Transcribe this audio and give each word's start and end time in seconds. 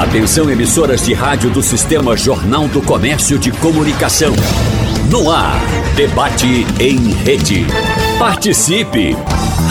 Atenção 0.00 0.50
emissoras 0.50 1.04
de 1.04 1.12
rádio 1.12 1.50
do 1.50 1.62
Sistema 1.62 2.16
Jornal 2.16 2.66
do 2.68 2.80
Comércio 2.80 3.38
de 3.38 3.52
Comunicação. 3.52 4.32
No 5.10 5.30
ar, 5.30 5.60
debate 5.94 6.64
em 6.80 7.10
rede. 7.22 7.66
Participe! 8.18 9.14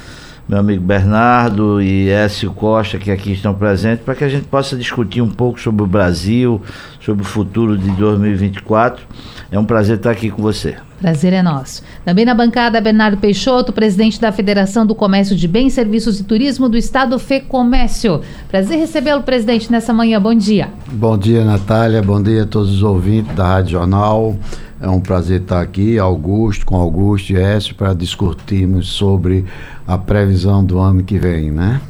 meu 0.50 0.58
amigo 0.58 0.84
Bernardo 0.84 1.80
e 1.80 2.10
Écio 2.10 2.52
Costa, 2.52 2.98
que 2.98 3.12
aqui 3.12 3.34
estão 3.34 3.54
presentes, 3.54 4.04
para 4.04 4.16
que 4.16 4.24
a 4.24 4.28
gente 4.28 4.48
possa 4.48 4.76
discutir 4.76 5.22
um 5.22 5.30
pouco 5.30 5.62
sobre 5.62 5.84
o 5.84 5.86
Brasil, 5.86 6.60
sobre 7.00 7.22
o 7.22 7.26
futuro 7.26 7.78
de 7.78 7.92
2024. 7.92 9.06
É 9.52 9.60
um 9.60 9.64
prazer 9.64 9.98
estar 9.98 10.10
aqui 10.10 10.32
com 10.32 10.42
você. 10.42 10.76
Prazer 11.00 11.34
é 11.34 11.44
nosso. 11.44 11.84
Também 12.04 12.26
na 12.26 12.34
bancada, 12.34 12.82
Bernardo 12.82 13.18
Peixoto, 13.18 13.72
presidente 13.72 14.20
da 14.20 14.32
Federação 14.32 14.88
do 14.88 14.96
Comércio 14.96 15.36
de 15.36 15.48
Bens, 15.48 15.74
Serviços 15.74 16.20
e 16.20 16.24
Turismo 16.24 16.68
do 16.68 16.78
Estado, 16.78 17.20
FEComércio. 17.20 18.22
Prazer 18.50 18.80
recebê-lo, 18.80 19.22
presidente, 19.22 19.72
nessa 19.72 19.94
manhã. 19.94 20.20
Bom 20.20 20.34
dia. 20.34 20.70
Bom 20.92 21.16
dia, 21.16 21.46
Natália. 21.46 22.02
Bom 22.02 22.22
dia 22.22 22.42
a 22.42 22.48
todos 22.48 22.74
os 22.74 22.82
ouvintes 22.82 23.36
da 23.36 23.48
Rádio 23.48 23.74
Jornal. 23.74 24.36
É 24.82 24.88
um 24.88 25.02
prazer 25.02 25.42
estar 25.42 25.62
aqui, 25.62 26.00
Augusto, 26.00 26.66
com 26.66 26.78
Augusto 26.78 27.32
e 27.32 27.38
Écio, 27.38 27.76
para 27.76 27.94
discutirmos 27.94 28.88
sobre 28.88 29.44
a 29.86 29.98
previsão 29.98 30.64
do 30.64 30.80
ano 30.80 31.04
que 31.04 31.18
vem, 31.18 31.52
né? 31.52 31.82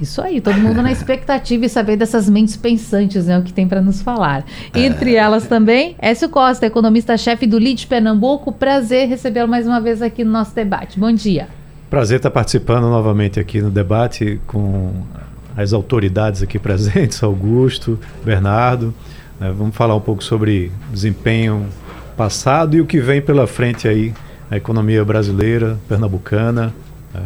Isso 0.00 0.20
aí, 0.20 0.40
todo 0.40 0.56
mundo 0.58 0.82
na 0.82 0.90
expectativa 0.92 1.64
e 1.64 1.68
saber 1.68 1.96
dessas 1.96 2.30
mentes 2.30 2.56
pensantes, 2.56 3.26
né, 3.26 3.38
o 3.38 3.42
que 3.42 3.52
tem 3.52 3.66
para 3.66 3.80
nos 3.80 4.02
falar. 4.02 4.44
Entre 4.74 5.16
é. 5.16 5.18
elas 5.18 5.46
também, 5.46 5.96
Écio 5.98 6.28
Costa, 6.28 6.66
economista-chefe 6.66 7.46
do 7.46 7.58
LID 7.58 7.86
Pernambuco. 7.88 8.52
Prazer 8.52 9.08
recebê-lo 9.08 9.48
mais 9.48 9.66
uma 9.66 9.80
vez 9.80 10.00
aqui 10.00 10.24
no 10.24 10.30
nosso 10.30 10.54
debate. 10.54 10.98
Bom 10.98 11.12
dia. 11.12 11.48
Prazer 11.90 12.18
estar 12.18 12.30
participando 12.30 12.84
novamente 12.84 13.38
aqui 13.38 13.60
no 13.60 13.70
debate 13.70 14.40
com 14.46 14.92
as 15.56 15.72
autoridades 15.72 16.42
aqui 16.42 16.58
presentes, 16.58 17.22
Augusto, 17.24 17.98
Bernardo. 18.24 18.94
Né, 19.38 19.52
vamos 19.56 19.74
falar 19.74 19.94
um 19.96 20.00
pouco 20.00 20.22
sobre 20.22 20.70
desempenho 20.92 21.66
passado 22.16 22.76
e 22.76 22.80
o 22.80 22.86
que 22.86 23.00
vem 23.00 23.20
pela 23.20 23.46
frente 23.46 23.88
aí, 23.88 24.12
a 24.50 24.56
economia 24.56 25.04
brasileira, 25.04 25.78
pernambucana. 25.88 26.72
Né, 27.12 27.22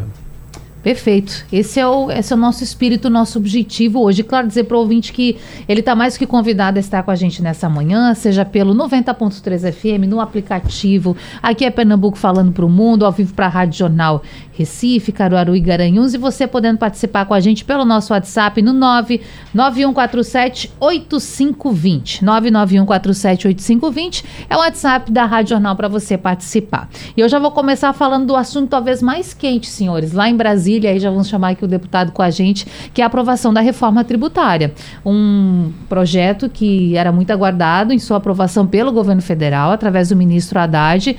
Perfeito. 0.87 1.45
Esse 1.53 1.81
é, 1.81 1.87
o, 1.89 2.13
esse 2.13 2.33
é 2.33 2.37
o 2.37 2.39
nosso 2.39 2.63
espírito, 2.63 3.11
nosso 3.11 3.41
objetivo 3.41 4.01
hoje. 4.01 4.23
Claro, 4.23 4.47
dizer 4.47 4.63
para 4.63 4.77
o 4.77 4.79
ouvinte 4.79 5.13
que 5.13 5.37
ele 5.69 5.81
está 5.81 5.97
mais 5.97 6.17
que 6.17 6.25
convidado 6.25 6.77
a 6.77 6.81
estar 6.81 7.03
com 7.03 7.11
a 7.11 7.17
gente 7.17 7.43
nessa 7.43 7.69
manhã, 7.69 8.15
seja 8.15 8.45
pelo 8.45 8.73
90.3 8.73 9.73
FM, 9.73 10.09
no 10.09 10.21
aplicativo. 10.21 11.17
Aqui 11.43 11.65
é 11.65 11.73
Pernambuco 11.73 12.17
falando 12.17 12.53
para 12.53 12.65
o 12.65 12.71
mundo, 12.71 13.05
ao 13.05 13.11
vivo 13.11 13.35
para 13.35 13.47
a 13.47 13.49
Rádio 13.49 13.81
Jornal 13.81 14.23
Recife, 14.53 15.11
Caruaru 15.11 15.57
e 15.57 15.61
Garanhuns. 15.61 16.15
E 16.15 16.19
você 16.19 16.47
podendo 16.47 16.79
participar 16.79 17.25
com 17.25 17.35
a 17.35 17.41
gente 17.41 17.65
pelo 17.65 17.85
nosso 17.85 18.13
WhatsApp 18.13 18.63
no 18.63 18.73
99147 18.73 20.71
8520. 20.79 22.25
99147 22.25 23.49
8520 23.49 24.25
é 24.49 24.55
o 24.55 24.61
WhatsApp 24.61 25.11
da 25.11 25.25
Rádio 25.25 25.51
Jornal 25.51 25.75
para 25.75 25.89
você 25.89 26.17
participar. 26.17 26.89
E 27.17 27.21
eu 27.21 27.29
já 27.29 27.41
vou 27.41 27.51
começar 27.51 27.93
falando 27.93 28.29
do 28.29 28.37
assunto 28.37 28.69
talvez 28.69 29.03
mais 29.03 29.35
quente, 29.35 29.67
senhores, 29.67 30.13
lá 30.13 30.29
em 30.29 30.37
Brasília 30.37 30.76
Brasília, 30.77 30.91
aí 30.91 31.01
já 31.01 31.11
vamos 31.11 31.29
chamar 31.29 31.51
aqui 31.51 31.65
o 31.65 31.69
deputado 31.69 32.13
com 32.13 32.23
a 32.23 32.31
gente, 32.31 32.67
que 32.93 33.01
é 33.01 33.05
a 33.05 33.07
aprovação 33.07 33.53
da 33.53 33.61
reforma 33.61 34.05
tributária. 34.05 34.73
Um 35.05 35.73
projeto 35.89 36.49
que 36.49 36.97
era 36.97 37.11
muito 37.11 37.31
aguardado 37.31 37.93
em 37.93 37.99
sua 37.99 38.19
aprovação 38.19 38.67
pelo 38.67 38.93
governo 38.93 39.23
federal, 39.23 39.71
através 39.71 40.11
do 40.11 40.17
ministro 40.17 40.59
Haddad. 40.59 41.17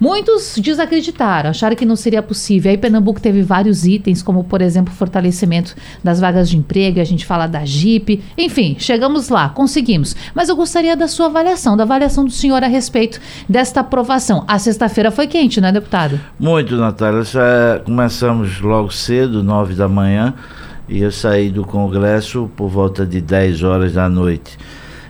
Muitos 0.00 0.56
desacreditaram, 0.56 1.50
acharam 1.50 1.76
que 1.76 1.84
não 1.84 1.94
seria 1.94 2.22
possível. 2.22 2.70
Aí 2.70 2.78
Pernambuco 2.78 3.20
teve 3.20 3.42
vários 3.42 3.84
itens, 3.86 4.22
como 4.22 4.42
por 4.42 4.62
exemplo, 4.62 4.94
fortalecimento 4.94 5.76
das 6.02 6.18
vagas 6.18 6.48
de 6.48 6.56
emprego, 6.56 6.98
a 7.00 7.04
gente 7.04 7.26
fala 7.26 7.46
da 7.46 7.66
JIP. 7.66 8.22
Enfim, 8.38 8.76
chegamos 8.78 9.28
lá, 9.28 9.50
conseguimos. 9.50 10.16
Mas 10.34 10.48
eu 10.48 10.56
gostaria 10.56 10.96
da 10.96 11.06
sua 11.06 11.26
avaliação, 11.26 11.76
da 11.76 11.82
avaliação 11.82 12.24
do 12.24 12.30
senhor 12.30 12.64
a 12.64 12.66
respeito 12.66 13.20
desta 13.46 13.80
aprovação. 13.80 14.42
A 14.48 14.58
sexta-feira 14.58 15.10
foi 15.10 15.26
quente, 15.26 15.60
né, 15.60 15.70
deputado? 15.70 16.18
Muito, 16.38 16.76
Natália. 16.76 17.22
Já 17.22 17.82
começamos 17.84 18.58
logo 18.60 18.90
cedo, 18.90 19.42
nove 19.42 19.74
da 19.74 19.86
manhã, 19.86 20.32
e 20.88 21.02
eu 21.02 21.12
saí 21.12 21.50
do 21.50 21.62
Congresso 21.62 22.50
por 22.56 22.70
volta 22.70 23.04
de 23.04 23.20
10 23.20 23.62
horas 23.62 23.92
da 23.92 24.08
noite. 24.08 24.56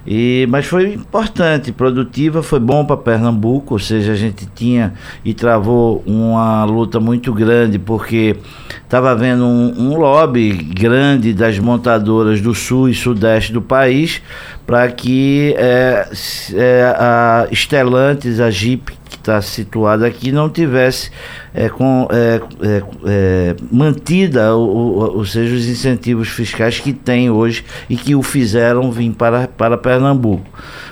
E, 0.06 0.47
mas 0.49 0.66
foi 0.66 0.94
importante, 0.94 1.72
produtiva, 1.72 2.43
foi 2.43 2.59
bom 2.59 2.84
para 2.84 2.97
Pernambuco, 2.97 3.75
ou 3.75 3.78
seja, 3.78 4.12
a 4.12 4.16
gente 4.16 4.47
tinha 4.55 4.94
e 5.25 5.34
travou 5.34 6.03
uma 6.06 6.65
luta 6.65 6.99
muito 6.99 7.33
grande, 7.33 7.78
porque 7.78 8.37
estava 8.83 9.10
havendo 9.10 9.44
um, 9.44 9.75
um, 9.78 9.97
lobby 9.97 10.53
grande 10.53 11.33
das 11.33 11.59
montadoras 11.59 12.41
do 12.41 12.55
sul 12.55 12.89
e 12.89 12.94
sudeste 12.94 13.53
do 13.53 13.60
país 13.60 14.22
para 14.66 14.91
que 14.91 15.55
é, 15.59 16.09
é, 16.55 16.94
a 16.97 17.49
Stellantis, 17.53 18.41
a 18.41 18.50
Jeep, 18.50 18.93
que 19.09 19.16
está 19.16 19.43
situada 19.43 20.06
aqui, 20.06 20.31
não 20.31 20.49
tivesse 20.49 21.10
é, 21.55 21.69
com, 21.69 22.09
é, 22.11 22.41
é, 22.62 22.83
é, 23.06 23.56
mantida, 23.71 24.55
ou, 24.55 25.16
ou 25.19 25.25
seja, 25.25 25.55
os 25.55 25.66
incentivos 25.66 26.28
fiscais 26.28 26.78
que 26.78 26.93
tem 26.93 27.31
hoje 27.31 27.65
e 27.88 27.97
que 27.97 28.15
o 28.15 28.22
fizeram 28.22 28.91
vir 28.91 29.11
para, 29.12 29.49
para 29.49 29.77
Pernambuco. 29.77 30.47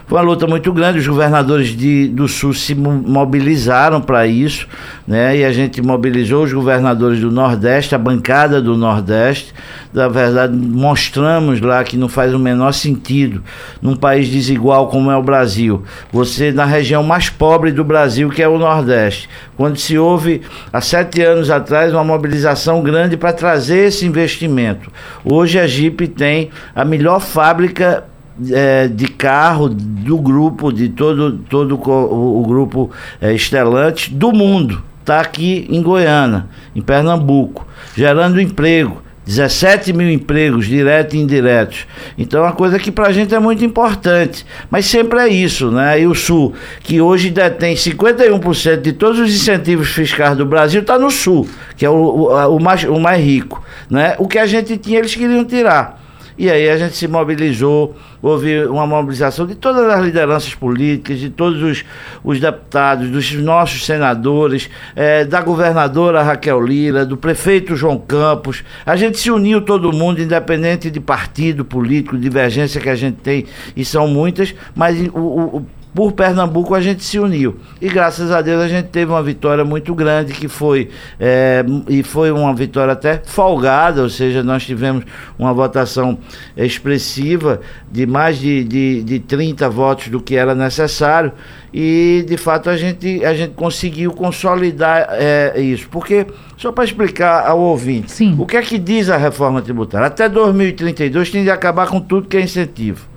Foi 0.08 0.16
uma 0.16 0.24
luta 0.24 0.46
muito 0.46 0.72
grande, 0.72 1.00
os 1.00 1.06
governadores 1.06 1.76
de, 1.76 2.08
do 2.08 2.26
Sul 2.26 2.54
se 2.54 2.74
mobilizaram 2.74 4.00
para 4.00 4.26
isso, 4.26 4.66
né? 5.06 5.36
E 5.36 5.44
a 5.44 5.52
gente 5.52 5.82
mobilizou 5.82 6.44
os 6.44 6.52
governadores 6.52 7.20
do 7.20 7.30
Nordeste, 7.30 7.94
a 7.94 7.98
bancada 7.98 8.58
do 8.62 8.74
Nordeste. 8.74 9.52
Na 9.92 10.08
verdade, 10.08 10.56
mostramos 10.56 11.60
lá 11.60 11.84
que 11.84 11.98
não 11.98 12.08
faz 12.08 12.32
o 12.32 12.38
menor 12.38 12.72
sentido 12.72 13.42
num 13.82 13.94
país 13.94 14.30
desigual 14.30 14.88
como 14.88 15.10
é 15.10 15.16
o 15.16 15.22
Brasil. 15.22 15.82
Você, 16.10 16.52
na 16.52 16.64
região 16.64 17.02
mais 17.02 17.28
pobre 17.28 17.70
do 17.70 17.84
Brasil, 17.84 18.30
que 18.30 18.42
é 18.42 18.48
o 18.48 18.58
Nordeste, 18.58 19.28
quando 19.58 19.76
se 19.76 19.98
houve, 19.98 20.40
há 20.72 20.80
sete 20.80 21.22
anos 21.22 21.50
atrás, 21.50 21.92
uma 21.92 22.04
mobilização 22.04 22.82
grande 22.82 23.16
para 23.16 23.32
trazer 23.32 23.88
esse 23.88 24.06
investimento. 24.06 24.90
Hoje 25.24 25.58
a 25.58 25.66
Jeep 25.66 26.08
tem 26.08 26.50
a 26.74 26.84
melhor 26.84 27.20
fábrica 27.20 28.04
é, 28.50 28.86
de 28.88 29.08
carro 29.08 29.68
do 29.68 30.18
grupo, 30.18 30.72
de 30.72 30.88
todo, 30.88 31.38
todo 31.50 31.76
o, 31.76 32.40
o 32.40 32.46
grupo 32.46 32.90
é, 33.20 33.32
Estelante 33.32 34.12
do 34.12 34.32
mundo. 34.32 34.82
Está 35.00 35.20
aqui 35.20 35.66
em 35.70 35.82
Goiânia, 35.82 36.46
em 36.76 36.82
Pernambuco, 36.82 37.66
gerando 37.96 38.40
emprego. 38.40 39.02
17 39.28 39.92
mil 39.92 40.10
empregos, 40.10 40.66
diretos 40.66 41.12
e 41.12 41.18
indiretos. 41.18 41.86
Então, 42.16 42.40
é 42.40 42.46
uma 42.46 42.54
coisa 42.54 42.78
que 42.78 42.90
para 42.90 43.08
a 43.08 43.12
gente 43.12 43.34
é 43.34 43.38
muito 43.38 43.62
importante. 43.62 44.46
Mas 44.70 44.86
sempre 44.86 45.18
é 45.18 45.28
isso, 45.28 45.70
né? 45.70 46.00
E 46.00 46.06
o 46.06 46.14
Sul, 46.14 46.54
que 46.82 46.98
hoje 46.98 47.28
detém 47.28 47.74
51% 47.74 48.80
de 48.80 48.94
todos 48.94 49.20
os 49.20 49.28
incentivos 49.28 49.90
fiscais 49.90 50.34
do 50.34 50.46
Brasil, 50.46 50.80
está 50.80 50.98
no 50.98 51.10
Sul, 51.10 51.46
que 51.76 51.84
é 51.84 51.90
o, 51.90 51.92
o, 51.92 52.56
o, 52.56 52.58
mais, 52.58 52.84
o 52.84 52.98
mais 52.98 53.22
rico. 53.22 53.62
Né? 53.90 54.14
O 54.18 54.26
que 54.26 54.38
a 54.38 54.46
gente 54.46 54.78
tinha, 54.78 54.98
eles 54.98 55.14
queriam 55.14 55.44
tirar. 55.44 56.00
E 56.38 56.48
aí 56.48 56.70
a 56.70 56.78
gente 56.78 56.96
se 56.96 57.08
mobilizou, 57.08 57.96
houve 58.22 58.64
uma 58.66 58.86
mobilização 58.86 59.44
de 59.44 59.56
todas 59.56 59.90
as 59.90 60.04
lideranças 60.04 60.54
políticas, 60.54 61.18
de 61.18 61.30
todos 61.30 61.60
os, 61.60 61.84
os 62.22 62.38
deputados, 62.38 63.10
dos 63.10 63.32
nossos 63.32 63.84
senadores, 63.84 64.70
eh, 64.94 65.24
da 65.24 65.40
governadora 65.40 66.22
Raquel 66.22 66.64
Lira, 66.64 67.04
do 67.04 67.16
prefeito 67.16 67.74
João 67.74 67.98
Campos. 67.98 68.62
A 68.86 68.94
gente 68.94 69.18
se 69.18 69.32
uniu 69.32 69.60
todo 69.60 69.92
mundo, 69.92 70.22
independente 70.22 70.92
de 70.92 71.00
partido 71.00 71.64
político, 71.64 72.16
divergência 72.16 72.80
que 72.80 72.88
a 72.88 72.94
gente 72.94 73.16
tem, 73.16 73.44
e 73.76 73.84
são 73.84 74.06
muitas, 74.06 74.54
mas 74.76 74.96
o, 75.12 75.58
o 75.58 75.66
por 75.98 76.12
Pernambuco 76.12 76.76
a 76.76 76.80
gente 76.80 77.02
se 77.02 77.18
uniu. 77.18 77.56
E 77.82 77.88
graças 77.88 78.30
a 78.30 78.40
Deus 78.40 78.62
a 78.62 78.68
gente 78.68 78.86
teve 78.86 79.10
uma 79.10 79.20
vitória 79.20 79.64
muito 79.64 79.92
grande, 79.96 80.32
que 80.32 80.46
foi, 80.46 80.90
é, 81.18 81.64
e 81.88 82.04
foi 82.04 82.30
uma 82.30 82.54
vitória 82.54 82.92
até 82.92 83.20
folgada, 83.24 84.02
ou 84.02 84.08
seja, 84.08 84.40
nós 84.44 84.64
tivemos 84.64 85.04
uma 85.36 85.52
votação 85.52 86.16
expressiva 86.56 87.60
de 87.90 88.06
mais 88.06 88.38
de, 88.38 88.62
de, 88.62 89.02
de 89.02 89.18
30 89.18 89.68
votos 89.68 90.06
do 90.06 90.20
que 90.20 90.36
era 90.36 90.54
necessário. 90.54 91.32
E 91.74 92.24
de 92.28 92.36
fato 92.36 92.70
a 92.70 92.76
gente, 92.76 93.24
a 93.24 93.34
gente 93.34 93.54
conseguiu 93.54 94.12
consolidar 94.12 95.08
é, 95.10 95.60
isso. 95.60 95.88
Porque, 95.90 96.28
só 96.56 96.70
para 96.70 96.84
explicar 96.84 97.44
ao 97.44 97.58
ouvinte, 97.58 98.12
Sim. 98.12 98.36
o 98.38 98.46
que 98.46 98.56
é 98.56 98.62
que 98.62 98.78
diz 98.78 99.10
a 99.10 99.16
reforma 99.16 99.60
tributária? 99.60 100.06
Até 100.06 100.28
2032 100.28 101.28
tem 101.28 101.42
de 101.42 101.50
acabar 101.50 101.88
com 101.88 102.00
tudo 102.00 102.28
que 102.28 102.36
é 102.36 102.40
incentivo. 102.40 103.07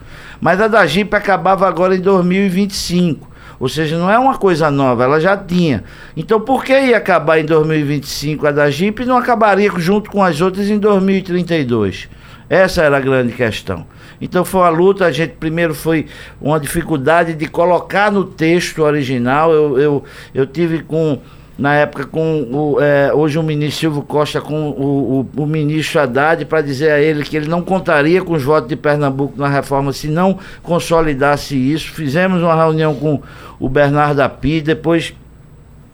Mas 0.41 0.59
a 0.59 0.67
da 0.67 0.85
Jeep 0.87 1.15
acabava 1.15 1.67
agora 1.67 1.95
em 1.95 2.01
2025. 2.01 3.29
Ou 3.59 3.69
seja, 3.69 3.95
não 3.95 4.09
é 4.09 4.17
uma 4.17 4.39
coisa 4.39 4.71
nova, 4.71 5.03
ela 5.03 5.19
já 5.19 5.37
tinha. 5.37 5.83
Então 6.17 6.41
por 6.41 6.65
que 6.65 6.73
ia 6.73 6.97
acabar 6.97 7.39
em 7.39 7.45
2025 7.45 8.47
a 8.47 8.51
da 8.51 8.71
Jeep 8.71 9.03
e 9.03 9.05
não 9.05 9.15
acabaria 9.15 9.71
junto 9.77 10.09
com 10.09 10.23
as 10.23 10.41
outras 10.41 10.67
em 10.67 10.79
2032? 10.79 12.09
Essa 12.49 12.81
era 12.81 12.97
a 12.97 12.99
grande 12.99 13.33
questão. 13.33 13.85
Então 14.19 14.43
foi 14.43 14.61
uma 14.61 14.69
luta, 14.69 15.05
a 15.05 15.11
gente 15.11 15.35
primeiro 15.39 15.75
foi 15.75 16.07
uma 16.41 16.59
dificuldade 16.59 17.35
de 17.35 17.47
colocar 17.47 18.11
no 18.11 18.23
texto 18.23 18.79
original. 18.79 19.53
Eu, 19.53 19.79
eu, 19.79 20.03
eu 20.33 20.47
tive 20.47 20.81
com 20.81 21.21
na 21.61 21.75
época 21.75 22.07
com 22.07 22.41
o, 22.51 22.81
é, 22.81 23.13
hoje 23.13 23.37
o 23.37 23.43
ministro 23.43 23.79
Silvio 23.79 24.01
Costa 24.01 24.41
com 24.41 24.71
o, 24.71 25.27
o, 25.37 25.43
o 25.43 25.45
ministro 25.45 26.01
Haddad 26.01 26.43
para 26.45 26.59
dizer 26.59 26.91
a 26.91 26.99
ele 26.99 27.23
que 27.23 27.37
ele 27.37 27.47
não 27.47 27.61
contaria 27.61 28.23
com 28.23 28.33
os 28.33 28.41
votos 28.41 28.67
de 28.67 28.75
Pernambuco 28.75 29.39
na 29.39 29.47
reforma 29.47 29.93
se 29.93 30.07
não 30.07 30.39
consolidasse 30.63 31.55
isso. 31.55 31.91
Fizemos 31.91 32.41
uma 32.41 32.55
reunião 32.55 32.95
com 32.95 33.21
o 33.59 33.69
Bernardo 33.69 34.21
Api, 34.21 34.59
depois 34.59 35.13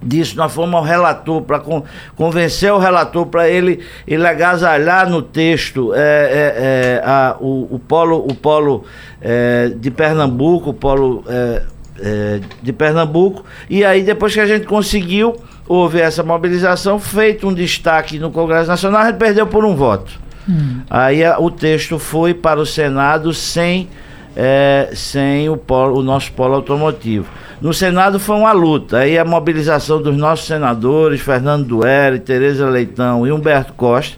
disso 0.01 0.37
nós 0.37 0.53
fomos 0.53 0.75
ao 0.75 0.83
relator 0.83 1.41
para 1.41 1.59
con 1.59 1.83
convencer 2.15 2.71
o 2.71 2.77
relator 2.77 3.25
para 3.25 3.49
ele, 3.49 3.81
ele 4.07 4.25
agasalhar 4.25 5.09
no 5.09 5.21
texto 5.21 5.93
é, 5.93 5.99
é, 5.99 6.01
é, 6.01 7.01
a, 7.03 7.35
o, 7.41 7.75
o 7.75 7.79
polo, 7.79 8.19
o 8.19 8.33
polo 8.33 8.85
é, 9.21 9.73
de 9.75 9.91
Pernambuco, 9.91 10.69
o 10.69 10.73
polo 10.73 11.25
é, 11.27 11.63
é, 11.99 12.39
de 12.61 12.71
Pernambuco, 12.71 13.43
e 13.69 13.83
aí 13.83 14.01
depois 14.01 14.33
que 14.33 14.39
a 14.39 14.47
gente 14.47 14.65
conseguiu 14.65 15.35
houve 15.67 15.99
essa 15.99 16.23
mobilização, 16.23 16.99
feito 16.99 17.47
um 17.47 17.53
destaque 17.53 18.17
no 18.19 18.31
Congresso 18.31 18.67
Nacional, 18.67 19.01
a 19.01 19.05
gente 19.07 19.17
perdeu 19.17 19.45
por 19.47 19.65
um 19.65 19.75
voto. 19.75 20.11
Hum. 20.47 20.81
Aí 20.89 21.23
a, 21.23 21.39
o 21.39 21.51
texto 21.51 21.99
foi 21.99 22.33
para 22.33 22.59
o 22.59 22.65
Senado 22.65 23.33
sem, 23.33 23.89
é, 24.35 24.89
sem 24.93 25.49
o, 25.49 25.57
polo, 25.57 25.99
o 25.99 26.03
nosso 26.03 26.31
polo 26.31 26.55
automotivo. 26.55 27.27
No 27.59 27.73
Senado 27.73 28.19
foi 28.19 28.35
uma 28.35 28.51
luta. 28.51 28.99
Aí 28.99 29.17
a 29.17 29.25
mobilização 29.25 30.01
dos 30.01 30.15
nossos 30.15 30.45
senadores, 30.45 31.21
Fernando 31.21 31.65
Duere, 31.65 32.19
Tereza 32.19 32.69
Leitão 32.69 33.25
e 33.27 33.31
Humberto 33.31 33.73
Costa. 33.73 34.15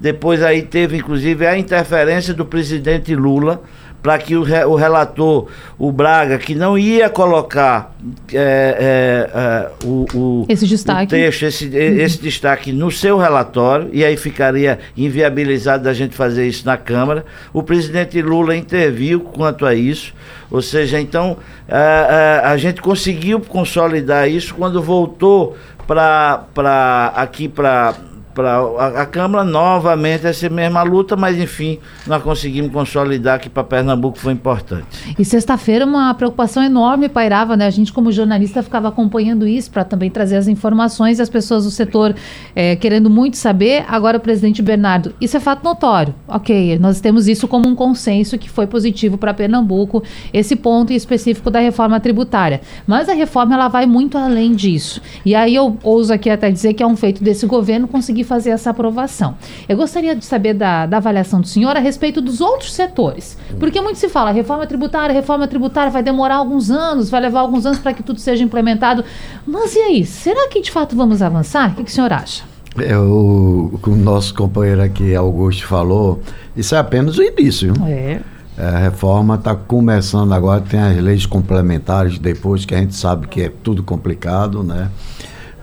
Depois 0.00 0.42
aí 0.42 0.62
teve 0.62 0.96
inclusive 0.96 1.46
a 1.46 1.58
interferência 1.58 2.32
do 2.32 2.44
presidente 2.44 3.14
Lula 3.14 3.62
para 4.06 4.18
que 4.18 4.36
o, 4.36 4.44
re, 4.44 4.64
o, 4.64 4.76
relator, 4.76 5.48
o 5.76 5.90
Braga, 5.90 6.38
que 6.38 6.54
não 6.54 6.78
ia 6.78 7.10
colocar 7.10 7.92
é, 8.32 8.38
é, 8.38 9.30
é, 9.34 9.84
o, 9.84 10.06
o, 10.14 10.46
esse 10.48 10.64
destaque. 10.64 11.06
o 11.06 11.08
texto, 11.08 11.42
esse, 11.42 11.64
uhum. 11.64 11.72
esse 11.74 12.22
destaque 12.22 12.70
no 12.70 12.88
seu 12.88 13.18
relatório, 13.18 13.90
e 13.92 14.04
aí 14.04 14.16
ficaria 14.16 14.78
inviabilizado 14.96 15.82
da 15.82 15.92
gente 15.92 16.14
fazer 16.14 16.46
isso 16.46 16.64
na 16.64 16.76
Câmara. 16.76 17.24
O 17.52 17.64
presidente 17.64 18.22
Lula 18.22 18.54
interviu 18.54 19.18
quanto 19.18 19.66
a 19.66 19.74
isso, 19.74 20.14
ou 20.52 20.62
seja, 20.62 21.00
então 21.00 21.38
a, 21.68 22.44
a, 22.46 22.50
a 22.52 22.56
gente 22.56 22.80
conseguiu 22.80 23.40
consolidar 23.40 24.30
isso 24.30 24.54
quando 24.54 24.80
voltou 24.80 25.56
para 25.84 27.12
aqui 27.16 27.48
para 27.48 27.96
para 28.36 28.58
a, 28.58 29.02
a, 29.02 29.06
Câmara 29.06 29.42
novamente 29.42 30.26
essa 30.26 30.50
mesma 30.50 30.82
luta, 30.82 31.16
mas 31.16 31.38
enfim, 31.38 31.78
nós 32.06 32.22
conseguimos 32.22 32.70
consolidar 32.70 33.40
que 33.40 33.48
para 33.48 33.64
Pernambuco 33.64 34.18
foi 34.18 34.34
importante. 34.34 34.86
E 35.18 35.24
sexta-feira 35.24 35.86
uma 35.86 36.12
preocupação 36.12 36.62
enorme 36.62 37.08
pairava, 37.08 37.56
né? 37.56 37.66
A 37.66 37.70
gente 37.70 37.94
como 37.94 38.12
jornalista 38.12 38.62
ficava 38.62 38.88
acompanhando 38.88 39.48
isso 39.48 39.70
para 39.70 39.84
também 39.84 40.10
trazer 40.10 40.36
as 40.36 40.48
informações 40.48 41.18
e 41.18 41.22
as 41.22 41.30
pessoas 41.30 41.64
do 41.64 41.70
setor 41.70 42.14
é, 42.54 42.76
querendo 42.76 43.08
muito 43.08 43.38
saber. 43.38 43.86
Agora 43.88 44.18
o 44.18 44.20
presidente 44.20 44.60
Bernardo, 44.60 45.14
isso 45.18 45.34
é 45.38 45.40
fato 45.40 45.64
notório. 45.64 46.14
Ok, 46.28 46.78
nós 46.78 47.00
temos 47.00 47.26
isso 47.26 47.48
como 47.48 47.66
um 47.66 47.74
consenso 47.74 48.36
que 48.36 48.50
foi 48.50 48.66
positivo 48.66 49.16
para 49.16 49.32
Pernambuco, 49.32 50.02
esse 50.30 50.54
ponto 50.54 50.92
específico 50.92 51.50
da 51.50 51.60
reforma 51.60 51.98
tributária. 51.98 52.60
Mas 52.86 53.08
a 53.08 53.14
reforma 53.14 53.54
ela 53.54 53.68
vai 53.68 53.86
muito 53.86 54.18
além 54.18 54.52
disso. 54.52 55.00
E 55.24 55.34
aí 55.34 55.54
eu 55.54 55.78
ouso 55.82 56.12
aqui 56.12 56.28
até 56.28 56.50
dizer 56.50 56.74
que 56.74 56.82
é 56.82 56.86
um 56.86 56.96
feito 56.96 57.24
desse 57.24 57.46
governo 57.46 57.88
conseguir 57.88 58.25
fazer 58.26 58.50
essa 58.50 58.70
aprovação. 58.70 59.36
Eu 59.68 59.76
gostaria 59.76 60.14
de 60.14 60.24
saber 60.24 60.54
da, 60.54 60.84
da 60.86 60.98
avaliação 60.98 61.40
do 61.40 61.46
senhor 61.46 61.76
a 61.76 61.80
respeito 61.80 62.20
dos 62.20 62.40
outros 62.40 62.74
setores. 62.74 63.38
Porque 63.58 63.80
muito 63.80 63.98
se 63.98 64.08
fala, 64.08 64.30
reforma 64.30 64.66
tributária, 64.66 65.14
reforma 65.14 65.48
tributária 65.48 65.90
vai 65.90 66.02
demorar 66.02 66.36
alguns 66.36 66.70
anos, 66.70 67.08
vai 67.08 67.20
levar 67.20 67.40
alguns 67.40 67.64
anos 67.64 67.78
para 67.78 67.94
que 67.94 68.02
tudo 68.02 68.20
seja 68.20 68.44
implementado. 68.44 69.04
Mas 69.46 69.74
e 69.74 69.78
aí, 69.78 70.04
será 70.04 70.48
que 70.48 70.60
de 70.60 70.70
fato 70.70 70.96
vamos 70.96 71.22
avançar? 71.22 71.70
O 71.70 71.74
que, 71.76 71.84
que 71.84 71.90
o 71.90 71.94
senhor 71.94 72.12
acha? 72.12 72.44
É, 72.78 72.96
o, 72.98 73.78
o 73.82 73.90
nosso 73.96 74.34
companheiro 74.34 74.82
aqui, 74.82 75.14
Augusto, 75.14 75.66
falou, 75.66 76.20
isso 76.54 76.74
é 76.74 76.78
apenas 76.78 77.16
o 77.16 77.22
início. 77.22 77.72
É. 77.86 78.20
a 78.58 78.78
reforma 78.78 79.36
está 79.36 79.54
começando 79.54 80.32
agora, 80.32 80.60
tem 80.60 80.80
as 80.80 80.96
leis 80.98 81.24
complementares 81.24 82.18
depois, 82.18 82.64
que 82.64 82.74
a 82.74 82.78
gente 82.78 82.94
sabe 82.94 83.28
que 83.28 83.42
é 83.42 83.52
tudo 83.62 83.82
complicado, 83.82 84.62
né? 84.62 84.90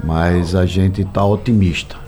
Mas 0.03 0.55
a 0.55 0.65
gente 0.65 1.01
está 1.01 1.23
otimista. 1.23 2.02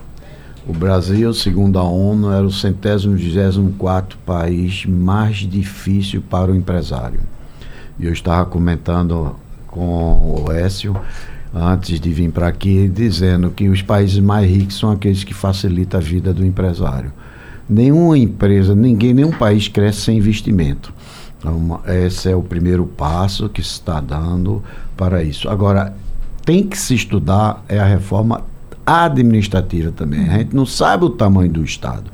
O 0.68 0.72
Brasil, 0.72 1.32
segundo 1.32 1.78
a 1.78 1.84
ONU, 1.84 2.32
era 2.32 2.44
o 2.44 2.50
centésimo 2.50 3.14
vigésimo 3.14 3.72
quarto 3.74 4.18
país 4.26 4.84
mais 4.84 5.36
difícil 5.36 6.20
para 6.20 6.50
o 6.50 6.56
empresário. 6.56 7.20
E 8.00 8.06
eu 8.06 8.12
estava 8.12 8.44
comentando 8.46 9.36
com 9.68 10.44
o 10.44 10.50
Écio, 10.50 10.96
antes 11.54 12.00
de 12.00 12.10
vir 12.10 12.32
para 12.32 12.48
aqui, 12.48 12.88
dizendo 12.88 13.48
que 13.50 13.68
os 13.68 13.80
países 13.80 14.18
mais 14.18 14.50
ricos 14.50 14.76
são 14.76 14.90
aqueles 14.90 15.22
que 15.22 15.32
facilitam 15.32 16.00
a 16.00 16.02
vida 16.02 16.34
do 16.34 16.44
empresário. 16.44 17.12
Nenhuma 17.68 18.18
empresa, 18.18 18.74
ninguém, 18.74 19.14
nenhum 19.14 19.30
país 19.30 19.68
cresce 19.68 20.00
sem 20.00 20.18
investimento. 20.18 20.92
Então, 21.38 21.80
esse 21.86 22.28
é 22.28 22.34
o 22.34 22.42
primeiro 22.42 22.86
passo 22.86 23.48
que 23.48 23.62
se 23.62 23.74
está 23.74 24.00
dando 24.00 24.64
para 24.96 25.22
isso. 25.22 25.48
Agora, 25.48 25.94
tem 26.44 26.64
que 26.66 26.76
se 26.76 26.94
estudar 26.94 27.64
é 27.68 27.78
a 27.78 27.84
reforma 27.84 28.42
administrativa 28.86 29.90
também. 29.90 30.28
A 30.28 30.38
gente 30.38 30.54
não 30.54 30.64
sabe 30.64 31.04
o 31.04 31.10
tamanho 31.10 31.50
do 31.50 31.64
Estado. 31.64 32.10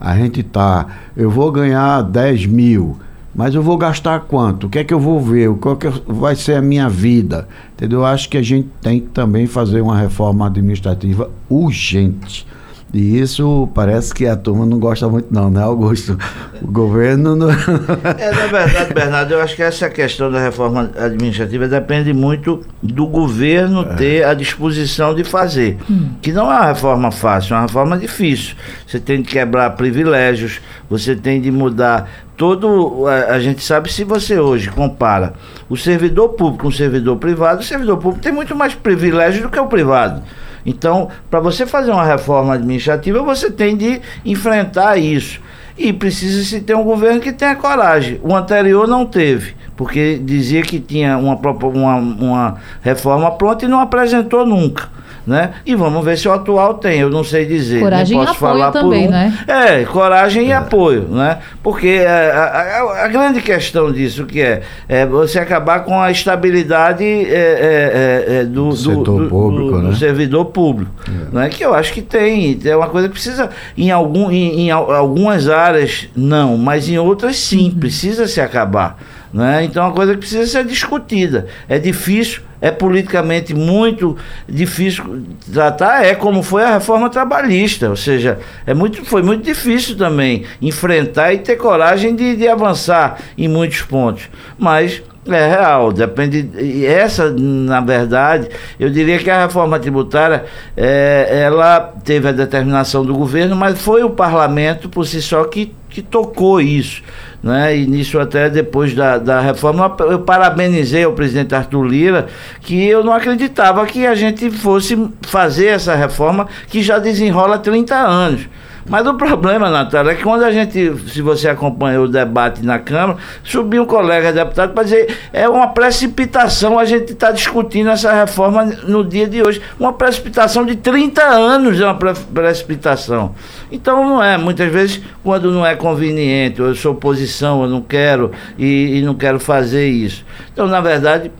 A 0.00 0.16
gente 0.16 0.42
tá, 0.42 0.86
eu 1.16 1.30
vou 1.30 1.50
ganhar 1.52 2.02
10 2.02 2.46
mil, 2.46 2.98
mas 3.34 3.54
eu 3.54 3.62
vou 3.62 3.78
gastar 3.78 4.20
quanto? 4.20 4.66
O 4.66 4.70
que 4.70 4.80
é 4.80 4.84
que 4.84 4.92
eu 4.92 5.00
vou 5.00 5.20
ver? 5.20 5.50
Qual 5.54 5.76
que 5.76 5.88
vai 6.06 6.34
ser 6.34 6.54
a 6.54 6.62
minha 6.62 6.88
vida? 6.88 7.48
Entendeu? 7.74 8.00
Eu 8.00 8.06
acho 8.06 8.28
que 8.28 8.36
a 8.36 8.42
gente 8.42 8.68
tem 8.82 9.00
que 9.00 9.08
também 9.08 9.46
fazer 9.46 9.80
uma 9.80 9.96
reforma 9.96 10.46
administrativa 10.46 11.30
urgente. 11.48 12.46
E 12.96 13.20
isso 13.20 13.68
parece 13.74 14.14
que 14.14 14.26
a 14.26 14.34
turma 14.34 14.64
não 14.64 14.78
gosta 14.78 15.06
muito, 15.06 15.28
não, 15.30 15.50
né, 15.50 15.62
Augusto? 15.62 16.18
O 16.62 16.66
governo. 16.66 17.36
Não... 17.36 17.50
é, 18.18 18.30
na 18.30 18.46
verdade, 18.46 18.94
Bernardo, 18.94 19.34
eu 19.34 19.42
acho 19.42 19.54
que 19.54 19.62
essa 19.62 19.90
questão 19.90 20.32
da 20.32 20.40
reforma 20.40 20.90
administrativa 20.96 21.68
depende 21.68 22.14
muito 22.14 22.62
do 22.82 23.06
governo 23.06 23.82
é. 23.82 23.94
ter 23.96 24.24
a 24.24 24.32
disposição 24.32 25.14
de 25.14 25.24
fazer. 25.24 25.76
Hum. 25.90 26.08
Que 26.22 26.32
não 26.32 26.50
é 26.50 26.56
uma 26.56 26.66
reforma 26.68 27.10
fácil, 27.10 27.52
é 27.52 27.56
uma 27.58 27.66
reforma 27.66 27.98
difícil. 27.98 28.56
Você 28.86 28.98
tem 28.98 29.20
de 29.20 29.28
quebrar 29.28 29.68
privilégios, 29.72 30.62
você 30.88 31.14
tem 31.14 31.38
de 31.38 31.50
mudar 31.50 32.08
todo. 32.34 33.06
A, 33.06 33.34
a, 33.34 33.40
gente 33.40 33.62
sabe 33.62 33.92
se 33.92 34.04
você 34.04 34.40
hoje 34.40 34.70
compara 34.70 35.34
o 35.68 35.76
servidor 35.76 36.30
público 36.30 36.62
com 36.62 36.68
o 36.68 36.72
servidor 36.72 37.18
privado, 37.18 37.60
o 37.60 37.62
servidor 37.62 37.98
público 37.98 38.22
tem 38.22 38.32
muito 38.32 38.56
mais 38.56 38.74
privilégios 38.74 39.42
do 39.42 39.50
que 39.50 39.60
o 39.60 39.66
privado. 39.66 40.22
Então, 40.66 41.08
para 41.30 41.38
você 41.38 41.64
fazer 41.64 41.92
uma 41.92 42.04
reforma 42.04 42.54
administrativa, 42.54 43.22
você 43.22 43.50
tem 43.50 43.76
de 43.76 44.00
enfrentar 44.24 44.96
isso. 44.96 45.40
E 45.78 45.92
precisa 45.92 46.42
se 46.42 46.60
ter 46.60 46.74
um 46.74 46.82
governo 46.82 47.20
que 47.20 47.32
tenha 47.32 47.54
coragem. 47.54 48.20
O 48.22 48.34
anterior 48.34 48.88
não 48.88 49.06
teve, 49.06 49.54
porque 49.76 50.18
dizia 50.22 50.62
que 50.62 50.80
tinha 50.80 51.16
uma, 51.18 51.36
uma, 51.36 51.96
uma 51.96 52.56
reforma 52.82 53.30
pronta 53.30 53.64
e 53.64 53.68
não 53.68 53.80
apresentou 53.80 54.44
nunca. 54.44 54.88
Né? 55.26 55.52
E 55.64 55.74
vamos 55.74 56.04
ver 56.04 56.16
se 56.16 56.28
o 56.28 56.32
atual 56.32 56.74
tem. 56.74 57.00
Eu 57.00 57.10
não 57.10 57.24
sei 57.24 57.44
dizer. 57.46 57.80
Coragem 57.80 58.16
posso 58.18 58.32
e 58.32 58.36
apoio 58.36 58.52
falar 58.52 58.70
também, 58.70 59.02
por 59.02 59.08
um. 59.08 59.10
né? 59.12 59.38
É, 59.46 59.84
coragem 59.84 60.46
e 60.48 60.52
apoio, 60.52 61.02
né? 61.10 61.38
Porque 61.62 61.88
é, 61.88 62.30
a, 62.30 62.42
a- 62.44 63.04
a 63.04 63.08
grande 63.08 63.40
questão 63.40 63.90
disso 63.92 64.24
que 64.26 64.40
é, 64.40 64.62
é 64.88 65.04
você 65.04 65.38
acabar 65.38 65.80
com 65.80 66.00
a 66.00 66.10
estabilidade 66.10 67.04
é, 67.04 67.28
é, 67.28 68.24
é, 68.28 68.36
é, 68.40 68.44
do, 68.44 68.68
Do 68.70 68.76
setor 68.76 69.28
público, 69.28 69.70
do- 69.72 69.80
do 69.82 69.88
né? 69.88 69.94
servidor 69.96 70.44
público, 70.46 70.90
né? 71.32 71.48
Que 71.48 71.64
eu 71.64 71.74
acho 71.74 71.92
que 71.92 72.02
tem, 72.02 72.58
é 72.64 72.76
uma 72.76 72.88
coisa 72.88 73.08
que 73.08 73.14
precisa 73.14 73.50
em 73.76 73.90
algum 73.90 74.30
em, 74.30 74.60
em 74.62 74.70
al- 74.70 74.92
algumas 74.92 75.48
áreas 75.48 76.08
não, 76.14 76.56
mas 76.56 76.88
em 76.88 76.98
outras 76.98 77.36
sim, 77.36 77.70
precisa 77.70 78.26
se 78.26 78.40
acabar, 78.40 78.98
né? 79.36 79.64
Então 79.64 79.84
é 79.84 79.86
uma 79.86 79.94
coisa 79.94 80.14
que 80.14 80.20
precisa 80.20 80.46
ser 80.46 80.64
discutida. 80.64 81.46
É 81.68 81.78
difícil, 81.78 82.40
é 82.58 82.70
politicamente 82.70 83.52
muito 83.52 84.16
difícil 84.48 85.26
tratar, 85.52 86.06
é 86.06 86.14
como 86.14 86.42
foi 86.42 86.64
a 86.64 86.72
reforma 86.72 87.10
trabalhista, 87.10 87.90
ou 87.90 87.96
seja, 87.96 88.38
é 88.66 88.72
muito, 88.72 89.04
foi 89.04 89.22
muito 89.22 89.44
difícil 89.44 89.94
também 89.94 90.46
enfrentar 90.62 91.34
e 91.34 91.38
ter 91.38 91.56
coragem 91.56 92.16
de, 92.16 92.34
de 92.34 92.48
avançar 92.48 93.20
em 93.36 93.46
muitos 93.46 93.82
pontos. 93.82 94.30
Mas 94.58 95.02
é 95.34 95.48
real, 95.48 95.92
depende. 95.92 96.48
E 96.58 96.84
essa, 96.84 97.30
na 97.30 97.80
verdade, 97.80 98.48
eu 98.78 98.90
diria 98.90 99.18
que 99.18 99.30
a 99.30 99.42
reforma 99.42 99.78
tributária, 99.78 100.44
é, 100.76 101.42
ela 101.44 101.94
teve 102.04 102.28
a 102.28 102.32
determinação 102.32 103.04
do 103.04 103.14
governo, 103.14 103.56
mas 103.56 103.80
foi 103.80 104.02
o 104.02 104.10
parlamento 104.10 104.88
por 104.88 105.06
si 105.06 105.20
só 105.22 105.44
que, 105.44 105.74
que 105.88 106.02
tocou 106.02 106.60
isso. 106.60 107.02
Né? 107.42 107.78
E 107.78 107.86
nisso 107.86 108.18
até 108.18 108.50
depois 108.50 108.94
da, 108.94 109.18
da 109.18 109.40
reforma, 109.40 109.94
eu 110.00 110.20
parabenizei 110.20 111.06
o 111.06 111.12
presidente 111.12 111.54
Arthur 111.54 111.84
Lira, 111.84 112.26
que 112.60 112.86
eu 112.86 113.04
não 113.04 113.12
acreditava 113.12 113.86
que 113.86 114.06
a 114.06 114.14
gente 114.14 114.50
fosse 114.50 114.98
fazer 115.22 115.66
essa 115.66 115.94
reforma 115.94 116.48
que 116.68 116.82
já 116.82 116.98
desenrola 116.98 117.56
há 117.56 117.58
30 117.58 117.94
anos. 117.94 118.48
Mas 118.88 119.06
o 119.06 119.14
problema, 119.14 119.68
Natália, 119.68 120.12
é 120.12 120.14
que 120.14 120.22
quando 120.22 120.44
a 120.44 120.50
gente, 120.52 120.96
se 121.08 121.20
você 121.20 121.48
acompanhou 121.48 122.04
o 122.04 122.08
debate 122.08 122.64
na 122.64 122.78
Câmara, 122.78 123.18
subiu 123.42 123.82
um 123.82 123.86
colega 123.86 124.32
deputado 124.32 124.72
para 124.72 124.84
dizer 124.84 125.16
é 125.32 125.48
uma 125.48 125.68
precipitação 125.68 126.78
a 126.78 126.84
gente 126.84 127.12
está 127.12 127.30
discutindo 127.32 127.90
essa 127.90 128.12
reforma 128.12 128.64
no 128.86 129.04
dia 129.04 129.26
de 129.26 129.42
hoje. 129.42 129.60
Uma 129.78 129.92
precipitação 129.92 130.64
de 130.64 130.76
30 130.76 131.22
anos 131.22 131.80
é 131.80 131.84
uma 131.84 131.94
pre- 131.96 132.14
precipitação. 132.32 133.34
Então 133.72 134.04
não 134.08 134.22
é, 134.22 134.38
muitas 134.38 134.70
vezes, 134.70 135.00
quando 135.24 135.50
não 135.50 135.66
é 135.66 135.74
conveniente, 135.74 136.60
eu 136.60 136.74
sou 136.74 136.92
oposição, 136.92 137.62
eu 137.62 137.68
não 137.68 137.82
quero 137.82 138.30
e, 138.56 138.98
e 138.98 139.02
não 139.02 139.14
quero 139.14 139.40
fazer 139.40 139.88
isso. 139.88 140.24
Então, 140.52 140.66
na 140.68 140.80
verdade, 140.80 141.30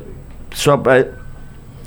só 0.52 0.76
para 0.76 1.06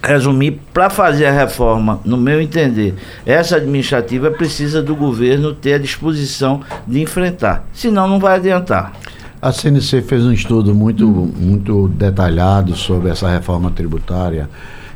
resumir, 0.03 0.60
para 0.74 0.89
fazer 0.89 1.25
a 1.25 1.32
reforma, 1.32 2.00
no 2.06 2.18
meu 2.18 2.41
entender, 2.41 2.96
essa 3.25 3.58
administrativa 3.58 4.32
precisa 4.32 4.82
do 4.82 4.96
governo 4.96 5.53
ter 5.53 5.74
a 5.74 5.77
disposição 5.77 6.62
de 6.88 7.01
enfrentar. 7.01 7.68
Senão 7.74 8.08
não 8.08 8.20
vai 8.20 8.36
adiantar. 8.36 8.94
A 9.41 9.51
CNC 9.53 10.01
fez 10.01 10.25
um 10.25 10.34
estudo 10.34 10.75
muito, 10.75 11.08
muito 11.08 11.88
detalhado 11.88 12.75
sobre 12.75 13.10
essa 13.10 13.29
reforma 13.29 13.72
tributária 13.72 14.50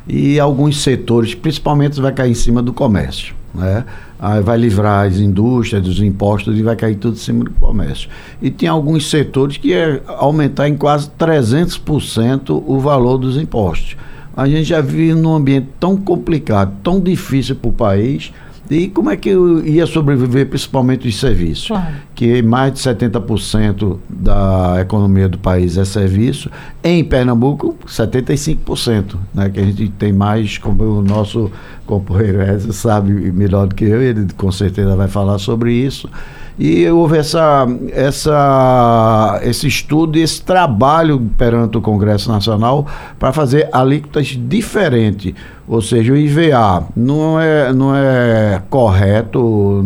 e 0.06 0.38
alguns 0.38 0.82
setores, 0.82 1.34
principalmente, 1.34 2.00
vai 2.00 2.12
cair 2.12 2.32
em 2.32 2.34
cima 2.34 2.62
do 2.62 2.72
comércio. 2.72 3.34
Né? 3.54 3.84
Aí 4.18 4.42
vai 4.42 4.58
livrar 4.58 5.06
as 5.06 5.18
indústrias 5.18 5.82
dos 5.82 6.00
impostos 6.00 6.58
e 6.58 6.62
vai 6.62 6.76
cair 6.76 6.96
tudo 6.96 7.14
em 7.14 7.20
cima 7.20 7.44
do 7.44 7.52
comércio. 7.52 8.10
E 8.42 8.50
tem 8.50 8.68
alguns 8.68 9.08
setores 9.08 9.56
que 9.56 9.72
é 9.72 10.02
aumentar 10.06 10.68
em 10.68 10.76
quase 10.76 11.08
300% 11.18 12.62
o 12.66 12.78
valor 12.80 13.16
dos 13.16 13.36
impostos. 13.36 13.96
A 14.36 14.48
gente 14.48 14.64
já 14.64 14.80
vive 14.80 15.14
num 15.14 15.34
ambiente 15.34 15.68
tão 15.78 15.96
complicado, 15.96 16.74
tão 16.82 17.00
difícil 17.00 17.56
para 17.56 17.68
o 17.68 17.72
país. 17.72 18.32
E 18.70 18.88
como 18.88 19.10
é 19.10 19.16
que 19.16 19.28
eu 19.28 19.64
ia 19.64 19.84
sobreviver, 19.86 20.48
principalmente 20.48 21.06
os 21.06 21.20
serviços? 21.20 21.68
Claro. 21.68 21.94
que 22.14 22.42
mais 22.42 22.72
de 22.72 22.80
70% 22.80 23.98
da 24.08 24.78
economia 24.80 25.28
do 25.28 25.38
país 25.38 25.76
é 25.76 25.84
serviço. 25.84 26.50
Em 26.82 27.04
Pernambuco, 27.04 27.76
75%, 27.86 29.16
né? 29.34 29.50
Que 29.50 29.60
a 29.60 29.64
gente 29.64 29.88
tem 29.90 30.12
mais, 30.12 30.56
como 30.56 30.82
o 30.82 31.02
nosso 31.02 31.50
companheiro 31.86 32.40
Ezio 32.40 32.72
sabe 32.72 33.12
melhor 33.30 33.66
do 33.66 33.74
que 33.74 33.84
eu, 33.84 34.00
ele 34.00 34.26
com 34.36 34.50
certeza 34.50 34.96
vai 34.96 35.08
falar 35.08 35.38
sobre 35.38 35.74
isso. 35.74 36.08
E 36.56 36.88
houve 36.88 37.18
essa, 37.18 37.66
essa, 37.90 39.40
esse 39.42 39.66
estudo 39.66 40.16
e 40.16 40.22
esse 40.22 40.40
trabalho 40.40 41.20
perante 41.36 41.76
o 41.76 41.80
Congresso 41.80 42.30
Nacional 42.30 42.86
para 43.18 43.32
fazer 43.32 43.68
alíquotas 43.72 44.38
diferentes. 44.40 45.34
Ou 45.66 45.80
seja, 45.82 46.12
o 46.12 46.16
IVA 46.16 46.86
não 46.94 47.40
é, 47.40 47.72
não 47.72 47.94
é 47.96 48.62
correto, 48.70 49.84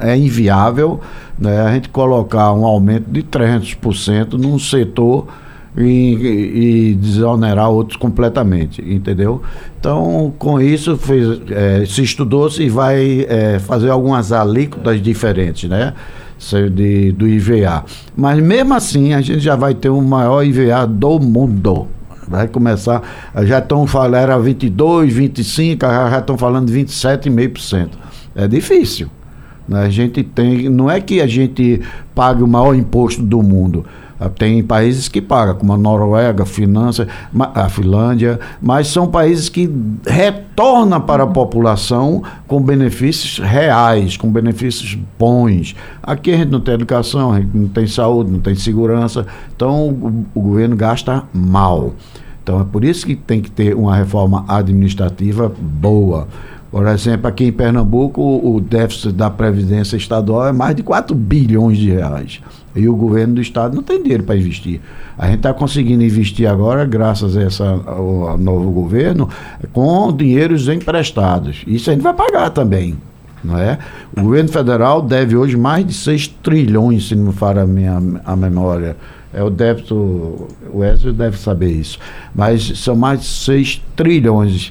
é 0.00 0.16
inviável 0.16 1.00
né, 1.38 1.60
a 1.60 1.72
gente 1.72 1.88
colocar 1.88 2.52
um 2.52 2.64
aumento 2.64 3.08
de 3.08 3.22
300% 3.22 4.32
num 4.32 4.58
setor 4.58 5.28
e, 5.76 6.90
e 6.90 6.94
desonerar 6.94 7.70
outros 7.70 7.96
completamente, 7.96 8.82
entendeu? 8.86 9.40
Então, 9.80 10.32
com 10.38 10.60
isso, 10.60 10.96
fez, 10.96 11.40
eh, 11.50 11.84
se 11.86 12.02
estudou-se 12.02 12.62
e 12.62 12.68
vai 12.68 13.26
eh, 13.28 13.58
fazer 13.58 13.90
algumas 13.90 14.32
alíquotas 14.32 15.00
diferentes, 15.02 15.68
né? 15.70 15.94
Se- 16.38 16.68
De, 16.68 17.12
do 17.12 17.26
IVA. 17.26 17.84
Mas 18.16 18.38
mesmo 18.40 18.74
assim, 18.74 19.14
a 19.14 19.20
gente 19.20 19.40
já 19.40 19.56
vai 19.56 19.74
ter 19.74 19.88
o 19.88 20.00
maior 20.02 20.44
IVA 20.44 20.86
do 20.86 21.18
mundo. 21.18 21.86
Vai 22.28 22.46
começar, 22.48 23.02
já 23.44 23.58
estão 23.58 23.86
falando, 23.86 24.14
era 24.22 24.38
22, 24.38 25.12
25, 25.12 25.84
já 25.86 26.18
estão 26.18 26.36
falando 26.38 26.66
de 26.70 26.72
27,5%. 26.84 27.88
É 28.34 28.46
difícil. 28.48 29.08
né? 29.68 29.82
A 29.84 29.88
gente 29.90 30.22
tem, 30.22 30.68
não 30.68 30.90
é 30.90 31.00
que 31.00 31.20
a 31.20 31.26
gente 31.26 31.80
pague 32.14 32.42
o 32.42 32.46
maior 32.48 32.74
imposto 32.74 33.22
do 33.22 33.42
mundo. 33.42 33.84
Tem 34.28 34.62
países 34.62 35.08
que 35.08 35.20
pagam, 35.20 35.54
como 35.56 35.72
a 35.72 35.76
Noruega, 35.76 36.42
a, 36.42 36.46
Finlândia, 36.46 37.08
ma- 37.32 37.50
a 37.54 37.68
Finlândia, 37.68 38.38
mas 38.60 38.88
são 38.88 39.06
países 39.08 39.48
que 39.48 39.70
retornam 40.06 41.00
para 41.00 41.24
a 41.24 41.26
população 41.26 42.22
com 42.46 42.60
benefícios 42.60 43.38
reais, 43.44 44.16
com 44.16 44.30
benefícios 44.30 44.98
bons. 45.18 45.74
Aqui 46.02 46.32
a 46.32 46.36
gente 46.36 46.50
não 46.50 46.60
tem 46.60 46.74
educação, 46.74 47.32
a 47.32 47.40
gente 47.40 47.56
não 47.56 47.68
tem 47.68 47.86
saúde, 47.86 48.30
não 48.30 48.40
tem 48.40 48.54
segurança, 48.54 49.26
então 49.54 49.88
o, 49.88 50.24
o 50.34 50.40
governo 50.40 50.76
gasta 50.76 51.24
mal. 51.32 51.92
Então 52.42 52.60
é 52.60 52.64
por 52.64 52.84
isso 52.84 53.06
que 53.06 53.14
tem 53.14 53.40
que 53.40 53.50
ter 53.50 53.74
uma 53.74 53.96
reforma 53.96 54.44
administrativa 54.48 55.52
boa. 55.60 56.26
Por 56.70 56.86
exemplo, 56.86 57.26
aqui 57.28 57.44
em 57.44 57.52
Pernambuco, 57.52 58.20
o 58.22 58.58
déficit 58.58 59.12
da 59.12 59.28
Previdência 59.28 59.96
Estadual 59.96 60.46
é 60.46 60.52
mais 60.52 60.74
de 60.74 60.82
4 60.82 61.14
bilhões 61.14 61.76
de 61.76 61.90
reais. 61.90 62.40
E 62.74 62.88
o 62.88 62.96
governo 62.96 63.34
do 63.34 63.40
Estado 63.40 63.74
não 63.74 63.82
tem 63.82 64.02
dinheiro 64.02 64.22
para 64.24 64.36
investir. 64.36 64.80
A 65.18 65.26
gente 65.26 65.38
está 65.38 65.52
conseguindo 65.52 66.02
investir 66.02 66.48
agora, 66.48 66.84
graças 66.84 67.36
a 67.36 67.70
ao 67.86 68.38
novo 68.38 68.70
governo, 68.70 69.28
com 69.72 70.10
dinheiros 70.12 70.68
emprestados. 70.68 71.62
Isso 71.66 71.90
a 71.90 71.92
gente 71.92 72.02
vai 72.02 72.14
pagar 72.14 72.50
também. 72.50 72.96
Não 73.44 73.58
é? 73.58 73.78
O 74.16 74.22
governo 74.22 74.48
federal 74.48 75.02
deve 75.02 75.36
hoje 75.36 75.56
mais 75.56 75.84
de 75.84 75.92
6 75.92 76.28
trilhões, 76.42 77.08
se 77.08 77.16
não 77.16 77.26
me 77.26 77.32
falha 77.32 77.62
a 77.62 77.66
minha 77.66 78.00
a 78.24 78.36
memória. 78.36 78.96
É 79.34 79.42
o 79.42 79.50
débito, 79.50 80.46
o 80.72 80.84
Ezio 80.84 81.12
deve 81.12 81.38
saber 81.38 81.70
isso. 81.70 81.98
Mas 82.34 82.78
são 82.78 82.94
mais 82.94 83.20
de 83.20 83.26
6 83.26 83.82
trilhões. 83.96 84.70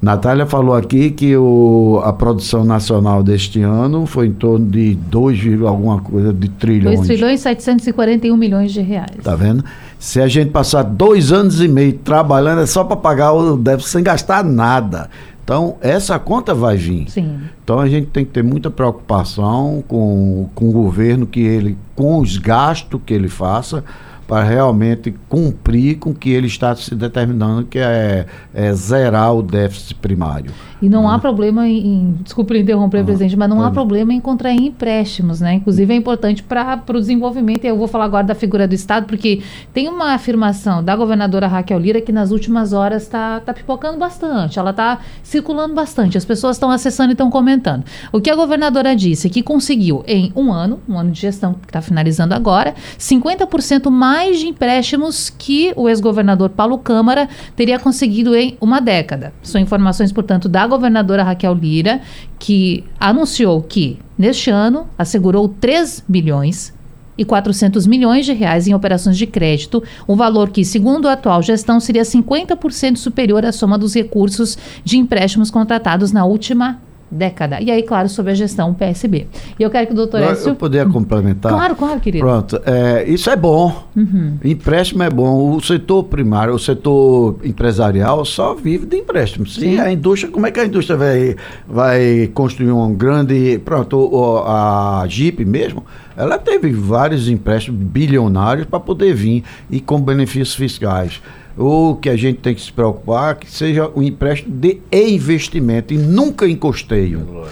Natália 0.00 0.46
falou 0.46 0.74
aqui 0.74 1.10
que 1.10 1.36
o, 1.36 2.00
a 2.04 2.12
produção 2.12 2.64
nacional 2.64 3.22
deste 3.22 3.62
ano 3.62 4.06
foi 4.06 4.26
em 4.26 4.32
torno 4.32 4.66
de 4.66 4.94
2, 4.94 5.38
vírgula 5.38 5.70
alguma 5.70 6.00
coisa 6.00 6.32
de 6.32 6.48
2 6.48 6.52
trilhões. 6.58 7.00
trilhões 7.00 7.40
e 7.40 7.42
741 7.42 8.36
milhões 8.36 8.72
de 8.72 8.80
reais. 8.80 9.16
Tá 9.22 9.34
vendo? 9.34 9.64
Se 9.98 10.20
a 10.20 10.28
gente 10.28 10.50
passar 10.50 10.82
dois 10.82 11.32
anos 11.32 11.60
e 11.60 11.68
meio 11.68 11.94
trabalhando, 11.94 12.60
é 12.60 12.66
só 12.66 12.84
para 12.84 12.96
pagar 12.96 13.32
o 13.32 13.56
déficit 13.56 13.92
sem 13.92 14.02
gastar 14.02 14.44
nada. 14.44 15.08
Então, 15.42 15.76
essa 15.80 16.18
conta 16.18 16.52
vai 16.52 16.76
vir. 16.76 17.08
Sim. 17.08 17.38
Então 17.62 17.78
a 17.78 17.88
gente 17.88 18.08
tem 18.08 18.24
que 18.24 18.32
ter 18.32 18.42
muita 18.42 18.68
preocupação 18.68 19.82
com, 19.86 20.48
com 20.54 20.68
o 20.68 20.72
governo 20.72 21.24
que 21.24 21.40
ele, 21.40 21.78
com 21.94 22.18
os 22.18 22.36
gastos 22.36 23.00
que 23.06 23.14
ele 23.14 23.28
faça, 23.28 23.84
para 24.26 24.42
realmente 24.42 25.14
cumprir 25.28 25.98
com 25.98 26.10
o 26.10 26.14
que 26.14 26.30
ele 26.30 26.46
está 26.46 26.74
se 26.74 26.94
determinando, 26.94 27.64
que 27.64 27.78
é, 27.78 28.26
é 28.52 28.72
zerar 28.72 29.34
o 29.34 29.42
déficit 29.42 29.94
primário. 29.96 30.52
E 30.82 30.88
não 30.88 31.08
há 31.08 31.18
problema 31.18 31.66
em, 31.66 32.18
desculpe 32.22 32.58
interromper, 32.58 33.02
presidente, 33.04 33.36
mas 33.36 33.48
não 33.48 33.60
há 33.60 33.64
pode. 33.64 33.74
problema 33.74 34.12
em 34.12 34.20
contrair 34.20 34.60
empréstimos, 34.60 35.40
né? 35.40 35.54
Inclusive 35.54 35.92
é 35.92 35.96
importante 35.96 36.42
para 36.42 36.82
o 36.88 37.00
desenvolvimento, 37.00 37.64
e 37.64 37.68
eu 37.68 37.78
vou 37.78 37.88
falar 37.88 38.04
agora 38.04 38.24
da 38.24 38.34
figura 38.34 38.68
do 38.68 38.74
Estado, 38.74 39.06
porque 39.06 39.42
tem 39.72 39.88
uma 39.88 40.12
afirmação 40.12 40.84
da 40.84 40.94
governadora 40.94 41.46
Raquel 41.46 41.78
Lira 41.78 42.00
que 42.00 42.12
nas 42.12 42.30
últimas 42.30 42.72
horas 42.72 43.04
está 43.04 43.40
tá 43.40 43.54
pipocando 43.54 43.98
bastante, 43.98 44.58
ela 44.58 44.70
está 44.70 44.98
circulando 45.22 45.74
bastante, 45.74 46.18
as 46.18 46.24
pessoas 46.24 46.56
estão 46.56 46.70
acessando 46.70 47.10
e 47.10 47.12
estão 47.12 47.30
comentando. 47.30 47.84
O 48.12 48.20
que 48.20 48.28
a 48.28 48.36
governadora 48.36 48.94
disse 48.94 49.28
é 49.28 49.30
que 49.30 49.42
conseguiu, 49.42 50.04
em 50.06 50.30
um 50.36 50.52
ano, 50.52 50.80
um 50.88 50.98
ano 50.98 51.10
de 51.10 51.20
gestão 51.20 51.54
que 51.54 51.66
está 51.66 51.80
finalizando 51.80 52.34
agora, 52.34 52.74
50% 52.98 53.90
mais 53.90 54.15
mais 54.16 54.40
de 54.40 54.46
empréstimos 54.46 55.28
que 55.28 55.74
o 55.76 55.90
ex-governador 55.90 56.48
Paulo 56.48 56.78
Câmara 56.78 57.28
teria 57.54 57.78
conseguido 57.78 58.34
em 58.34 58.56
uma 58.62 58.80
década. 58.80 59.34
São 59.42 59.60
informações, 59.60 60.10
portanto, 60.10 60.48
da 60.48 60.66
governadora 60.66 61.22
Raquel 61.22 61.52
Lira, 61.52 62.00
que 62.38 62.82
anunciou 62.98 63.60
que, 63.60 63.98
neste 64.16 64.48
ano, 64.48 64.88
assegurou 64.96 65.46
3 65.50 66.02
bilhões 66.08 66.72
e 67.18 67.26
400 67.26 67.86
milhões 67.86 68.24
de 68.24 68.32
reais 68.32 68.66
em 68.66 68.72
operações 68.72 69.18
de 69.18 69.26
crédito, 69.26 69.82
um 70.08 70.16
valor 70.16 70.48
que, 70.48 70.64
segundo 70.64 71.08
a 71.08 71.12
atual 71.12 71.42
gestão, 71.42 71.78
seria 71.78 72.02
50% 72.02 72.96
superior 72.96 73.44
à 73.44 73.52
soma 73.52 73.76
dos 73.76 73.94
recursos 73.94 74.56
de 74.82 74.96
empréstimos 74.96 75.50
contratados 75.50 76.10
na 76.10 76.24
última 76.24 76.80
década. 77.10 77.60
E 77.60 77.70
aí, 77.70 77.82
claro, 77.82 78.08
sob 78.08 78.30
a 78.30 78.34
gestão 78.34 78.74
PSB. 78.74 79.26
E 79.58 79.62
eu 79.62 79.70
quero 79.70 79.86
que 79.86 79.92
o 79.92 79.96
doutor 79.96 80.20
eu, 80.20 80.30
Écio... 80.30 80.50
Eu 80.50 80.54
poderia 80.54 80.90
complementar? 80.90 81.52
Claro, 81.52 81.76
claro, 81.76 82.00
querido. 82.00 82.24
Pronto. 82.24 82.60
É, 82.64 83.04
isso 83.08 83.30
é 83.30 83.36
bom. 83.36 83.84
Uhum. 83.94 84.38
Empréstimo 84.44 85.02
é 85.02 85.10
bom. 85.10 85.54
O 85.54 85.60
setor 85.60 86.04
primário, 86.04 86.54
o 86.54 86.58
setor 86.58 87.36
empresarial 87.44 88.24
só 88.24 88.54
vive 88.54 88.86
de 88.86 88.96
empréstimo. 88.96 89.46
Sim. 89.46 89.78
a 89.78 89.92
indústria, 89.92 90.30
como 90.32 90.46
é 90.46 90.50
que 90.50 90.60
a 90.60 90.64
indústria 90.64 90.96
vai, 90.96 91.36
vai 91.66 92.30
construir 92.34 92.72
um 92.72 92.94
grande... 92.94 93.60
Pronto, 93.64 94.44
a 94.46 95.04
Jeep 95.08 95.44
mesmo, 95.44 95.84
ela 96.16 96.38
teve 96.38 96.72
vários 96.72 97.28
empréstimos 97.28 97.80
bilionários 97.82 98.66
para 98.66 98.80
poder 98.80 99.14
vir 99.14 99.44
e 99.70 99.80
com 99.80 100.00
benefícios 100.00 100.54
fiscais 100.54 101.20
o 101.56 101.96
que 101.96 102.08
a 102.08 102.16
gente 102.16 102.38
tem 102.38 102.54
que 102.54 102.60
se 102.60 102.72
preocupar 102.72 103.32
é 103.32 103.34
que 103.36 103.50
seja 103.50 103.90
um 103.94 104.02
empréstimo 104.02 104.54
de 104.54 104.80
investimento 104.92 105.94
e 105.94 105.98
nunca 105.98 106.46
encosteio. 106.46 107.46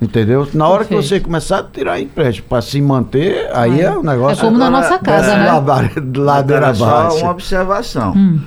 Entendeu? 0.00 0.48
Na 0.54 0.66
hora 0.66 0.84
Perfeito. 0.84 1.02
que 1.02 1.08
você 1.08 1.20
começar 1.20 1.58
a 1.58 1.62
tirar 1.62 2.00
empréstimo 2.00 2.48
para 2.48 2.62
se 2.62 2.80
manter, 2.80 3.50
aí 3.52 3.82
é 3.82 3.90
um 3.90 4.02
negócio. 4.02 4.40
É 4.40 4.44
como 4.46 4.58
na 4.58 4.70
nossa 4.70 4.98
casa, 4.98 5.36
né? 5.36 5.50
Ladeira 6.16 6.68
abaixo. 6.68 7.18
Só 7.18 7.24
uma 7.24 7.30
observação. 7.32 8.12
Hum. 8.14 8.40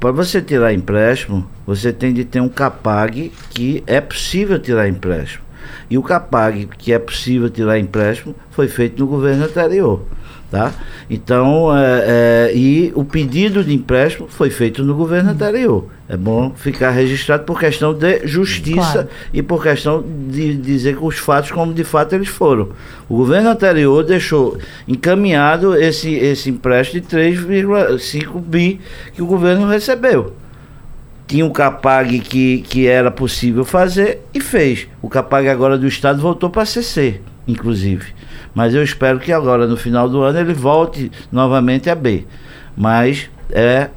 Para 0.00 0.10
você 0.10 0.42
tirar 0.42 0.74
empréstimo, 0.74 1.46
você 1.64 1.92
tem 1.92 2.12
de 2.12 2.24
ter 2.24 2.40
um 2.40 2.48
CAPAG 2.48 3.32
que 3.50 3.82
é 3.86 4.00
possível 4.00 4.58
tirar 4.58 4.88
empréstimo. 4.88 5.44
E 5.88 5.96
o 5.96 6.02
CAPAG 6.02 6.68
que 6.78 6.92
é 6.92 6.98
possível 6.98 7.48
tirar 7.48 7.78
empréstimo 7.78 8.34
foi 8.50 8.68
feito 8.68 8.98
no 8.98 9.06
governo 9.06 9.44
anterior. 9.44 10.02
Tá? 10.50 10.72
Então, 11.10 11.76
é, 11.76 12.04
é, 12.06 12.52
e 12.56 12.92
o 12.94 13.04
pedido 13.04 13.64
de 13.64 13.74
empréstimo 13.74 14.28
foi 14.28 14.48
feito 14.48 14.84
no 14.84 14.94
governo 14.94 15.30
anterior. 15.30 15.88
É 16.08 16.16
bom 16.16 16.52
ficar 16.54 16.90
registrado 16.90 17.42
por 17.42 17.58
questão 17.58 17.92
de 17.92 18.24
justiça 18.28 18.92
claro. 18.92 19.08
e 19.32 19.42
por 19.42 19.60
questão 19.60 20.04
de 20.28 20.54
dizer 20.54 20.96
os 21.00 21.18
fatos 21.18 21.50
como 21.50 21.74
de 21.74 21.82
fato 21.82 22.14
eles 22.14 22.28
foram. 22.28 22.68
O 23.08 23.16
governo 23.16 23.50
anterior 23.50 24.04
deixou 24.04 24.56
encaminhado 24.86 25.74
esse, 25.74 26.14
esse 26.14 26.48
empréstimo 26.48 27.00
de 27.00 27.08
3,5 27.08 28.40
bi 28.40 28.80
que 29.14 29.22
o 29.22 29.26
governo 29.26 29.68
recebeu. 29.68 30.32
Tinha 31.26 31.44
um 31.44 31.50
CAPAG 31.50 32.20
que, 32.20 32.58
que 32.58 32.86
era 32.86 33.10
possível 33.10 33.64
fazer 33.64 34.22
e 34.32 34.40
fez. 34.40 34.86
O 35.02 35.08
CAPAG 35.08 35.48
agora 35.48 35.76
do 35.76 35.88
Estado 35.88 36.22
voltou 36.22 36.48
para 36.48 36.62
a 36.62 36.66
CC, 36.66 37.20
inclusive. 37.48 38.14
Mas 38.56 38.74
eu 38.74 38.82
espero 38.82 39.20
que 39.20 39.30
agora, 39.30 39.66
no 39.66 39.76
final 39.76 40.08
do 40.08 40.22
ano, 40.22 40.38
ele 40.38 40.54
volte 40.54 41.12
novamente 41.30 41.90
a 41.90 41.94
B. 41.94 42.24
Mas 42.74 43.28
é 43.50 43.90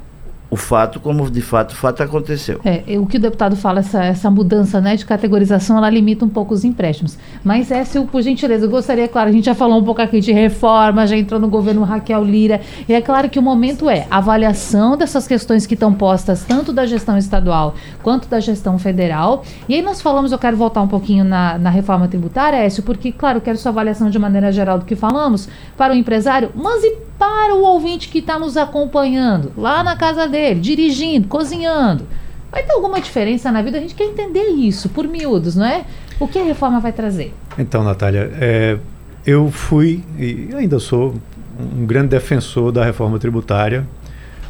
o 0.50 0.56
fato 0.56 0.98
como 0.98 1.30
de 1.30 1.40
fato 1.40 1.70
o 1.70 1.76
fato 1.76 2.02
aconteceu. 2.02 2.60
É, 2.64 2.98
o 2.98 3.06
que 3.06 3.16
o 3.16 3.20
deputado 3.20 3.54
fala, 3.54 3.80
essa, 3.80 4.04
essa 4.04 4.30
mudança 4.30 4.80
né, 4.80 4.96
de 4.96 5.06
categorização, 5.06 5.78
ela 5.78 5.88
limita 5.88 6.24
um 6.24 6.28
pouco 6.28 6.52
os 6.52 6.64
empréstimos. 6.64 7.16
Mas, 7.44 7.70
Écio, 7.70 8.04
por 8.06 8.20
gentileza, 8.20 8.66
eu 8.66 8.70
gostaria, 8.70 9.06
claro, 9.06 9.30
a 9.30 9.32
gente 9.32 9.44
já 9.44 9.54
falou 9.54 9.78
um 9.78 9.84
pouco 9.84 10.02
aqui 10.02 10.20
de 10.20 10.32
reforma, 10.32 11.06
já 11.06 11.16
entrou 11.16 11.38
no 11.38 11.48
governo 11.48 11.84
Raquel 11.84 12.24
Lira, 12.24 12.60
e 12.88 12.92
é 12.92 13.00
claro 13.00 13.30
que 13.30 13.38
o 13.38 13.42
momento 13.42 13.88
é 13.88 14.06
avaliação 14.10 14.96
dessas 14.96 15.28
questões 15.28 15.66
que 15.66 15.74
estão 15.74 15.94
postas, 15.94 16.44
tanto 16.44 16.72
da 16.72 16.84
gestão 16.84 17.16
estadual 17.16 17.74
quanto 18.02 18.28
da 18.28 18.40
gestão 18.40 18.78
federal. 18.78 19.44
E 19.68 19.74
aí 19.74 19.82
nós 19.82 20.02
falamos, 20.02 20.32
eu 20.32 20.38
quero 20.38 20.56
voltar 20.56 20.82
um 20.82 20.88
pouquinho 20.88 21.24
na, 21.24 21.58
na 21.58 21.70
reforma 21.70 22.08
tributária, 22.08 22.56
Écio, 22.56 22.82
porque, 22.82 23.12
claro, 23.12 23.38
eu 23.38 23.42
quero 23.42 23.56
sua 23.56 23.70
avaliação 23.70 24.10
de 24.10 24.18
maneira 24.18 24.50
geral 24.50 24.78
do 24.80 24.84
que 24.84 24.96
falamos, 24.96 25.48
para 25.76 25.92
o 25.92 25.96
empresário, 25.96 26.50
mas 26.54 26.82
e 26.82 27.10
para 27.18 27.54
o 27.54 27.62
ouvinte 27.62 28.08
que 28.08 28.18
está 28.18 28.38
nos 28.38 28.56
acompanhando, 28.56 29.52
lá 29.54 29.84
na 29.84 29.94
casa 29.94 30.26
dele, 30.26 30.39
dirigindo, 30.54 31.28
cozinhando. 31.28 32.06
Vai 32.50 32.64
ter 32.64 32.72
alguma 32.72 33.00
diferença 33.00 33.52
na 33.52 33.62
vida? 33.62 33.78
A 33.78 33.80
gente 33.80 33.94
quer 33.94 34.04
entender 34.04 34.48
isso, 34.48 34.88
por 34.88 35.06
miúdos, 35.06 35.54
não 35.54 35.64
é? 35.64 35.84
O 36.18 36.26
que 36.26 36.38
a 36.38 36.44
reforma 36.44 36.80
vai 36.80 36.92
trazer? 36.92 37.32
Então, 37.58 37.84
Natália, 37.84 38.30
é, 38.40 38.78
eu 39.24 39.50
fui 39.50 40.02
e 40.18 40.48
ainda 40.54 40.78
sou 40.78 41.14
um 41.58 41.86
grande 41.86 42.08
defensor 42.08 42.72
da 42.72 42.84
reforma 42.84 43.18
tributária, 43.18 43.86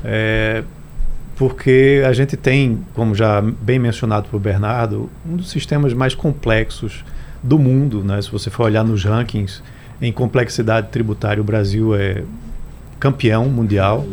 é, 0.05 0.63
porque 1.37 2.03
a 2.07 2.13
gente 2.13 2.37
tem, 2.37 2.81
como 2.95 3.15
já 3.15 3.41
bem 3.41 3.79
mencionado 3.79 4.29
por 4.29 4.39
Bernardo, 4.39 5.11
um 5.29 5.37
dos 5.37 5.51
sistemas 5.51 5.93
mais 5.93 6.15
complexos 6.15 7.05
do 7.43 7.59
mundo. 7.59 8.03
Né? 8.05 8.21
Se 8.23 8.31
você 8.31 8.51
for 8.51 8.65
olhar 8.65 8.85
nos 8.85 9.05
rankings 9.05 9.63
em 10.01 10.13
complexidade 10.13 10.89
tributária, 10.89 11.41
o 11.41 11.45
Brasil 11.45 11.95
é 11.95 12.23
campeão 12.99 13.47
mundial. 13.47 14.07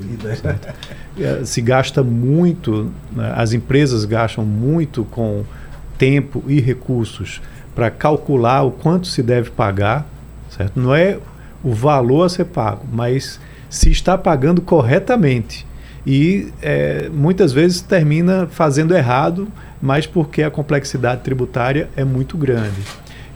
É, 1.20 1.44
se 1.44 1.62
gasta 1.62 2.04
muito, 2.04 2.92
né, 3.12 3.34
as 3.36 3.54
empresas 3.54 4.06
gastam 4.06 4.46
muito 4.46 5.04
com 5.06 5.44
tempo 5.98 6.44
e 6.48 6.60
recursos 6.60 7.42
para 7.74 7.90
calcular 7.90 8.64
o 8.64 8.72
quanto 8.72 9.08
se 9.08 9.22
deve 9.22 9.50
pagar, 9.50 10.08
certo? 10.50 10.80
Não 10.80 10.94
é 10.94 11.18
o 11.64 11.74
valor 11.74 12.24
a 12.24 12.30
ser 12.30 12.46
pago, 12.46 12.86
mas 12.92 13.40
se 13.70 13.92
está 13.92 14.18
pagando 14.18 14.62
corretamente. 14.62 15.66
E 16.06 16.54
é, 16.62 17.10
muitas 17.10 17.52
vezes 17.52 17.82
termina 17.82 18.48
fazendo 18.50 18.96
errado, 18.96 19.48
mas 19.82 20.08
porque 20.08 20.42
a 20.42 20.50
complexidade 20.50 21.22
tributária 21.22 21.90
é 21.96 22.04
muito 22.04 22.38
grande. 22.38 22.82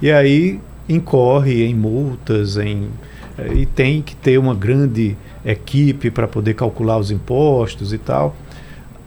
E 0.02 0.10
aí 0.12 0.60
incorre 0.88 1.64
em 1.64 1.76
multas, 1.76 2.58
em, 2.58 2.90
é, 3.38 3.54
e 3.54 3.66
tem 3.66 4.02
que 4.02 4.16
ter 4.16 4.38
uma 4.38 4.56
grande 4.56 5.18
equipe 5.46 6.12
para 6.12 6.28
poder 6.28 6.54
calcular 6.54 6.98
os 6.98 7.12
impostos 7.12 7.94
e 7.94 7.98
tal. 7.98 8.36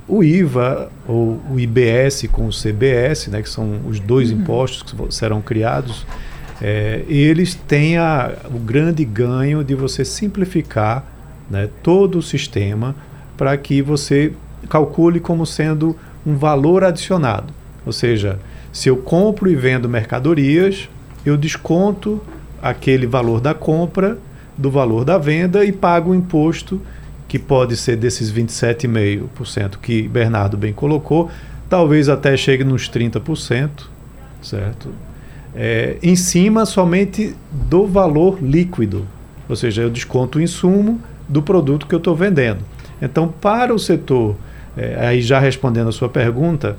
O 0.07 0.23
IVA 0.23 0.91
ou 1.09 1.41
o 1.51 1.59
IBS 1.59 2.27
com 2.31 2.47
o 2.47 2.51
CBS, 2.51 3.29
né, 3.29 3.43
que 3.43 3.49
são 3.49 3.81
os 3.87 3.99
dois 3.99 4.31
uhum. 4.31 4.39
impostos 4.39 4.83
que 4.83 5.15
serão 5.15 5.41
criados, 5.41 6.07
é, 6.61 7.03
eles 7.09 7.55
têm 7.55 7.97
a, 7.97 8.33
o 8.47 8.59
grande 8.59 9.05
ganho 9.05 9.65
de 9.65 9.75
você 9.75 10.05
simplificar 10.05 11.05
né, 11.51 11.69
todo 11.83 12.19
o 12.19 12.23
sistema 12.23 12.95
para 13.37 13.57
que 13.57 13.83
você 13.83 14.33
calcule 14.69 15.21
como 15.21 15.45
sendo 15.47 15.97
um 16.25 16.37
valor 16.37 16.85
adicionado. 16.85 17.53
Ou 17.85 17.93
seja, 17.93 18.39
se 18.73 18.89
eu 18.89 18.97
compro 18.97 19.51
e 19.51 19.55
vendo 19.55 19.89
mercadorias, 19.89 20.89
eu 21.25 21.37
desconto 21.37 22.21
aquele 22.63 23.07
valor 23.07 23.41
da 23.41 23.55
compra 23.55 24.19
do 24.57 24.71
valor 24.71 25.05
da 25.05 25.19
venda 25.19 25.65
e 25.65 25.73
paga 25.73 26.09
o 26.09 26.15
imposto, 26.15 26.81
que 27.27 27.39
pode 27.39 27.77
ser 27.77 27.97
desses 27.97 28.33
27,5% 28.33 29.79
que 29.83 30.07
Bernardo 30.07 30.57
bem 30.57 30.73
colocou, 30.73 31.31
talvez 31.69 32.09
até 32.09 32.37
chegue 32.37 32.63
nos 32.63 32.89
30%, 32.89 33.69
certo? 34.43 34.91
É, 35.55 35.97
em 36.03 36.17
cima 36.17 36.67
somente 36.67 37.35
do 37.51 37.87
valor 37.87 38.39
líquido, 38.41 39.07
ou 39.49 39.57
seja, 39.57 39.83
eu 39.83 39.91
desconto 39.91 40.39
o 40.39 40.43
insumo 40.43 41.01
do 41.29 41.43
produto 41.43 41.87
que 41.87 41.95
eu 41.95 41.99
estou 41.99 42.15
vendendo. 42.15 42.61
Então, 43.01 43.29
para 43.29 43.75
o 43.75 43.79
setor, 43.79 44.37
é, 44.77 45.07
aí 45.07 45.21
já 45.21 45.39
respondendo 45.39 45.89
a 45.89 45.93
sua 45.93 46.09
pergunta, 46.09 46.77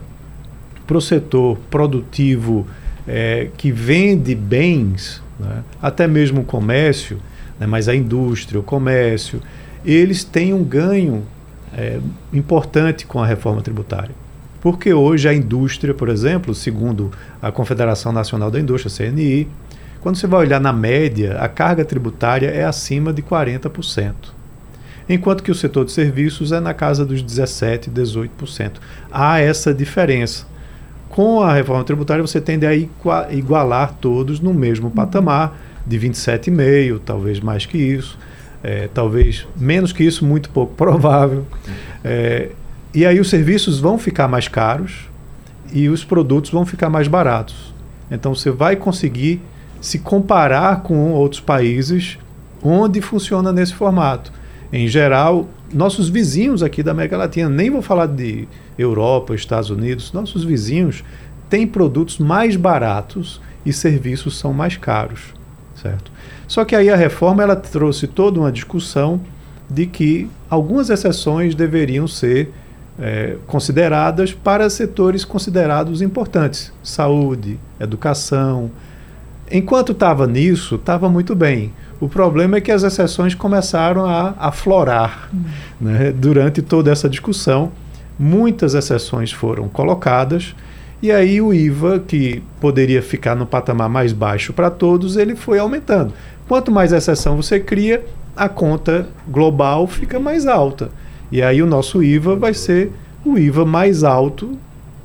para 0.85 0.97
o 0.97 1.01
setor 1.01 1.57
produtivo 1.69 2.67
é, 3.07 3.49
que 3.57 3.71
vende 3.71 4.35
bens, 4.35 5.21
né, 5.39 5.63
até 5.81 6.07
mesmo 6.07 6.41
o 6.41 6.45
comércio, 6.45 7.19
né, 7.59 7.65
mas 7.65 7.87
a 7.87 7.95
indústria, 7.95 8.59
o 8.59 8.63
comércio, 8.63 9.41
eles 9.85 10.23
têm 10.23 10.53
um 10.53 10.63
ganho 10.63 11.23
é, 11.73 11.99
importante 12.33 13.05
com 13.05 13.21
a 13.21 13.25
reforma 13.25 13.61
tributária. 13.61 14.15
Porque 14.61 14.93
hoje 14.93 15.29
a 15.29 15.33
indústria, 15.33 15.93
por 15.93 16.09
exemplo, 16.09 16.55
segundo 16.55 17.11
a 17.41 17.51
Confederação 17.51 18.11
Nacional 18.11 18.49
da 18.49 18.59
Indústria, 18.59 19.11
CNI, 19.11 19.47
quando 20.01 20.15
você 20.15 20.25
vai 20.27 20.39
olhar 20.39 20.59
na 20.59 20.73
média, 20.73 21.37
a 21.39 21.47
carga 21.47 21.85
tributária 21.85 22.49
é 22.49 22.63
acima 22.63 23.13
de 23.13 23.21
40%. 23.21 24.13
Enquanto 25.07 25.43
que 25.43 25.51
o 25.51 25.55
setor 25.55 25.85
de 25.85 25.91
serviços 25.91 26.51
é 26.51 26.59
na 26.59 26.73
casa 26.73 27.05
dos 27.05 27.23
17%, 27.23 27.91
18%. 27.91 28.71
Há 29.11 29.39
essa 29.39 29.73
diferença. 29.73 30.47
Com 31.09 31.41
a 31.41 31.53
reforma 31.53 31.83
tributária, 31.83 32.25
você 32.25 32.41
tende 32.41 32.65
a 32.65 32.75
igualar 32.75 33.93
todos 34.01 34.39
no 34.39 34.53
mesmo 34.53 34.89
patamar 34.89 35.55
de 35.85 35.99
27,5, 35.99 36.99
talvez 37.05 37.39
mais 37.39 37.65
que 37.65 37.77
isso, 37.77 38.17
é, 38.63 38.89
talvez 38.93 39.47
menos 39.55 39.93
que 39.93 40.03
isso, 40.03 40.25
muito 40.25 40.49
pouco 40.49 40.73
provável. 40.77 41.45
É, 42.03 42.49
e 42.93 43.05
aí 43.05 43.19
os 43.19 43.29
serviços 43.29 43.79
vão 43.79 43.97
ficar 43.97 44.27
mais 44.27 44.47
caros 44.47 45.09
e 45.73 45.89
os 45.89 46.03
produtos 46.03 46.51
vão 46.51 46.65
ficar 46.65 46.89
mais 46.89 47.07
baratos. 47.07 47.73
Então 48.09 48.33
você 48.33 48.51
vai 48.51 48.75
conseguir 48.75 49.41
se 49.81 49.99
comparar 49.99 50.81
com 50.81 51.11
outros 51.11 51.41
países 51.41 52.17
onde 52.63 53.01
funciona 53.01 53.51
nesse 53.51 53.73
formato. 53.73 54.31
em 54.73 54.87
geral, 54.87 55.47
nossos 55.73 56.09
vizinhos 56.09 56.63
aqui 56.63 56.81
da 56.81 56.91
América 56.91 57.17
Latina, 57.17 57.49
nem 57.49 57.69
vou 57.69 57.81
falar 57.81 58.07
de 58.07 58.47
Europa, 58.77 59.35
Estados 59.35 59.69
Unidos, 59.69 60.11
nossos 60.11 60.43
vizinhos 60.43 61.03
têm 61.49 61.67
produtos 61.67 62.17
mais 62.17 62.55
baratos 62.55 63.41
e 63.65 63.71
serviços 63.71 64.37
são 64.37 64.53
mais 64.53 64.77
caros, 64.77 65.33
certo? 65.85 66.11
Só 66.47 66.65
que 66.65 66.75
aí 66.75 66.89
a 66.89 66.95
reforma 66.95 67.43
ela 67.43 67.55
trouxe 67.55 68.07
toda 68.07 68.39
uma 68.39 68.51
discussão 68.51 69.21
de 69.69 69.85
que 69.85 70.27
algumas 70.49 70.89
exceções 70.89 71.53
deveriam 71.53 72.07
ser 72.07 72.51
é, 72.99 73.35
consideradas 73.45 74.31
para 74.31 74.69
setores 74.69 75.23
considerados 75.23 76.01
importantes, 76.01 76.71
saúde, 76.83 77.59
educação. 77.79 78.71
Enquanto 79.51 79.91
estava 79.91 80.25
nisso, 80.25 80.75
estava 80.75 81.07
muito 81.07 81.35
bem. 81.35 81.71
O 81.99 82.09
problema 82.09 82.57
é 82.57 82.61
que 82.61 82.71
as 82.71 82.83
exceções 82.83 83.35
começaram 83.35 84.05
a 84.05 84.33
aflorar 84.39 85.29
hum. 85.33 85.43
né, 85.81 86.11
durante 86.11 86.61
toda 86.61 86.91
essa 86.91 87.07
discussão. 87.07 87.71
Muitas 88.17 88.73
exceções 88.73 89.31
foram 89.31 89.67
colocadas 89.67 90.55
e 91.01 91.11
aí 91.11 91.41
o 91.41 91.53
IVA, 91.53 91.99
que 91.99 92.41
poderia 92.59 93.01
ficar 93.01 93.35
no 93.35 93.45
patamar 93.45 93.89
mais 93.89 94.13
baixo 94.13 94.53
para 94.53 94.69
todos, 94.69 95.17
ele 95.17 95.35
foi 95.35 95.59
aumentando. 95.59 96.13
Quanto 96.47 96.71
mais 96.71 96.91
exceção 96.91 97.35
você 97.35 97.59
cria, 97.59 98.03
a 98.35 98.49
conta 98.49 99.07
global 99.27 99.87
fica 99.87 100.19
mais 100.19 100.45
alta. 100.45 100.89
E 101.31 101.41
aí 101.41 101.61
o 101.61 101.65
nosso 101.65 102.03
IVA 102.03 102.35
vai 102.35 102.53
ser 102.53 102.91
o 103.23 103.37
IVA 103.37 103.65
mais 103.65 104.03
alto 104.03 104.57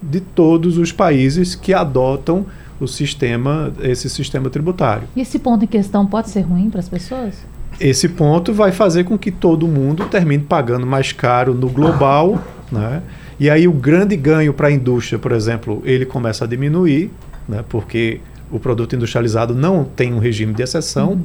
de 0.03 0.21
todos 0.21 0.79
os 0.79 0.93
países 0.93 1.55
que 1.55 1.75
adotam 1.75 2.47
o 2.81 2.87
sistema, 2.87 3.73
esse 3.83 4.09
sistema 4.09 4.49
tributário. 4.49 5.07
E 5.15 5.21
esse 5.21 5.39
ponto 5.39 5.65
em 5.65 5.69
questão 5.69 6.07
pode 6.07 6.31
ser 6.31 6.41
ruim 6.41 6.71
para 6.71 6.81
as 6.81 6.89
pessoas? 6.89 7.35
Esse 7.79 8.09
ponto 8.09 8.53
vai 8.53 8.73
fazer 8.73 9.05
com 9.05 9.19
que 9.19 9.31
todo 9.31 9.67
mundo 9.67 10.07
termine 10.07 10.43
pagando 10.43 10.87
mais 10.87 11.13
caro 11.13 11.55
no 11.55 11.69
global, 11.69 12.43
né? 12.71 13.03
E 13.41 13.49
aí 13.49 13.67
o 13.67 13.73
grande 13.73 14.17
ganho 14.17 14.53
para 14.53 14.69
a 14.69 14.71
indústria, 14.71 15.19
por 15.19 15.33
exemplo, 15.33 15.83
ele 15.87 16.05
começa 16.05 16.45
a 16.45 16.47
diminuir, 16.47 17.11
né? 17.49 17.65
Porque 17.67 18.21
o 18.51 18.61
produto 18.61 18.95
industrializado 18.95 19.55
não 19.55 19.83
tem 19.83 20.13
um 20.13 20.19
regime 20.19 20.53
de 20.53 20.63
exceção. 20.63 21.13
Uhum. 21.13 21.23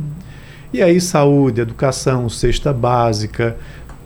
E 0.72 0.82
aí 0.82 1.02
saúde, 1.02 1.60
educação, 1.60 2.30
cesta 2.30 2.72
básica, 2.72 3.58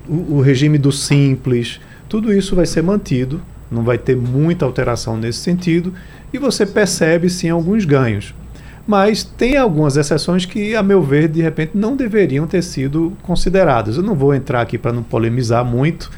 o, 0.08 0.38
o 0.38 0.42
regime 0.42 0.80
do 0.80 0.92
simples, 0.92 1.80
tudo 2.08 2.34
isso 2.34 2.56
vai 2.56 2.66
ser 2.66 2.82
mantido, 2.82 3.40
não 3.70 3.84
vai 3.84 4.00
ter 4.00 4.16
muita 4.16 4.66
alteração 4.66 5.16
nesse 5.16 5.40
sentido 5.40 5.94
e 6.34 6.40
você 6.40 6.66
percebe 6.66 7.30
sim 7.30 7.50
alguns 7.50 7.86
ganhos. 7.86 8.34
Mas 8.88 9.24
tem 9.24 9.56
algumas 9.56 9.98
exceções 9.98 10.48
que, 10.48 10.76
a 10.76 10.82
meu 10.82 11.04
ver, 11.04 11.28
de 11.28 11.44
repente 11.44 11.74
não 11.76 11.96
deveriam 11.96 12.48
ter 12.48 12.64
sido 12.64 13.16
consideradas. 13.22 13.98
Eu 13.98 14.04
não 14.04 14.16
vou 14.16 14.34
entrar 14.34 14.62
aqui 14.62 14.80
para 14.80 14.92
não 14.92 15.04
polemizar 15.04 15.64
muito, 15.64 16.10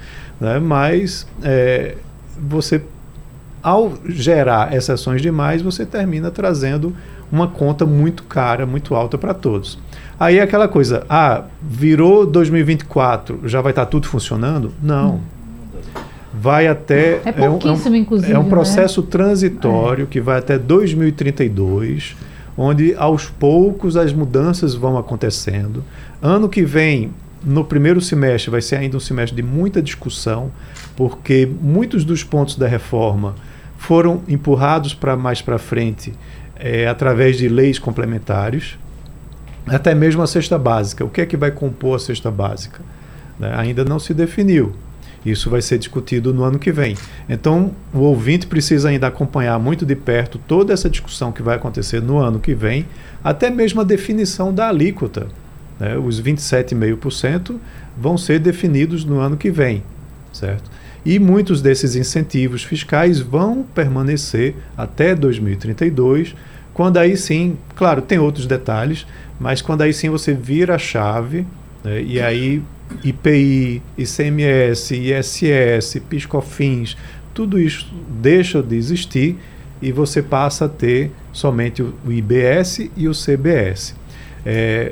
né, 0.42 0.60
mas 0.60 1.26
é, 1.42 1.96
você, 2.38 2.82
ao 3.64 3.94
gerar 4.06 4.76
exceções 4.76 5.22
demais, 5.22 5.62
você 5.62 5.86
termina 5.86 6.30
trazendo 6.30 6.94
uma 7.32 7.48
conta 7.48 7.86
muito 7.86 8.24
cara, 8.24 8.66
muito 8.66 8.94
alta 8.94 9.18
para 9.18 9.34
todos. 9.34 9.80
Aí 10.20 10.40
é 10.40 10.42
aquela 10.42 10.68
coisa, 10.68 11.06
ah, 11.10 11.44
virou 11.62 12.26
2024, 12.26 13.42
já 13.46 13.62
vai 13.62 13.72
estar 13.72 13.86
tá 13.86 13.92
tudo 13.92 14.08
funcionando? 14.08 14.74
Não. 14.82 15.16
Hum 15.16 15.20
vai 16.34 16.68
até. 16.68 17.22
É 17.26 17.32
pouquíssimo, 17.32 17.96
é 17.96 18.00
um, 18.00 18.02
inclusive. 18.02 18.34
É 18.34 18.40
um 18.40 18.50
processo 18.50 19.02
né? 19.02 19.08
transitório 19.10 20.04
é. 20.04 20.08
que 20.08 20.22
vai 20.22 20.40
até 20.40 20.58
2032, 20.58 22.16
onde 22.58 22.96
aos 22.96 23.26
poucos 23.30 23.98
as 23.98 24.14
mudanças 24.14 24.74
vão 24.74 24.98
acontecendo. 24.98 25.84
Ano 26.22 26.48
que 26.48 26.64
vem, 26.64 27.12
no 27.44 27.64
primeiro 27.66 28.00
semestre, 28.02 28.52
vai 28.52 28.62
ser 28.62 28.78
ainda 28.78 28.98
um 28.98 29.00
semestre 29.00 29.36
de 29.36 29.44
muita 29.44 29.82
discussão, 29.82 30.52
porque 30.96 31.50
muitos 31.62 32.04
dos 32.06 32.24
pontos 32.24 32.56
da 32.56 32.68
reforma 32.68 33.36
foram 33.78 34.22
empurrados 34.28 34.94
para 34.94 35.16
mais 35.16 35.42
para 35.42 35.58
frente 35.58 36.14
é, 36.56 36.88
através 36.88 37.38
de 37.38 37.50
leis 37.50 37.80
complementares, 37.80 38.78
até 39.66 39.96
mesmo 39.96 40.22
a 40.22 40.28
cesta 40.28 40.58
básica. 40.58 41.04
O 41.04 41.10
que 41.10 41.22
é 41.22 41.26
que 41.26 41.36
vai 41.36 41.52
compor 41.52 41.96
a 41.96 42.00
cesta 42.00 42.30
básica? 42.30 42.82
Né? 43.40 43.52
Ainda 43.56 43.84
não 43.84 43.98
se 43.98 44.14
definiu. 44.14 44.76
Isso 45.26 45.50
vai 45.50 45.62
ser 45.62 45.78
discutido 45.78 46.34
no 46.34 46.44
ano 46.44 46.58
que 46.58 46.72
vem. 46.72 46.96
Então, 47.30 47.72
o 47.94 48.00
ouvinte 48.00 48.48
precisa 48.48 48.90
ainda 48.90 49.08
acompanhar 49.08 49.60
muito 49.60 49.86
de 49.86 49.96
perto 49.96 50.40
toda 50.40 50.74
essa 50.74 50.90
discussão 50.90 51.32
que 51.32 51.44
vai 51.44 51.56
acontecer 51.56 52.02
no 52.02 52.18
ano 52.18 52.40
que 52.40 52.56
vem, 52.56 52.88
até 53.24 53.50
mesmo 53.50 53.82
a 53.82 53.84
definição 53.84 54.54
da 54.54 54.68
alíquota. 54.68 55.28
Né? 55.82 55.98
Os 55.98 56.22
27,5% 56.22 57.58
vão 57.98 58.16
ser 58.16 58.38
definidos 58.40 59.04
no 59.04 59.20
ano 59.20 59.36
que 59.36 59.50
vem, 59.50 59.82
certo? 60.32 60.70
E 61.04 61.18
muitos 61.18 61.60
desses 61.60 61.96
incentivos 61.96 62.64
fiscais 62.64 63.20
vão 63.20 63.64
permanecer 63.64 64.54
até 64.78 65.16
2032, 65.16 66.36
quando 66.72 66.98
aí 66.98 67.18
sim, 67.18 67.58
claro, 67.76 68.04
tem 68.04 68.20
outros 68.20 68.46
detalhes, 68.46 69.08
mas 69.40 69.64
quando 69.64 69.82
aí 69.82 69.92
sim 69.92 70.12
você 70.12 70.36
vira 70.36 70.76
a 70.76 70.78
chave 70.78 71.48
né? 71.84 72.00
e 72.04 72.22
aí 72.22 72.62
IPI, 73.04 73.82
ICMS, 73.98 74.96
ISS, 74.96 76.00
PiscoFins, 76.08 76.96
tudo 77.34 77.60
isso 77.60 77.92
deixa 78.22 78.62
de 78.62 78.76
existir 78.76 79.36
e 79.82 79.92
você 79.92 80.22
passa 80.22 80.66
a 80.66 80.70
ter 80.70 81.12
somente 81.34 81.82
o 81.82 81.96
IBS 82.08 82.92
e 82.96 83.08
o 83.08 83.14
CBS. 83.14 83.96
É, 84.46 84.92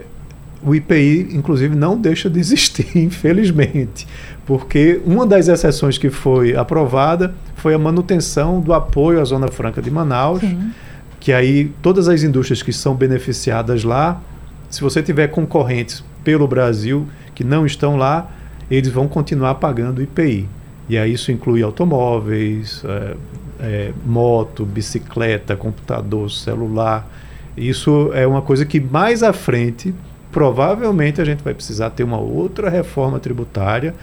o 0.61 0.75
IPI, 0.75 1.29
inclusive, 1.31 1.75
não 1.75 1.97
deixa 1.97 2.29
de 2.29 2.39
existir, 2.39 2.87
infelizmente, 2.97 4.07
porque 4.45 5.01
uma 5.05 5.25
das 5.25 5.47
exceções 5.47 5.97
que 5.97 6.09
foi 6.09 6.55
aprovada 6.55 7.33
foi 7.55 7.73
a 7.73 7.79
manutenção 7.79 8.59
do 8.59 8.73
apoio 8.73 9.21
à 9.21 9.23
Zona 9.23 9.47
Franca 9.49 9.81
de 9.81 9.91
Manaus, 9.91 10.41
Sim. 10.41 10.71
que 11.19 11.31
aí 11.31 11.71
todas 11.81 12.07
as 12.07 12.23
indústrias 12.23 12.61
que 12.61 12.73
são 12.73 12.95
beneficiadas 12.95 13.83
lá, 13.83 14.21
se 14.69 14.81
você 14.81 15.01
tiver 15.01 15.27
concorrentes 15.27 16.03
pelo 16.23 16.47
Brasil 16.47 17.07
que 17.33 17.43
não 17.43 17.65
estão 17.65 17.95
lá, 17.95 18.29
eles 18.69 18.91
vão 18.91 19.07
continuar 19.07 19.55
pagando 19.55 20.01
IPI. 20.01 20.47
E 20.87 20.97
aí 20.97 21.13
isso 21.13 21.31
inclui 21.31 21.61
automóveis, 21.61 22.83
é, 22.85 23.15
é, 23.59 23.93
moto, 24.05 24.65
bicicleta, 24.65 25.55
computador, 25.55 26.29
celular. 26.31 27.07
Isso 27.55 28.11
é 28.13 28.25
uma 28.25 28.41
coisa 28.41 28.65
que 28.65 28.79
mais 28.79 29.21
à 29.21 29.33
frente, 29.33 29.93
provavelmente 30.39 31.19
a 31.19 31.25
gente 31.25 31.43
vai 31.43 31.53
precisar 31.53 31.89
ter 31.89 32.01
uma 32.01 32.17
outra 32.17 32.69
reforma 32.69 33.19
tributária 33.19 33.93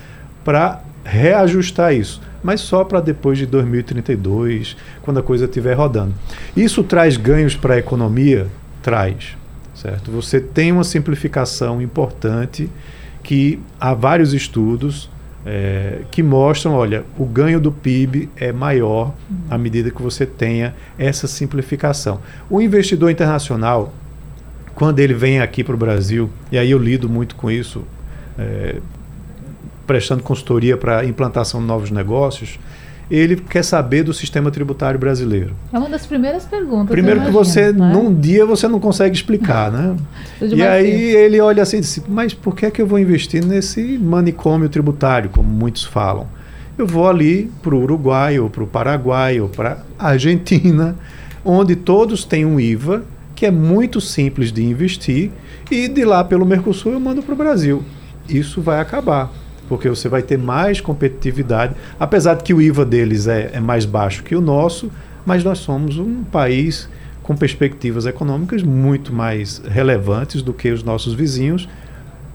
para 0.45 0.83
reajustar 1.03 1.95
isso, 1.95 2.21
mas 2.45 2.61
só 2.61 2.85
para 2.85 3.01
depois 3.01 3.39
de 3.39 3.47
2032, 3.47 4.77
quando 5.01 5.19
a 5.19 5.23
coisa 5.23 5.47
estiver 5.47 5.73
rodando. 5.73 6.13
Isso 6.55 6.85
traz 6.85 7.17
ganhos 7.17 7.57
para 7.57 7.73
a 7.73 7.79
economia? 7.79 8.49
Traz, 8.83 9.35
certo? 9.75 10.11
Você 10.11 10.39
tem 10.39 10.71
uma 10.73 10.85
simplificação 10.85 11.81
importante 11.81 12.69
que 13.23 13.59
há 13.81 13.95
vários 13.95 14.35
estudos 14.35 15.09
é, 15.47 16.03
que 16.11 16.23
mostram, 16.23 16.75
olha, 16.75 17.03
o 17.17 17.25
ganho 17.25 17.59
do 17.59 17.73
PIB 17.73 18.29
é 18.37 18.53
maior 18.53 19.15
à 19.49 19.57
medida 19.57 19.91
que 19.91 20.03
você 20.03 20.27
tenha 20.27 20.75
essa 20.99 21.27
simplificação. 21.27 22.21
O 22.51 22.61
investidor 22.61 23.11
internacional, 23.11 23.95
quando 24.77 25.01
ele 25.01 25.15
vem 25.15 25.41
aqui 25.41 25.65
para 25.65 25.75
o 25.75 25.79
Brasil, 25.79 26.31
e 26.53 26.59
aí 26.59 26.71
eu 26.71 26.79
lido 26.79 27.09
muito 27.09 27.35
com 27.35 27.51
isso, 27.51 27.83
é, 28.39 28.77
prestando 29.87 30.23
consultoria 30.23 30.77
para 30.77 31.03
implantação 31.03 31.61
de 31.63 31.67
novos 31.67 31.91
negócios, 31.91 32.59
ele 33.11 33.37
quer 33.37 33.65
saber 33.65 34.03
do 34.03 34.13
sistema 34.13 34.51
tributário 34.51 35.01
brasileiro. 35.01 35.55
É 35.73 35.79
uma 35.79 35.89
das 35.89 36.05
primeiras 36.05 36.45
perguntas. 36.45 36.89
Primeiro 36.91 37.23
que 37.23 37.31
você, 37.31 37.73
né? 37.73 37.91
num 37.91 38.13
dia, 38.13 38.45
você 38.45 38.69
não 38.69 38.79
consegue 38.79 39.17
explicar, 39.17 39.73
né? 39.73 39.97
e 40.43 40.63
aí 40.63 41.15
ele 41.15 41.41
olha 41.41 41.63
assim 41.63 41.79
e 41.79 41.81
diz, 41.81 42.03
mas 42.07 42.35
por 42.35 42.55
que 42.55 42.67
é 42.67 42.71
que 42.71 42.83
eu 42.83 42.87
vou 42.87 42.99
investir 42.99 43.43
nesse 43.43 43.97
manicômio 43.97 44.69
tributário, 44.69 45.31
como 45.31 45.49
muitos 45.49 45.85
falam? 45.85 46.27
Eu 46.77 46.87
vou 46.87 47.09
ali 47.09 47.51
para 47.63 47.75
o 47.75 47.83
Uruguai, 47.83 48.39
ou 48.39 48.51
para 48.51 48.63
o 48.63 48.67
Paraguai, 48.67 49.41
ou 49.41 49.49
para 49.49 49.79
a 49.99 50.09
Argentina, 50.09 50.95
onde 51.43 51.75
todos 51.75 52.25
têm 52.25 52.45
um 52.45 52.61
IVA, 52.61 53.05
que 53.37 53.47
é 53.47 53.51
muito 53.51 54.01
simples 54.01 54.51
de 54.51 54.65
investir, 54.65 55.31
e 55.71 55.87
de 55.87 56.05
lá 56.05 56.25
pelo 56.25 56.45
Mercosul 56.45 56.95
eu 56.95 57.01
mando 57.01 57.23
para 57.23 57.35
o 57.35 57.37
Brasil. 57.37 57.85
Isso 58.29 58.61
vai 58.61 58.81
acabar 58.81 59.31
porque 59.69 59.89
você 59.89 60.09
vai 60.09 60.23
ter 60.23 60.39
mais 60.39 60.81
competitividade, 60.81 61.75
apesar 61.99 62.35
de 62.35 62.45
que 62.45 62.55
o 62.55 62.63
IVA 62.63 62.85
deles 62.85 63.27
é, 63.27 63.51
é 63.53 63.61
mais 63.61 63.85
baixo 63.85 64.23
que 64.23 64.35
o 64.35 64.41
nosso, 64.41 64.91
mas 65.25 65.43
nós 65.43 65.59
somos 65.59 65.99
um 65.99 66.23
país 66.25 66.89
com 67.23 67.37
perspectivas 67.37 68.07
econômicas 68.07 68.63
muito 68.63 69.13
mais 69.13 69.61
relevantes 69.69 70.43
do 70.43 70.53
que 70.53 70.71
os 70.71 70.83
nossos 70.83 71.15
vizinhos. 71.15 71.69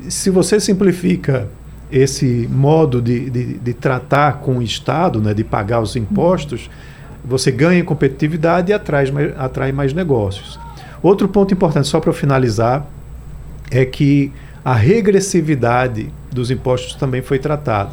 Se 0.09 0.29
você 0.29 0.59
simplifica 0.59 1.47
esse 1.89 2.47
modo 2.51 3.01
de, 3.01 3.29
de, 3.29 3.53
de 3.59 3.73
tratar 3.73 4.39
com 4.39 4.57
o 4.57 4.61
Estado, 4.61 5.21
né, 5.21 5.33
de 5.33 5.43
pagar 5.43 5.81
os 5.81 5.95
impostos, 5.95 6.69
você 7.23 7.51
ganha 7.51 7.83
competitividade 7.83 8.71
e 8.71 8.73
atrai, 8.73 9.05
atrai 9.37 9.71
mais 9.71 9.93
negócios. 9.93 10.59
Outro 11.03 11.27
ponto 11.27 11.53
importante, 11.53 11.87
só 11.87 11.99
para 11.99 12.13
finalizar, 12.13 12.85
é 13.71 13.85
que 13.85 14.31
a 14.63 14.73
regressividade 14.73 16.13
dos 16.31 16.51
impostos 16.51 16.93
também 16.95 17.21
foi 17.21 17.39
tratada. 17.39 17.91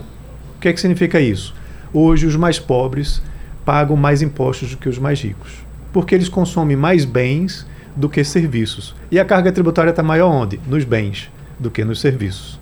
O 0.56 0.60
que 0.60 0.68
é 0.68 0.72
que 0.72 0.80
significa 0.80 1.18
isso? 1.20 1.54
Hoje 1.92 2.26
os 2.26 2.36
mais 2.36 2.58
pobres 2.58 3.22
pagam 3.64 3.96
mais 3.96 4.20
impostos 4.20 4.70
do 4.70 4.76
que 4.76 4.88
os 4.88 4.98
mais 4.98 5.20
ricos, 5.20 5.52
porque 5.92 6.14
eles 6.14 6.28
consomem 6.28 6.76
mais 6.76 7.04
bens 7.04 7.66
do 7.96 8.08
que 8.08 8.22
serviços. 8.22 8.94
E 9.10 9.18
a 9.18 9.24
carga 9.24 9.50
tributária 9.50 9.90
está 9.90 10.02
maior 10.02 10.30
onde? 10.30 10.60
Nos 10.66 10.84
bens 10.84 11.30
do 11.58 11.70
que 11.70 11.84
nos 11.84 12.00
serviços. 12.00 12.60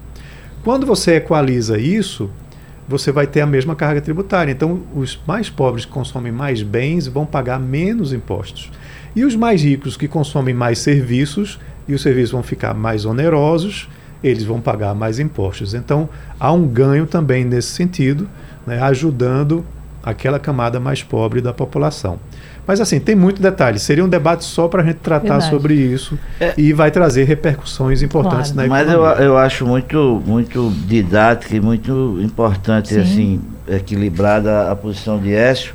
Quando 0.62 0.86
você 0.86 1.16
equaliza 1.16 1.78
isso, 1.78 2.30
você 2.88 3.10
vai 3.10 3.26
ter 3.26 3.40
a 3.40 3.46
mesma 3.46 3.74
carga 3.74 4.00
tributária. 4.00 4.52
Então, 4.52 4.82
os 4.94 5.18
mais 5.26 5.50
pobres 5.50 5.84
que 5.84 5.90
consomem 5.90 6.32
mais 6.32 6.62
bens 6.62 7.06
vão 7.06 7.26
pagar 7.26 7.58
menos 7.58 8.12
impostos. 8.12 8.70
E 9.16 9.24
os 9.24 9.34
mais 9.34 9.62
ricos 9.62 9.96
que 9.96 10.06
consomem 10.06 10.54
mais 10.54 10.78
serviços 10.78 11.58
e 11.88 11.94
os 11.94 12.02
serviços 12.02 12.32
vão 12.32 12.42
ficar 12.42 12.74
mais 12.74 13.06
onerosos, 13.06 13.88
eles 14.22 14.44
vão 14.44 14.60
pagar 14.60 14.94
mais 14.94 15.18
impostos. 15.18 15.72
Então, 15.72 16.06
há 16.38 16.52
um 16.52 16.66
ganho 16.66 17.06
também 17.06 17.42
nesse 17.42 17.68
sentido, 17.68 18.28
né, 18.66 18.78
ajudando 18.82 19.64
aquela 20.02 20.38
camada 20.38 20.78
mais 20.78 21.02
pobre 21.02 21.40
da 21.40 21.52
população. 21.52 22.20
Mas 22.66 22.80
assim, 22.80 23.00
tem 23.00 23.14
muito 23.14 23.40
detalhe. 23.40 23.78
Seria 23.78 24.04
um 24.04 24.08
debate 24.08 24.44
só 24.44 24.68
para 24.68 24.82
a 24.82 24.84
gente 24.84 24.96
tratar 24.96 25.38
Verdade. 25.38 25.50
sobre 25.50 25.74
isso 25.74 26.18
é. 26.38 26.52
e 26.58 26.72
vai 26.72 26.90
trazer 26.90 27.24
repercussões 27.24 28.02
importantes 28.02 28.52
claro. 28.52 28.68
na 28.68 28.78
economia. 28.78 28.98
Mas 28.98 29.18
eu, 29.18 29.24
eu 29.24 29.38
acho 29.38 29.64
muito, 29.64 30.22
muito 30.26 30.72
didática 30.86 31.56
e 31.56 31.60
muito 31.60 32.18
importante, 32.20 32.88
Sim. 32.88 33.00
assim, 33.00 33.40
equilibrada 33.68 34.70
a 34.70 34.76
posição 34.76 35.18
de 35.18 35.32
Écio. 35.32 35.74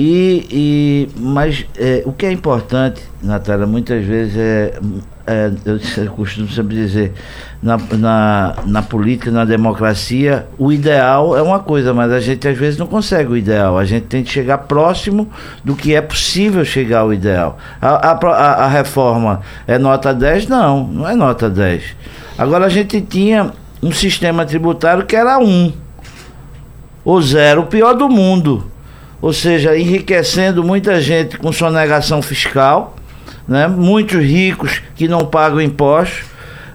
E, 0.00 0.46
e, 0.48 1.08
mas 1.18 1.66
é, 1.76 2.04
o 2.06 2.12
que 2.12 2.24
é 2.24 2.30
importante, 2.30 3.02
Natália, 3.20 3.66
muitas 3.66 4.04
vezes 4.04 4.36
é, 4.36 4.78
é 5.26 5.50
eu 5.66 6.12
costumo 6.12 6.48
sempre 6.48 6.76
dizer, 6.76 7.14
na, 7.60 7.76
na, 7.98 8.54
na, 8.64 8.80
política, 8.80 9.32
na 9.32 9.44
democracia, 9.44 10.46
o 10.56 10.70
ideal 10.70 11.36
é 11.36 11.42
uma 11.42 11.58
coisa, 11.58 11.92
mas 11.92 12.12
a 12.12 12.20
gente 12.20 12.46
às 12.46 12.56
vezes 12.56 12.78
não 12.78 12.86
consegue 12.86 13.32
o 13.32 13.36
ideal. 13.36 13.76
A 13.76 13.84
gente 13.84 14.04
tem 14.04 14.22
que 14.22 14.30
chegar 14.30 14.58
próximo 14.58 15.28
do 15.64 15.74
que 15.74 15.96
é 15.96 16.00
possível 16.00 16.64
chegar 16.64 17.00
ao 17.00 17.12
ideal. 17.12 17.58
A, 17.82 18.12
a, 18.12 18.64
a 18.66 18.68
reforma 18.68 19.40
é 19.66 19.78
nota 19.78 20.14
10? 20.14 20.46
Não, 20.46 20.86
não 20.86 21.08
é 21.08 21.16
nota 21.16 21.50
10. 21.50 21.82
Agora 22.38 22.66
a 22.66 22.68
gente 22.68 23.00
tinha 23.00 23.50
um 23.82 23.90
sistema 23.90 24.46
tributário 24.46 25.04
que 25.04 25.16
era 25.16 25.40
1 25.40 25.72
ou 27.04 27.20
zero, 27.20 27.62
o 27.62 27.66
pior 27.66 27.94
do 27.94 28.08
mundo 28.08 28.77
ou 29.20 29.32
seja, 29.32 29.76
enriquecendo 29.76 30.62
muita 30.62 31.00
gente 31.00 31.38
com 31.38 31.52
sonegação 31.52 32.22
fiscal, 32.22 32.96
né? 33.46 33.66
muitos 33.66 34.22
ricos 34.22 34.80
que 34.94 35.08
não 35.08 35.26
pagam 35.26 35.60
impostos, 35.60 36.24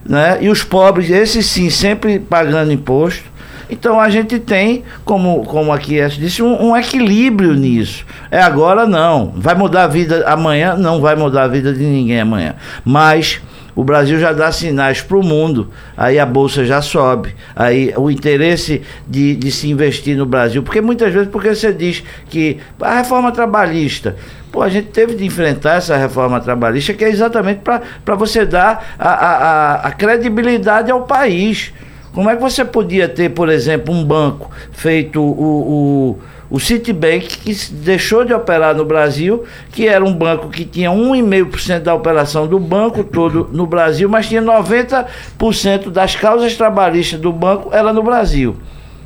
né? 0.06 0.38
e 0.42 0.50
os 0.50 0.64
pobres, 0.64 1.10
esses 1.10 1.46
sim, 1.46 1.70
sempre 1.70 2.20
pagando 2.20 2.72
imposto. 2.72 3.34
Então 3.70 4.00
a 4.00 4.10
gente 4.10 4.40
tem, 4.40 4.84
como, 5.06 5.44
como 5.46 5.72
aqui 5.72 5.98
disse, 6.10 6.44
um, 6.44 6.70
um, 6.70 6.78
equilíbrio 6.78 7.54
nisso. 7.54 8.06
É 8.30 8.42
agora 8.42 8.86
não. 8.86 9.34
Vai 9.36 9.56
mudar 9.56 9.86
a 9.86 9.88
vida 9.88 10.28
amanhã? 10.28 10.76
Não 10.76 11.02
vai 11.02 11.16
mudar 11.16 11.44
a 11.44 11.48
vida 11.48 11.74
de 11.74 11.84
ninguém 11.84 12.20
amanhã. 12.20 12.56
Mas 12.86 13.42
o 13.76 13.84
Brasil 13.84 14.20
já 14.20 14.32
dá 14.32 14.52
sinais 14.52 15.02
para 15.02 15.18
o 15.18 15.24
mundo, 15.24 15.70
aí 15.98 16.20
a 16.20 16.26
bolsa 16.26 16.64
já 16.64 16.82
sobe, 16.82 17.36
aí 17.56 17.94
o 17.98 18.10
interesse 18.10 18.82
de, 19.08 19.36
de 19.36 19.52
se 19.52 19.70
investir 19.70 20.16
no 20.16 20.26
Brasil, 20.26 20.62
porque 20.62 20.82
muitas 20.82 21.14
vezes 21.14 21.30
porque 21.30 21.56
você 21.56 21.74
diz 21.74 22.04
que 22.30 22.60
a 22.80 22.98
reforma 22.98 23.32
trabalhista, 23.32 24.16
pô, 24.52 24.62
a 24.62 24.70
gente 24.70 24.90
teve 24.90 25.16
de 25.16 25.26
enfrentar 25.26 25.78
essa 25.78 25.98
reforma 25.98 26.40
trabalhista 26.40 26.94
que 26.94 27.04
é 27.04 27.10
exatamente 27.10 27.62
para 27.62 28.16
você 28.16 28.46
dar 28.46 28.96
a, 29.00 29.10
a, 29.10 29.76
a 29.88 29.92
credibilidade 29.92 30.92
ao 30.92 31.04
país. 31.04 31.74
Como 32.14 32.30
é 32.30 32.36
que 32.36 32.42
você 32.42 32.64
podia 32.64 33.10
ter, 33.10 33.30
por 33.30 33.50
exemplo, 33.50 33.92
um 33.92 34.06
banco 34.06 34.52
feito 34.72 35.20
o, 35.20 36.12
o 36.12 36.20
o 36.54 36.60
Citibank, 36.60 37.40
que 37.40 37.52
deixou 37.72 38.24
de 38.24 38.32
operar 38.32 38.76
no 38.76 38.86
Brasil, 38.86 39.44
que 39.72 39.88
era 39.88 40.06
um 40.06 40.14
banco 40.14 40.50
que 40.50 40.64
tinha 40.64 40.92
1,5% 40.92 41.80
da 41.80 41.96
operação 41.96 42.46
do 42.46 42.60
banco 42.60 43.04
todo 43.04 43.50
no 43.52 43.66
Brasil, 43.66 44.08
mas 44.08 44.28
tinha 44.30 44.40
90% 44.40 45.90
das 45.90 46.16
causas 46.16 46.56
trabalhistas 46.56 47.20
do 47.20 47.34
banco 47.34 47.74
era 47.74 47.92
no 47.92 48.04
Brasil. 48.04 48.56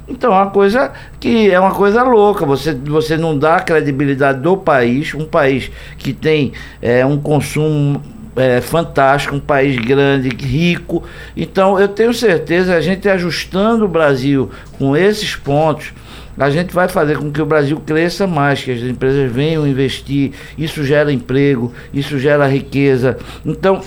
Então, 0.10 0.34
é 0.34 0.36
uma 0.36 0.50
coisa 0.50 0.92
que 1.22 1.50
é 1.50 1.58
uma 1.58 1.72
coisa 1.72 2.04
louca. 2.04 2.46
Você, 2.46 2.74
você 2.74 3.16
não 3.16 3.40
dá 3.40 3.56
a 3.56 3.62
credibilidade 3.62 4.42
do 4.42 4.58
país, 4.58 5.14
um 5.14 5.24
país 5.24 5.72
que 5.98 6.12
tem 6.12 6.52
é, 6.82 7.06
um 7.06 7.18
consumo 7.18 8.02
é, 8.36 8.60
fantástico, 8.60 9.34
um 9.34 9.40
país 9.40 9.78
grande, 9.78 10.28
rico. 10.28 11.02
Então, 11.34 11.80
eu 11.80 11.88
tenho 11.88 12.14
certeza, 12.14 12.76
a 12.76 12.82
gente 12.82 13.08
ajustando 13.08 13.86
o 13.86 13.88
Brasil 13.88 14.52
com 14.78 14.98
esses 14.98 15.34
pontos, 15.34 15.94
a 16.38 16.50
gente 16.50 16.74
vai 16.74 16.88
fazer 16.88 17.18
com 17.18 17.32
que 17.32 17.42
o 17.42 17.46
Brasil 17.46 17.82
cresça 17.86 18.28
mais, 18.28 18.64
que 18.64 18.72
as 18.72 18.82
empresas 18.82 19.32
venham 19.32 19.68
investir, 19.68 20.32
isso 20.58 20.84
gera 20.84 21.12
emprego, 21.12 21.74
isso 21.94 22.20
gera 22.20 22.48
riqueza. 22.48 23.18
Então, 23.46 23.82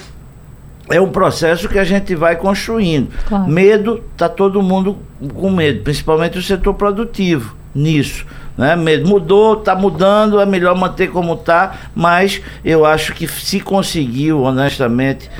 é 0.90 1.00
um 1.00 1.10
processo 1.10 1.68
que 1.68 1.78
a 1.78 1.84
gente 1.84 2.14
vai 2.14 2.34
construindo. 2.36 3.10
Claro. 3.28 3.48
Medo, 3.48 4.04
está 4.12 4.28
todo 4.28 4.60
mundo 4.60 4.98
com 5.34 5.50
medo, 5.50 5.82
principalmente 5.82 6.38
o 6.38 6.42
setor 6.42 6.74
produtivo 6.74 7.54
nisso. 7.74 8.26
Né? 8.60 8.76
Mudou, 8.76 9.54
está 9.54 9.74
mudando, 9.74 10.38
é 10.38 10.44
melhor 10.44 10.76
manter 10.76 11.10
como 11.10 11.32
está, 11.32 11.78
mas 11.94 12.42
eu 12.62 12.84
acho 12.84 13.14
que 13.14 13.26
se 13.26 13.58
conseguiu, 13.58 14.42
honestamente, 14.42 15.30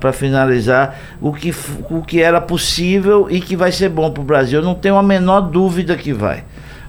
para 0.00 0.12
finalizar, 0.12 0.98
o 1.20 1.32
que, 1.32 1.54
o 1.88 2.02
que 2.02 2.20
era 2.20 2.40
possível 2.40 3.28
e 3.30 3.40
que 3.40 3.54
vai 3.54 3.70
ser 3.70 3.88
bom 3.88 4.10
para 4.10 4.20
o 4.20 4.24
Brasil. 4.24 4.58
Eu 4.58 4.64
não 4.64 4.74
tenho 4.74 4.96
a 4.96 5.02
menor 5.02 5.42
dúvida 5.42 5.94
que 5.94 6.12
vai. 6.12 6.42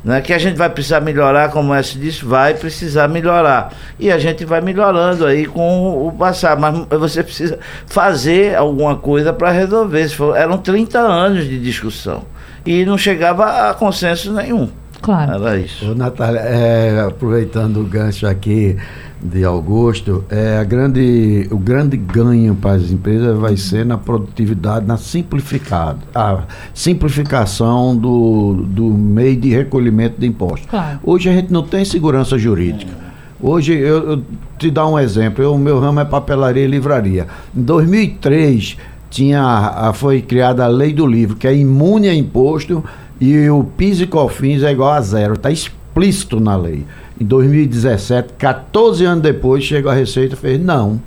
Né? 0.03 0.19
Que 0.19 0.33
a 0.33 0.39
gente 0.39 0.57
vai 0.57 0.67
precisar 0.67 0.99
melhorar, 0.99 1.51
como 1.51 1.71
S 1.75 1.95
disse, 1.95 2.25
vai 2.25 2.55
precisar 2.55 3.07
melhorar. 3.07 3.71
E 3.99 4.11
a 4.11 4.17
gente 4.17 4.45
vai 4.45 4.61
melhorando 4.61 5.27
aí 5.27 5.45
com 5.45 6.07
o 6.07 6.11
passar. 6.11 6.57
Mas 6.57 6.87
você 6.99 7.21
precisa 7.21 7.59
fazer 7.85 8.55
alguma 8.55 8.95
coisa 8.95 9.31
para 9.31 9.51
resolver. 9.51 10.07
Eram 10.35 10.57
30 10.57 10.97
anos 10.97 11.45
de 11.45 11.59
discussão. 11.59 12.23
E 12.65 12.83
não 12.83 12.97
chegava 12.97 13.69
a 13.69 13.75
consenso 13.75 14.33
nenhum. 14.33 14.71
Claro. 15.01 15.33
Era 15.33 15.57
isso. 15.59 15.91
Ô, 15.91 15.95
Natália, 15.95 16.39
é, 16.39 17.01
aproveitando 17.01 17.81
o 17.81 17.83
gancho 17.83 18.27
aqui 18.27 18.75
de 19.21 19.43
Augusto, 19.43 20.23
é, 20.29 20.57
a 20.59 20.63
grande, 20.63 21.47
o 21.51 21.57
grande 21.57 21.97
ganho 21.97 22.55
para 22.55 22.73
as 22.73 22.91
empresas 22.91 23.37
vai 23.37 23.57
ser 23.57 23.85
na 23.85 23.97
produtividade, 23.97 24.85
na 24.85 24.97
simplificada, 24.97 25.99
a 26.13 26.43
simplificação 26.73 27.95
do, 27.95 28.65
do 28.67 28.85
meio 28.85 29.35
de 29.35 29.49
recolhimento 29.49 30.19
de 30.19 30.27
impostos. 30.27 30.69
Claro. 30.69 30.99
Hoje 31.03 31.29
a 31.29 31.33
gente 31.33 31.51
não 31.51 31.63
tem 31.63 31.83
segurança 31.83 32.37
jurídica. 32.37 33.07
Hoje, 33.39 33.73
eu, 33.73 34.11
eu 34.11 34.23
te 34.57 34.71
dar 34.71 34.87
um 34.87 34.97
exemplo, 34.97 35.51
o 35.53 35.59
meu 35.59 35.79
ramo 35.79 35.99
é 35.99 36.05
papelaria 36.05 36.63
e 36.63 36.67
livraria. 36.67 37.27
Em 37.55 37.61
2003, 37.61 38.77
tinha, 39.11 39.43
a, 39.43 39.93
foi 39.93 40.21
criada 40.21 40.65
a 40.65 40.67
lei 40.67 40.91
do 40.91 41.05
livro, 41.05 41.35
que 41.35 41.47
é 41.47 41.55
imune 41.55 42.09
a 42.09 42.15
imposto 42.15 42.83
e 43.19 43.49
o 43.49 43.63
PIS 43.63 44.01
e 44.01 44.07
COFINS 44.07 44.63
é 44.63 44.71
igual 44.71 44.91
a 44.91 45.01
zero, 45.01 45.33
está 45.33 45.51
explícito 45.51 46.39
na 46.39 46.55
lei. 46.55 46.85
Em 47.19 47.25
2017, 47.25 48.33
14 48.37 49.03
anos 49.05 49.23
depois, 49.23 49.63
chegou 49.63 49.91
a 49.91 49.95
Receita 49.95 50.35
e 50.35 50.37
fez: 50.37 50.61
não. 50.61 51.01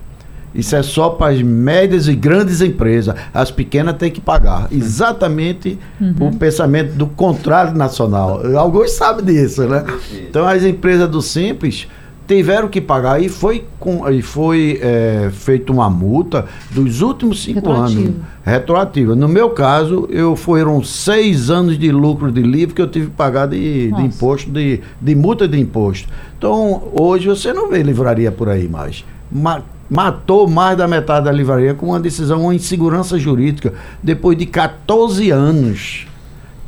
Isso 0.53 0.75
é 0.75 0.83
só 0.83 1.11
para 1.11 1.33
as 1.33 1.41
médias 1.41 2.09
e 2.09 2.15
grandes 2.15 2.61
empresas. 2.61 3.15
As 3.33 3.53
pequenas 3.53 3.97
têm 3.97 4.11
que 4.11 4.21
pagar. 4.21 4.67
Exatamente 4.73 5.79
uhum. 6.01 6.29
o 6.29 6.37
pensamento 6.37 6.95
do 6.95 7.07
contrário 7.07 7.73
nacional. 7.77 8.43
Alguns 8.57 8.91
sabem 8.91 9.25
disso, 9.25 9.65
né? 9.69 9.85
Então 10.29 10.47
as 10.49 10.65
empresas 10.65 11.09
do 11.09 11.23
Simples 11.23 11.87
tiveram 12.35 12.69
que 12.69 12.81
pagar 12.81 13.21
e 13.21 13.29
foi, 13.29 13.65
com, 13.81 14.09
e 14.09 14.23
foi 14.23 14.79
é, 14.81 15.31
feita 15.33 15.73
uma 15.73 15.91
multa 15.91 16.47
dos 16.71 17.03
últimos 17.03 17.43
cinco 17.43 17.59
Retroativo. 17.59 18.01
anos. 18.03 18.17
Retroativa. 18.45 19.17
No 19.17 19.27
meu 19.27 19.51
caso, 19.51 20.09
eu 20.11 20.37
foram 20.37 20.81
seis 20.85 21.51
anos 21.51 21.77
de 21.77 21.91
lucro 21.91 22.31
de 22.31 22.41
livre 22.41 22.73
que 22.73 22.81
eu 22.81 22.87
tive 22.87 23.07
que 23.07 23.17
pagar 23.17 23.49
de, 23.49 23.91
de 23.91 24.03
imposto, 24.03 24.49
de, 24.49 24.81
de 25.01 25.15
multa 25.17 25.49
de 25.49 25.59
imposto. 25.59 26.09
Então, 26.39 26.85
hoje 26.93 27.27
você 27.27 27.53
não 27.53 27.69
vê 27.69 27.83
livraria 27.83 28.31
por 28.31 28.49
aí 28.49 28.69
mais. 28.69 29.05
Ma 29.31 29.63
matou 29.91 30.49
mais 30.49 30.79
da 30.79 30.87
metade 30.87 31.25
da 31.25 31.33
livraria 31.33 31.75
com 31.75 31.87
uma 31.87 31.99
decisão, 31.99 32.43
uma 32.43 32.55
insegurança 32.55 33.19
jurídica, 33.19 33.75
depois 34.01 34.39
de 34.39 34.47
14 34.47 35.33
anos. 35.33 36.07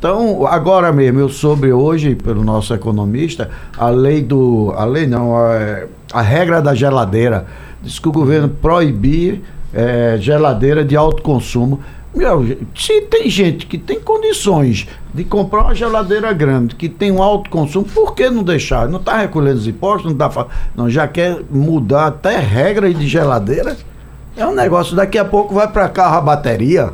Então, 0.03 0.45
agora 0.45 0.91
mesmo, 0.91 1.21
eu 1.21 1.29
soube 1.29 1.71
hoje, 1.71 2.13
pelo 2.13 2.43
nosso 2.43 2.73
economista, 2.73 3.49
a 3.77 3.87
lei 3.87 4.21
do. 4.21 4.73
A 4.75 4.83
lei 4.83 5.07
não, 5.07 5.33
a, 5.33 5.85
a 6.11 6.21
regra 6.21 6.61
da 6.61 6.75
geladeira. 6.75 7.45
Diz 7.81 7.99
que 7.99 8.09
o 8.09 8.11
governo 8.11 8.49
proibir 8.49 9.41
é, 9.73 10.17
geladeira 10.19 10.83
de 10.83 10.97
alto 10.97 11.23
consumo. 11.23 11.79
Meu, 12.13 12.45
se 12.75 12.99
tem 13.03 13.29
gente 13.29 13.65
que 13.65 13.77
tem 13.77 13.97
condições 13.97 14.89
de 15.13 15.23
comprar 15.23 15.61
uma 15.61 15.73
geladeira 15.73 16.33
grande, 16.33 16.75
que 16.75 16.89
tem 16.89 17.09
um 17.09 17.23
alto 17.23 17.49
consumo, 17.49 17.85
por 17.85 18.13
que 18.13 18.29
não 18.29 18.43
deixar? 18.43 18.89
Não 18.89 18.99
está 18.99 19.15
recolhendo 19.15 19.55
os 19.59 19.67
impostos, 19.67 20.11
não, 20.11 20.17
tá, 20.17 20.47
não 20.75 20.89
já 20.89 21.07
quer 21.07 21.39
mudar 21.49 22.07
até 22.07 22.39
regra 22.39 22.93
de 22.93 23.07
geladeira? 23.07 23.77
É 24.35 24.45
um 24.45 24.53
negócio, 24.53 24.97
daqui 24.97 25.17
a 25.17 25.23
pouco 25.23 25.53
vai 25.53 25.67
para 25.67 25.87
carro 25.87 26.17
a 26.17 26.21
bateria. 26.21 26.91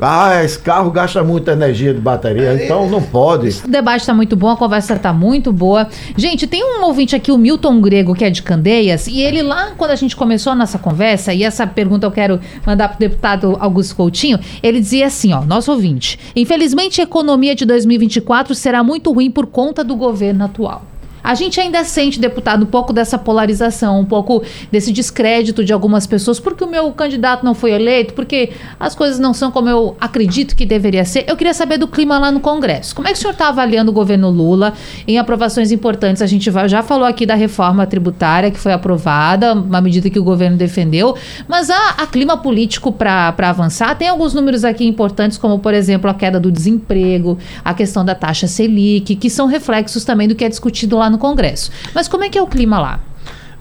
Ah, 0.00 0.44
esse 0.44 0.58
carro 0.58 0.92
gasta 0.92 1.24
muita 1.24 1.52
energia 1.52 1.92
de 1.92 2.00
bateria, 2.00 2.54
então 2.54 2.88
não 2.88 3.02
pode. 3.02 3.62
O 3.64 3.68
debate 3.68 4.02
está 4.02 4.14
muito 4.14 4.36
bom, 4.36 4.48
a 4.48 4.56
conversa 4.56 4.94
está 4.94 5.12
muito 5.12 5.52
boa. 5.52 5.88
Gente, 6.16 6.46
tem 6.46 6.62
um 6.62 6.84
ouvinte 6.84 7.16
aqui, 7.16 7.32
o 7.32 7.38
Milton 7.38 7.80
Grego, 7.80 8.14
que 8.14 8.24
é 8.24 8.30
de 8.30 8.40
Candeias, 8.42 9.08
e 9.08 9.20
ele 9.20 9.42
lá, 9.42 9.72
quando 9.76 9.90
a 9.90 9.96
gente 9.96 10.14
começou 10.14 10.52
a 10.52 10.56
nossa 10.56 10.78
conversa, 10.78 11.34
e 11.34 11.42
essa 11.42 11.66
pergunta 11.66 12.06
eu 12.06 12.12
quero 12.12 12.40
mandar 12.64 12.88
para 12.88 12.96
o 12.96 13.00
deputado 13.00 13.56
Augusto 13.58 13.96
Coutinho, 13.96 14.38
ele 14.62 14.78
dizia 14.78 15.06
assim, 15.06 15.32
ó, 15.32 15.44
nosso 15.44 15.72
ouvinte, 15.72 16.18
infelizmente 16.36 17.00
a 17.00 17.04
economia 17.04 17.56
de 17.56 17.64
2024 17.64 18.54
será 18.54 18.84
muito 18.84 19.12
ruim 19.12 19.30
por 19.32 19.46
conta 19.46 19.82
do 19.82 19.96
governo 19.96 20.44
atual. 20.44 20.82
A 21.28 21.34
gente 21.34 21.60
ainda 21.60 21.84
sente, 21.84 22.18
deputado, 22.18 22.62
um 22.62 22.66
pouco 22.66 22.90
dessa 22.90 23.18
polarização, 23.18 24.00
um 24.00 24.04
pouco 24.06 24.42
desse 24.72 24.90
descrédito 24.90 25.62
de 25.62 25.74
algumas 25.74 26.06
pessoas, 26.06 26.40
porque 26.40 26.64
o 26.64 26.66
meu 26.66 26.90
candidato 26.90 27.44
não 27.44 27.52
foi 27.52 27.72
eleito, 27.72 28.14
porque 28.14 28.52
as 28.80 28.94
coisas 28.94 29.18
não 29.18 29.34
são 29.34 29.50
como 29.50 29.68
eu 29.68 29.94
acredito 30.00 30.56
que 30.56 30.64
deveria 30.64 31.04
ser. 31.04 31.26
Eu 31.28 31.36
queria 31.36 31.52
saber 31.52 31.76
do 31.76 31.86
clima 31.86 32.18
lá 32.18 32.32
no 32.32 32.40
Congresso. 32.40 32.94
Como 32.94 33.06
é 33.06 33.12
que 33.12 33.18
o 33.18 33.20
senhor 33.20 33.32
está 33.32 33.48
avaliando 33.48 33.90
o 33.90 33.94
governo 33.94 34.30
Lula 34.30 34.72
em 35.06 35.18
aprovações 35.18 35.70
importantes? 35.70 36.22
A 36.22 36.26
gente 36.26 36.50
já 36.66 36.82
falou 36.82 37.04
aqui 37.04 37.26
da 37.26 37.34
reforma 37.34 37.86
tributária 37.86 38.50
que 38.50 38.58
foi 38.58 38.72
aprovada, 38.72 39.52
uma 39.52 39.82
medida 39.82 40.08
que 40.08 40.18
o 40.18 40.24
governo 40.24 40.56
defendeu, 40.56 41.14
mas 41.46 41.68
há, 41.68 41.90
há 41.98 42.06
clima 42.06 42.38
político 42.38 42.90
para 42.90 43.34
avançar. 43.36 43.94
Tem 43.98 44.08
alguns 44.08 44.32
números 44.32 44.64
aqui 44.64 44.86
importantes, 44.86 45.36
como, 45.36 45.58
por 45.58 45.74
exemplo, 45.74 46.08
a 46.08 46.14
queda 46.14 46.40
do 46.40 46.50
desemprego, 46.50 47.36
a 47.62 47.74
questão 47.74 48.02
da 48.02 48.14
taxa 48.14 48.46
Selic, 48.46 49.14
que 49.14 49.28
são 49.28 49.46
reflexos 49.46 50.06
também 50.06 50.26
do 50.26 50.34
que 50.34 50.42
é 50.42 50.48
discutido 50.48 50.96
lá 50.96 51.10
no 51.10 51.17
Congresso. 51.18 51.70
Mas 51.94 52.08
como 52.08 52.24
é 52.24 52.28
que 52.28 52.38
é 52.38 52.42
o 52.42 52.46
clima 52.46 52.78
lá? 52.78 53.00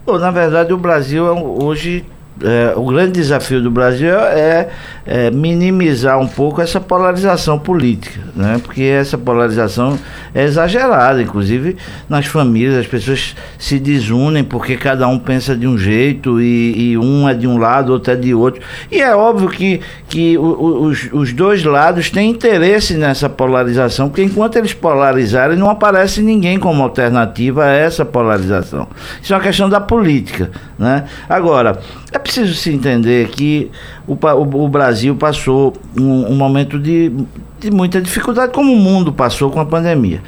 Bom, 0.06 0.18
na 0.18 0.32
verdade, 0.32 0.72
o 0.72 0.78
Brasil 0.78 1.28
é 1.28 1.32
hoje 1.32 2.06
é, 2.44 2.74
o 2.76 2.86
grande 2.86 3.14
desafio 3.14 3.62
do 3.62 3.72
Brasil 3.72 4.14
é, 4.14 4.70
é, 5.06 5.32
minimizar 5.32 6.20
um 6.20 6.28
pouco 6.28 6.62
essa 6.62 6.80
polarização 6.80 7.58
política, 7.58 8.20
né? 8.36 8.60
porque 8.64 8.84
essa 8.84 9.18
polarização 9.18 9.98
é 10.36 10.44
exagerada, 10.44 11.22
inclusive 11.22 11.78
nas 12.08 12.26
famílias, 12.26 12.76
as 12.76 12.88
pessoas 12.88 13.36
se 13.58 13.80
desunem 13.80 14.44
porque 14.44 14.78
cada 14.78 15.08
um 15.08 15.18
pensa 15.18 15.56
de 15.56 15.68
um 15.68 15.78
jeito 15.78 16.40
e, 16.42 16.92
e 16.92 16.98
um 16.98 17.28
é 17.28 17.34
de 17.34 17.48
um 17.48 17.58
lado, 17.58 17.94
outro 17.94 18.14
é 18.14 18.16
de 18.16 18.34
outro. 18.34 18.62
E 18.92 19.02
é 19.02 19.16
óbvio 19.16 19.50
que, 19.50 19.82
que 20.08 20.38
os, 20.38 21.10
os 21.12 21.34
dois 21.34 21.64
lados 21.64 22.10
têm 22.10 22.30
interesse 22.30 22.96
nessa 22.96 23.30
polarização, 23.30 24.10
porque 24.10 24.24
enquanto 24.24 24.58
eles 24.58 24.74
polarizarem, 24.74 25.58
não 25.58 25.70
aparece 25.70 26.22
ninguém 26.22 26.60
como 26.60 26.84
alternativa 26.84 27.64
a 27.66 27.70
essa 27.70 28.06
polarização. 28.06 28.88
Isso 29.22 29.34
é 29.34 29.36
uma 29.36 29.44
questão 29.44 29.70
da 29.70 29.80
política. 29.80 30.52
Né? 30.78 31.06
Agora, 31.28 31.80
é 32.12 32.20
preciso 32.28 32.54
se 32.54 32.72
entender 32.72 33.30
que 33.30 33.72
o, 34.06 34.14
o, 34.14 34.66
o 34.66 34.68
Brasil 34.68 35.16
passou 35.16 35.74
um, 36.00 36.32
um 36.32 36.36
momento 36.36 36.78
de, 36.78 37.12
de 37.60 37.72
muita 37.72 38.02
dificuldade, 38.02 38.52
como 38.52 38.72
o 38.72 38.78
mundo 38.78 39.14
passou 39.14 39.50
com 39.50 39.60
a 39.60 39.66
pandemia. 39.66 40.22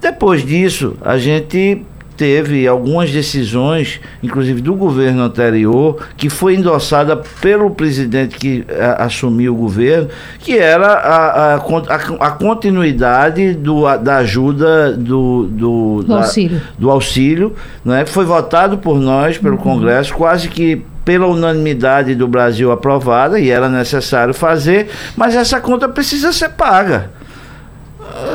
Depois 0.00 0.44
disso, 0.44 0.96
a 1.00 1.16
gente 1.16 1.82
teve 2.16 2.66
algumas 2.66 3.10
decisões, 3.10 4.00
inclusive 4.22 4.60
do 4.60 4.74
governo 4.74 5.22
anterior, 5.22 5.96
que 6.16 6.28
foi 6.28 6.54
endossada 6.54 7.16
pelo 7.16 7.70
presidente 7.70 8.36
que 8.36 8.64
a, 8.68 9.04
assumiu 9.04 9.54
o 9.54 9.56
governo, 9.56 10.08
que 10.38 10.56
era 10.56 10.86
a, 10.86 11.54
a, 11.54 11.56
a, 11.56 12.30
continuidade 12.30 13.54
do, 13.54 13.82
da 13.98 14.18
ajuda 14.18 14.92
do, 14.92 15.48
do, 15.50 16.02
do 16.02 16.14
auxílio, 16.14 16.60
do 16.78 16.90
auxílio 16.90 17.52
né, 17.84 18.04
que 18.04 18.10
foi 18.10 18.24
votado 18.24 18.78
por 18.78 19.00
nós, 19.00 19.38
pelo 19.38 19.56
uhum. 19.56 19.62
Congresso, 19.62 20.14
quase 20.14 20.48
que 20.48 20.84
pela 21.04 21.26
unanimidade 21.26 22.14
do 22.14 22.26
Brasil 22.26 22.72
aprovada, 22.72 23.38
e 23.38 23.50
era 23.50 23.68
necessário 23.68 24.32
fazer, 24.32 24.90
mas 25.16 25.34
essa 25.34 25.60
conta 25.60 25.88
precisa 25.88 26.32
ser 26.32 26.50
paga. 26.50 27.10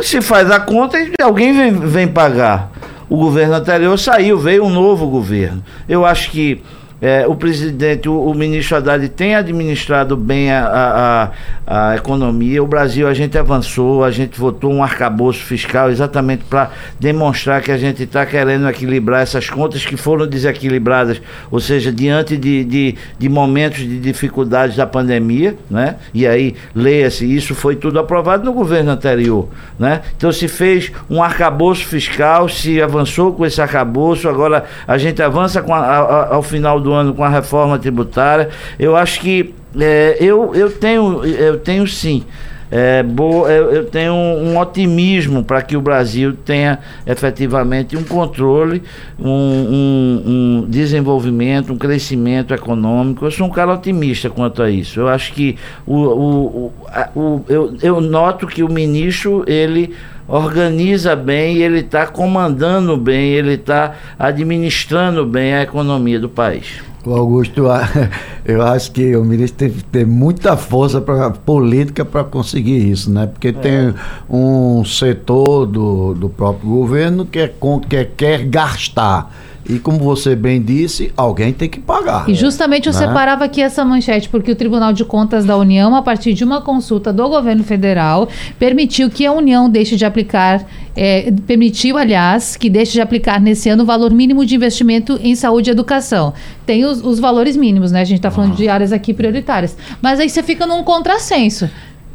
Se 0.03 0.21
faz 0.21 0.51
a 0.51 0.59
conta 0.59 0.99
e 0.99 1.13
alguém 1.21 1.53
vem, 1.53 1.71
vem 1.71 2.07
pagar 2.07 2.71
o 3.09 3.17
governo 3.17 3.55
anterior 3.55 3.97
saiu, 3.97 4.37
veio 4.37 4.63
um 4.63 4.69
novo 4.69 5.07
governo. 5.07 5.63
Eu 5.87 6.05
acho 6.05 6.29
que 6.29 6.61
é, 7.01 7.25
o 7.25 7.35
presidente, 7.35 8.09
o, 8.09 8.19
o, 8.19 8.33
ministro 8.33 8.75
Haddad 8.75 9.07
tem 9.09 9.35
administrado 9.35 10.17
bem 10.17 10.51
a, 10.51 11.31
a, 11.65 11.91
a, 11.91 11.95
economia. 11.95 12.61
O 12.61 12.67
Brasil, 12.67 13.07
a 13.07 13.13
gente 13.13 13.37
avançou, 13.37 14.03
a 14.03 14.11
gente 14.11 14.37
votou 14.37 14.71
um 14.71 14.83
arcabouço 14.83 15.39
fiscal 15.39 15.89
exatamente 15.89 16.43
para 16.43 16.71
demonstrar 16.99 17.61
que 17.61 17.71
a 17.71 17.77
gente 17.77 18.03
está 18.03 18.25
querendo 18.25 18.67
equilibrar 18.67 19.21
essas 19.21 19.49
contas 19.49 19.85
que 19.85 19.95
foram 19.95 20.27
desequilibradas, 20.27 21.21
ou 21.49 21.59
seja, 21.59 21.91
diante 21.91 22.35
de, 22.35 22.65
de, 22.65 22.95
de 23.17 23.29
momentos 23.29 23.79
de 23.79 23.99
dificuldades 23.99 24.75
da 24.75 24.85
pandemia, 24.85 25.57
né? 25.69 25.95
E 26.13 26.27
aí, 26.27 26.55
leia-se, 26.75 27.25
isso 27.25 27.55
foi 27.55 27.75
tudo 27.75 27.97
aprovado 27.99 28.43
no 28.43 28.51
governo 28.51 28.91
anterior, 28.91 29.47
né? 29.77 30.01
Então 30.17 30.31
se 30.31 30.47
fez 30.47 30.91
um 31.09 31.23
arcabouço 31.23 31.85
fiscal, 31.85 32.49
se 32.49 32.81
avançou 32.81 33.33
com 33.33 33.45
esse 33.45 33.61
arcabouço, 33.61 34.27
agora 34.27 34.65
a 34.85 34.97
gente 34.97 35.21
avança 35.21 35.61
com 35.61 35.73
ao 35.73 36.43
final 36.43 36.79
do 36.79 36.88
do 36.89 36.93
ano 36.93 37.13
com 37.13 37.23
a 37.23 37.29
reforma 37.29 37.77
tributária. 37.77 38.49
Eu 38.79 38.95
acho 38.95 39.21
que 39.21 39.53
é, 39.79 40.17
eu, 40.19 40.55
eu, 40.55 40.71
tenho, 40.71 41.23
eu 41.23 41.59
tenho 41.59 41.87
sim. 41.87 42.23
É, 42.71 43.01
boa, 43.01 43.49
eu, 43.51 43.71
eu, 43.71 43.85
tenho 43.85 44.13
um, 44.13 44.51
um 44.51 44.59
otimismo 44.59 45.43
para 45.43 45.59
que 45.63 45.75
o 45.75 45.81
Brasil 45.81 46.35
tenha 46.45 46.77
efetivamente 47.05 47.97
um 47.97 48.03
controle, 48.03 48.83
um, 49.17 49.27
um, 49.27 50.23
um, 50.25 50.65
desenvolvimento, 50.69 51.73
um 51.73 51.77
crescimento 51.77 52.53
econômico. 52.53 53.25
Eu 53.25 53.31
sou 53.31 53.47
um 53.47 53.49
cara 53.49 53.73
otimista 53.73 54.29
quanto 54.29 54.61
a 54.61 54.69
isso. 54.69 54.99
Eu 54.99 55.07
acho 55.07 55.33
que 55.33 55.57
o, 55.85 55.95
o, 55.95 56.45
o, 56.45 56.73
a, 56.87 57.09
o 57.15 57.43
eu, 57.49 57.75
eu 57.81 57.99
noto 57.99 58.45
que 58.45 58.61
o 58.61 58.71
ministro 58.71 59.43
ele 59.47 59.95
organiza 60.29 61.15
bem, 61.15 61.57
ele 61.57 61.79
está 61.79 62.05
comandando 62.05 62.95
bem, 62.95 63.31
ele 63.31 63.53
está 63.53 63.95
administrando 64.17 65.25
bem 65.25 65.55
a 65.55 65.63
economia 65.63 66.19
do 66.19 66.29
país. 66.29 66.81
O 67.05 67.13
Augusto, 67.15 67.63
eu 68.45 68.61
acho 68.61 68.91
que 68.91 69.15
o 69.15 69.23
ministro 69.23 69.57
tem 69.57 69.69
que 69.71 69.83
ter 69.85 70.05
muita 70.05 70.55
força 70.55 71.01
pra, 71.01 71.31
política 71.31 72.05
para 72.05 72.23
conseguir 72.23 72.89
isso, 72.89 73.11
né? 73.11 73.25
Porque 73.25 73.47
é. 73.47 73.51
tem 73.53 73.93
um 74.29 74.85
setor 74.85 75.65
do, 75.65 76.13
do 76.13 76.29
próprio 76.29 76.69
governo 76.69 77.25
que, 77.25 77.39
é, 77.39 77.51
que 77.87 78.05
quer 78.05 78.45
gastar 78.45 79.33
e 79.69 79.77
como 79.77 79.99
você 79.99 80.35
bem 80.35 80.59
disse, 80.59 81.13
alguém 81.15 81.53
tem 81.53 81.69
que 81.69 81.79
pagar. 81.79 82.27
E 82.27 82.33
justamente 82.33 82.87
eu 82.87 82.93
né? 82.93 82.97
separava 82.99 83.45
aqui 83.45 83.61
essa 83.61 83.85
manchete, 83.85 84.27
porque 84.27 84.51
o 84.51 84.55
Tribunal 84.55 84.91
de 84.91 85.05
Contas 85.05 85.45
da 85.45 85.55
União, 85.55 85.95
a 85.95 86.01
partir 86.01 86.33
de 86.33 86.43
uma 86.43 86.59
consulta 86.59 87.13
do 87.13 87.29
governo 87.29 87.63
federal, 87.63 88.27
permitiu 88.57 89.11
que 89.11 89.27
a 89.27 89.31
União 89.31 89.69
deixe 89.69 89.95
de 89.95 90.03
aplicar, 90.03 90.65
é, 90.95 91.31
permitiu, 91.45 91.99
aliás, 91.99 92.57
que 92.57 92.67
deixe 92.67 92.93
de 92.93 93.01
aplicar 93.01 93.39
nesse 93.39 93.69
ano 93.69 93.83
o 93.83 93.85
valor 93.85 94.11
mínimo 94.11 94.43
de 94.43 94.55
investimento 94.55 95.19
em 95.21 95.35
saúde 95.35 95.69
e 95.69 95.71
educação. 95.71 96.33
Tem 96.65 96.83
os, 96.83 97.03
os 97.03 97.19
valores 97.19 97.55
mínimos, 97.55 97.91
né? 97.91 98.01
A 98.01 98.05
gente 98.05 98.17
está 98.17 98.31
falando 98.31 98.53
ah. 98.53 98.55
de 98.55 98.67
áreas 98.67 98.91
aqui 98.91 99.13
prioritárias. 99.13 99.77
Mas 100.01 100.19
aí 100.19 100.29
você 100.29 100.41
fica 100.41 100.65
num 100.65 100.83
contrassenso. 100.83 101.69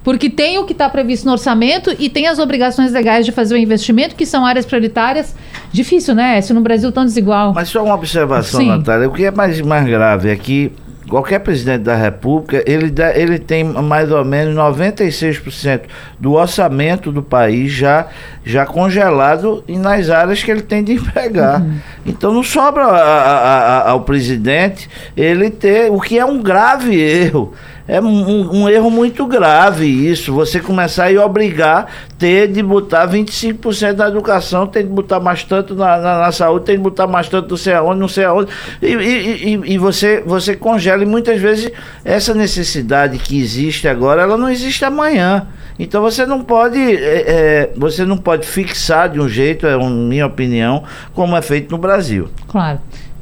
Porque 0.04 0.28
tem 0.28 0.58
o 0.58 0.64
que 0.64 0.72
está 0.72 0.88
previsto 0.88 1.24
no 1.24 1.32
orçamento 1.32 1.90
e 1.98 2.10
tem 2.10 2.28
as 2.28 2.38
obrigações 2.38 2.92
legais 2.92 3.24
de 3.24 3.32
fazer 3.32 3.54
o 3.54 3.56
investimento, 3.56 4.14
que 4.14 4.26
são 4.26 4.44
áreas 4.44 4.66
prioritárias. 4.66 5.34
Difícil, 5.72 6.14
né? 6.14 6.40
Se 6.42 6.52
no 6.52 6.60
Brasil 6.60 6.92
tão 6.92 7.04
desigual. 7.04 7.54
Mas 7.54 7.70
só 7.70 7.82
uma 7.82 7.94
observação, 7.94 8.60
Sim. 8.60 8.68
Natália. 8.68 9.08
O 9.08 9.12
que 9.12 9.24
é 9.24 9.30
mais, 9.30 9.60
mais 9.62 9.86
grave 9.86 10.30
é 10.30 10.36
que 10.36 10.70
qualquer 11.08 11.38
presidente 11.40 11.82
da 11.82 11.94
República, 11.94 12.62
ele, 12.66 12.90
dá, 12.90 13.16
ele 13.16 13.38
tem 13.38 13.64
mais 13.64 14.10
ou 14.10 14.24
menos 14.24 14.54
96% 14.54 15.82
do 16.18 16.32
orçamento 16.32 17.12
do 17.12 17.22
país 17.22 17.72
já, 17.72 18.06
já 18.44 18.66
congelado 18.66 19.62
e 19.68 19.76
nas 19.76 20.10
áreas 20.10 20.42
que 20.42 20.50
ele 20.50 20.62
tem 20.62 20.82
de 20.82 20.92
empregar. 20.94 21.60
Uhum. 21.60 21.78
Então 22.06 22.32
não 22.32 22.42
sobra 22.42 22.84
a, 22.84 22.88
a, 22.88 23.78
a, 23.78 23.90
ao 23.90 24.02
presidente 24.02 24.88
ele 25.16 25.50
ter, 25.50 25.90
o 25.90 26.00
que 26.00 26.18
é 26.18 26.24
um 26.24 26.42
grave 26.42 26.98
erro. 27.00 27.52
É 27.86 28.00
um, 28.00 28.62
um, 28.62 28.68
erro 28.68 28.90
muito 28.90 29.26
grave 29.26 29.84
isso, 29.84 30.32
você 30.32 30.58
começar 30.58 31.10
e 31.10 31.18
obrigar 31.18 31.86
ter 32.18 32.48
de 32.48 32.62
botar 32.62 33.06
25% 33.06 33.96
na 33.96 34.08
educação, 34.08 34.66
tem 34.66 34.84
de 34.84 34.88
botar 34.88 35.20
mais 35.20 35.44
tanto 35.44 35.74
na, 35.74 35.98
na, 35.98 36.18
na, 36.20 36.32
saúde, 36.32 36.64
tem 36.64 36.76
de 36.76 36.82
botar 36.82 37.06
mais 37.06 37.28
tanto 37.28 37.50
não 37.50 37.56
sei 37.58 37.74
aonde, 37.74 38.00
não 38.00 38.08
sei 38.08 38.24
aonde, 38.24 38.50
e, 38.80 38.86
e, 38.86 39.54
e, 39.54 39.72
e, 39.74 39.78
você, 39.78 40.22
você 40.24 40.56
congela, 40.56 41.02
e 41.02 41.06
muitas 41.06 41.38
vezes 41.38 41.70
essa 42.02 42.32
necessidade 42.32 43.18
que 43.18 43.38
existe 43.38 43.86
agora, 43.86 44.22
ela 44.22 44.38
não 44.38 44.48
existe 44.48 44.82
amanhã. 44.82 45.46
Então 45.78 46.00
você 46.00 46.24
não 46.24 46.42
pode, 46.42 46.78
é, 46.78 47.24
é, 47.26 47.72
você 47.76 48.06
não 48.06 48.16
pode 48.16 48.46
fixar 48.46 49.10
de 49.10 49.20
um 49.20 49.28
jeito, 49.28 49.66
é 49.66 49.74
a 49.74 49.90
minha 49.90 50.26
opinião, 50.26 50.84
como 51.12 51.36
é 51.36 51.42
feito 51.42 51.70
no 51.70 51.78
Brasil. 51.78 52.30
Claro. 52.48 52.80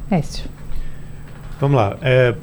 Écio. 0.08 0.44
Vamos 1.58 1.76
lá. 1.76 1.96
É, 2.02 2.34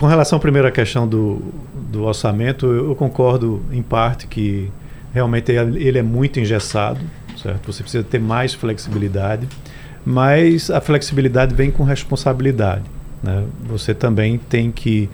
com 0.00 0.06
relação 0.06 0.38
à 0.38 0.40
primeira 0.40 0.70
questão 0.70 1.06
do, 1.06 1.42
do 1.74 2.04
orçamento, 2.04 2.64
eu, 2.64 2.88
eu, 2.88 2.96
concordo 2.96 3.60
em 3.70 3.82
parte 3.82 4.26
que 4.26 4.72
realmente 5.12 5.52
ele 5.52 5.98
é 5.98 6.02
muito 6.02 6.40
engessado, 6.40 6.98
certo? 7.36 7.70
Você 7.70 7.82
precisa 7.82 8.02
ter 8.02 8.18
mais 8.18 8.54
flexibilidade, 8.54 9.46
mas 10.02 10.70
a 10.70 10.80
flexibilidade 10.80 11.54
vem 11.54 11.70
com 11.70 11.84
responsabilidade. 11.84 12.84
Né? 13.22 13.44
Você 13.68 13.92
também 13.92 14.38
tem 14.38 14.70
que 14.70 15.10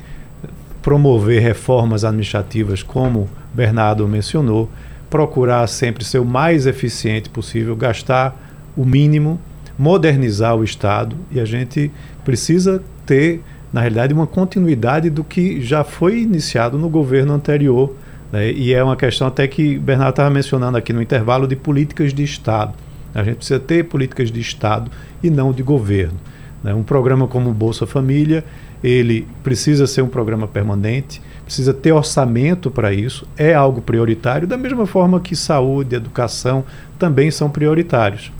promover 0.80 1.42
reformas 1.42 2.04
administrativas, 2.04 2.80
como 2.80 3.28
Bernardo 3.52 4.06
mencionou, 4.06 4.70
procurar 5.10 5.66
sempre 5.66 6.04
ser 6.04 6.20
o 6.20 6.24
mais 6.24 6.64
eficiente 6.64 7.28
possível, 7.28 7.74
gastar 7.74 8.40
o 8.76 8.84
mínimo, 8.84 9.40
modernizar 9.76 10.54
o 10.54 10.62
Estado 10.62 11.16
e 11.32 11.40
a 11.40 11.44
gente 11.44 11.90
precisa 12.24 12.80
ter, 13.04 13.42
na 13.76 13.82
realidade, 13.82 14.14
uma 14.14 14.26
continuidade 14.26 15.10
do 15.10 15.22
que 15.22 15.60
já 15.60 15.84
foi 15.84 16.22
iniciado 16.22 16.78
no 16.78 16.88
governo 16.88 17.34
anterior. 17.34 17.94
Né? 18.32 18.50
E 18.50 18.72
é 18.72 18.82
uma 18.82 18.96
questão 18.96 19.26
até 19.26 19.46
que 19.46 19.78
Bernardo 19.78 20.12
estava 20.12 20.30
mencionando 20.30 20.78
aqui 20.78 20.94
no 20.94 21.02
intervalo 21.02 21.46
de 21.46 21.56
políticas 21.56 22.14
de 22.14 22.24
Estado. 22.24 22.72
A 23.14 23.22
gente 23.22 23.36
precisa 23.36 23.60
ter 23.60 23.84
políticas 23.84 24.30
de 24.32 24.40
Estado 24.40 24.90
e 25.22 25.28
não 25.28 25.52
de 25.52 25.62
governo. 25.62 26.18
Né? 26.64 26.72
Um 26.72 26.82
programa 26.82 27.28
como 27.28 27.52
Bolsa 27.52 27.86
Família, 27.86 28.42
ele 28.82 29.28
precisa 29.44 29.86
ser 29.86 30.00
um 30.00 30.08
programa 30.08 30.48
permanente, 30.48 31.20
precisa 31.44 31.74
ter 31.74 31.92
orçamento 31.92 32.70
para 32.70 32.94
isso, 32.94 33.28
é 33.36 33.52
algo 33.52 33.82
prioritário, 33.82 34.48
da 34.48 34.56
mesma 34.56 34.86
forma 34.86 35.20
que 35.20 35.36
saúde, 35.36 35.94
educação 35.94 36.64
também 36.98 37.30
são 37.30 37.50
prioritários. 37.50 38.32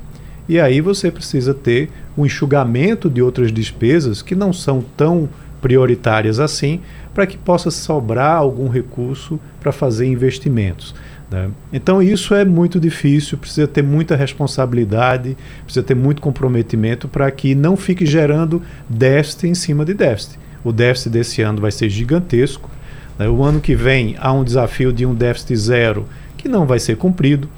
E 0.49 0.61
aí 0.61 0.81
você 0.81 1.11
precisa 1.11 1.53
ter 1.53 1.91
um 2.17 2.25
enxugamento 2.25 3.11
de 3.11 3.21
outras 3.21 3.51
despesas 3.53 4.23
que 4.23 4.35
não 4.35 4.53
são 4.53 4.85
tão 4.97 5.29
prioritárias 5.61 6.39
assim, 6.39 6.81
para 7.13 7.27
que 7.27 7.37
possa 7.37 7.71
sobrar 7.71 8.37
algum 8.37 8.69
recurso 8.69 9.41
para 9.61 9.73
fazer 9.73 10.07
investimentos. 10.07 10.95
Né? 11.31 11.51
Então 11.73 12.03
isso 12.03 12.35
é 12.35 12.45
muito 12.45 12.79
difícil, 12.79 13.39
precisa 13.39 13.67
ter 13.67 13.83
muita 13.83 14.15
responsabilidade, 14.15 15.37
precisa 15.65 15.85
ter 15.85 15.95
muito 15.95 16.23
comprometimento 16.23 17.09
para 17.09 17.31
que 17.31 17.55
não 17.55 17.77
fique 17.77 18.07
gerando 18.07 18.63
déficit 18.89 19.49
em 19.49 19.55
cima 19.55 19.85
de 19.85 19.95
déficit. 19.95 20.39
O 20.63 20.73
déficit 20.73 21.11
desse 21.11 21.43
ano 21.43 21.61
vai 21.61 21.73
ser 21.73 21.89
gigantesco. 21.89 22.71
Né? 23.19 23.29
O 23.29 23.43
ano 23.43 23.61
que 23.61 23.75
vem 23.75 24.15
há 24.19 24.33
um 24.33 24.45
desafio 24.45 24.93
de 24.93 25.05
um 25.05 25.15
déficit 25.15 25.57
zero 25.57 26.07
que 26.37 26.49
não 26.49 26.67
vai 26.67 26.79
ser 26.79 26.97
cumprido. 26.97 27.49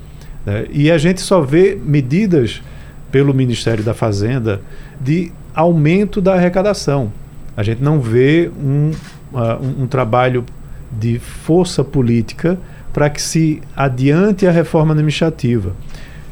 Né? 0.46 0.66
E 0.70 0.90
a 0.90 0.98
gente 0.98 1.20
só 1.20 1.40
vê 1.40 1.78
medidas 1.82 2.62
pelo 3.10 3.34
Ministério 3.34 3.82
da 3.82 3.94
Fazenda 3.94 4.60
de 5.00 5.32
aumento 5.54 6.20
da 6.20 6.34
arrecadação. 6.34 7.12
A 7.56 7.62
gente 7.62 7.82
não 7.82 8.00
vê 8.00 8.50
um, 8.56 8.92
uh, 9.32 9.82
um, 9.82 9.86
trabalho 9.86 10.44
de 10.92 11.18
força 11.18 11.82
política 11.82 12.58
para 12.92 13.10
que 13.10 13.20
se 13.20 13.60
adiante 13.76 14.46
a 14.46 14.50
reforma 14.50 14.92
administrativa. 14.92 15.72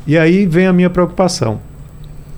E 0.06 0.16
aí 0.16 0.46
vem 0.46 0.66
a 0.66 0.72
minha 0.72 0.88
preocupação. 0.88 1.60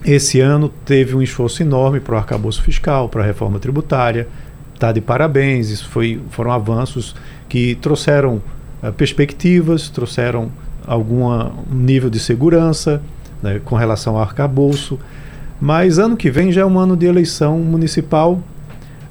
Esse 0.05 0.41
ano 0.41 0.69
teve 0.87 1.15
um 1.15 1.21
esforço 1.21 1.63
enorme 1.63 2.01
para 2.01 2.15
o 2.15 2.19
arcabouço 2.19 2.63
fiscal, 2.63 3.09
para 3.09 3.23
a 3.23 3.27
reforma 3.27 3.59
tributária. 3.59 4.27
Está 4.75 4.93
de 4.93 5.01
parabéns, 5.01 5.69
isso 5.69 5.89
foi, 5.89 6.21
foram 6.31 6.53
avanços 6.53 7.15
que 7.49 7.75
trouxeram 7.75 8.41
uh, 8.83 8.93
perspectivas, 8.93 9.91
trouxeram 9.91 10.51
algum 10.87 11.29
nível 11.71 12.09
de 12.09 12.19
segurança, 12.19 13.03
né, 13.43 13.61
com 13.65 13.77
relação 13.77 14.17
ao 14.17 14.23
arcabouço. 14.23 14.99
Mas 15.61 15.99
ano 15.99 16.17
que 16.17 16.31
vem 16.31 16.53
já 16.53 16.63
é 16.63 16.67
um 16.67 16.79
ano 16.79 16.97
de 16.97 17.07
eleição 17.07 17.59
municipal. 17.59 18.41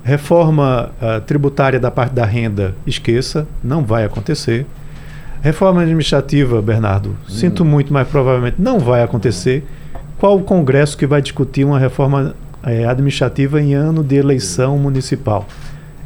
Reforma 0.03 0.91
uh, 1.01 1.19
tributária 1.21 1.79
da 1.79 1.91
parte 1.91 2.13
da 2.13 2.25
renda, 2.25 2.73
esqueça, 2.85 3.45
não 3.61 3.83
vai 3.83 4.05
acontecer. 4.05 4.65
Reforma 5.41 5.81
administrativa, 5.81 6.61
Bernardo, 6.61 7.09
hum. 7.09 7.29
sinto 7.29 7.65
muito, 7.65 7.91
mas 7.91 8.07
provavelmente 8.07 8.55
não 8.57 8.79
vai 8.79 9.03
acontecer. 9.03 9.65
Qual 10.17 10.37
o 10.37 10.43
Congresso 10.43 10.97
que 10.97 11.05
vai 11.05 11.21
discutir 11.21 11.63
uma 11.63 11.77
reforma 11.77 12.33
eh, 12.63 12.85
administrativa 12.85 13.61
em 13.61 13.75
ano 13.75 14.03
de 14.03 14.15
eleição 14.15 14.77
municipal? 14.77 15.45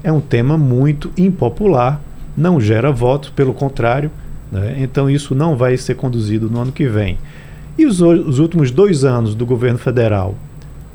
É 0.03 0.11
um 0.11 0.19
tema 0.19 0.57
muito 0.57 1.11
impopular, 1.17 2.01
não 2.35 2.59
gera 2.59 2.91
votos, 2.91 3.29
pelo 3.29 3.53
contrário. 3.53 4.11
Né? 4.51 4.75
Então, 4.79 5.09
isso 5.09 5.33
não 5.33 5.55
vai 5.55 5.77
ser 5.77 5.95
conduzido 5.95 6.49
no 6.49 6.59
ano 6.59 6.71
que 6.71 6.87
vem. 6.87 7.17
E 7.77 7.85
os, 7.85 8.01
os 8.01 8.39
últimos 8.39 8.71
dois 8.71 9.03
anos 9.03 9.35
do 9.35 9.45
governo 9.45 9.79
federal 9.79 10.35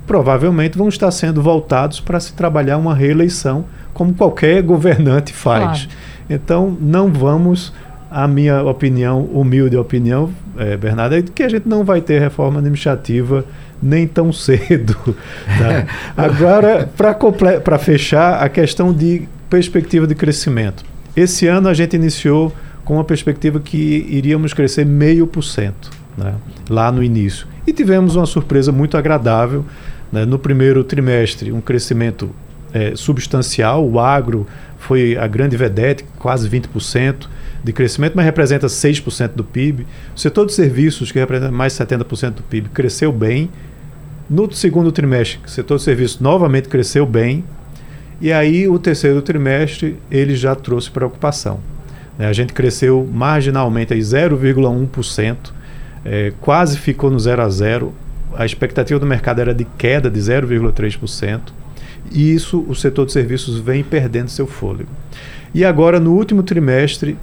provavelmente 0.06 0.78
vão 0.78 0.88
estar 0.88 1.10
sendo 1.10 1.42
voltados 1.42 2.00
para 2.00 2.20
se 2.20 2.32
trabalhar 2.32 2.78
uma 2.78 2.94
reeleição, 2.94 3.64
como 3.92 4.14
qualquer 4.14 4.62
governante 4.62 5.32
faz. 5.32 5.86
Claro. 5.86 5.88
Então, 6.30 6.76
não 6.80 7.12
vamos, 7.12 7.72
a 8.10 8.28
minha 8.28 8.62
opinião, 8.62 9.22
humilde 9.24 9.76
opinião, 9.76 10.30
é, 10.56 10.76
Bernardo, 10.76 11.16
é 11.16 11.22
que 11.22 11.42
a 11.42 11.48
gente 11.48 11.68
não 11.68 11.84
vai 11.84 12.00
ter 12.00 12.20
reforma 12.20 12.60
administrativa 12.60 13.44
nem 13.82 14.06
tão 14.06 14.32
cedo. 14.32 14.96
Tá? 15.58 15.86
Agora, 16.16 16.88
para 17.64 17.78
fechar, 17.78 18.42
a 18.42 18.48
questão 18.48 18.92
de 18.92 19.28
perspectiva 19.50 20.06
de 20.06 20.14
crescimento. 20.14 20.84
Esse 21.16 21.46
ano 21.46 21.68
a 21.68 21.74
gente 21.74 21.96
iniciou 21.96 22.52
com 22.84 22.94
uma 22.94 23.04
perspectiva 23.04 23.58
que 23.58 24.06
iríamos 24.08 24.54
crescer 24.54 24.86
meio 24.86 25.26
por 25.26 25.42
cento 25.42 25.90
né, 26.16 26.34
lá 26.68 26.90
no 26.90 27.02
início. 27.02 27.46
E 27.66 27.72
tivemos 27.72 28.16
uma 28.16 28.26
surpresa 28.26 28.72
muito 28.72 28.96
agradável. 28.96 29.64
Né, 30.10 30.24
no 30.24 30.38
primeiro 30.38 30.84
trimestre, 30.84 31.52
um 31.52 31.60
crescimento 31.60 32.30
é, 32.72 32.94
substancial. 32.94 33.86
O 33.88 33.98
agro 33.98 34.46
foi 34.78 35.16
a 35.16 35.26
grande 35.26 35.56
vedete, 35.56 36.04
quase 36.18 36.48
20% 36.48 37.26
de 37.62 37.72
crescimento, 37.72 38.14
mas 38.14 38.24
representa 38.24 38.66
6% 38.66 39.32
do 39.34 39.42
PIB. 39.42 39.86
O 40.14 40.18
setor 40.18 40.46
de 40.46 40.52
serviços, 40.52 41.10
que 41.10 41.18
representa 41.18 41.50
mais 41.50 41.72
70% 41.72 42.30
do 42.34 42.42
PIB, 42.42 42.68
cresceu 42.68 43.12
bem. 43.12 43.50
No 44.28 44.50
segundo 44.52 44.92
trimestre, 44.92 45.40
o 45.44 45.50
setor 45.50 45.78
de 45.78 45.84
serviços 45.84 46.20
novamente 46.20 46.68
cresceu 46.68 47.06
bem. 47.06 47.44
E 48.20 48.32
aí, 48.32 48.68
o 48.68 48.78
terceiro 48.78 49.20
trimestre, 49.22 49.96
ele 50.10 50.34
já 50.36 50.54
trouxe 50.54 50.90
preocupação. 50.90 51.60
Né, 52.18 52.26
a 52.26 52.32
gente 52.32 52.52
cresceu 52.52 53.08
marginalmente 53.12 53.94
0,1% 53.94 55.36
é, 56.08 56.32
quase 56.40 56.78
ficou 56.78 57.10
no 57.10 57.18
0 57.18 57.42
a 57.42 57.48
0. 57.48 57.92
A 58.34 58.46
expectativa 58.46 58.98
do 59.00 59.06
mercado 59.06 59.40
era 59.40 59.52
de 59.52 59.64
queda 59.76 60.08
de 60.08 60.20
0,3%. 60.20 61.40
E 62.12 62.32
isso 62.32 62.64
o 62.68 62.74
setor 62.74 63.06
de 63.06 63.12
serviços 63.12 63.58
vem 63.58 63.82
perdendo 63.82 64.28
seu 64.28 64.46
fôlego. 64.46 64.88
E 65.52 65.64
agora, 65.64 65.98
no 65.98 66.12
último 66.12 66.42
trimestre, 66.42 67.16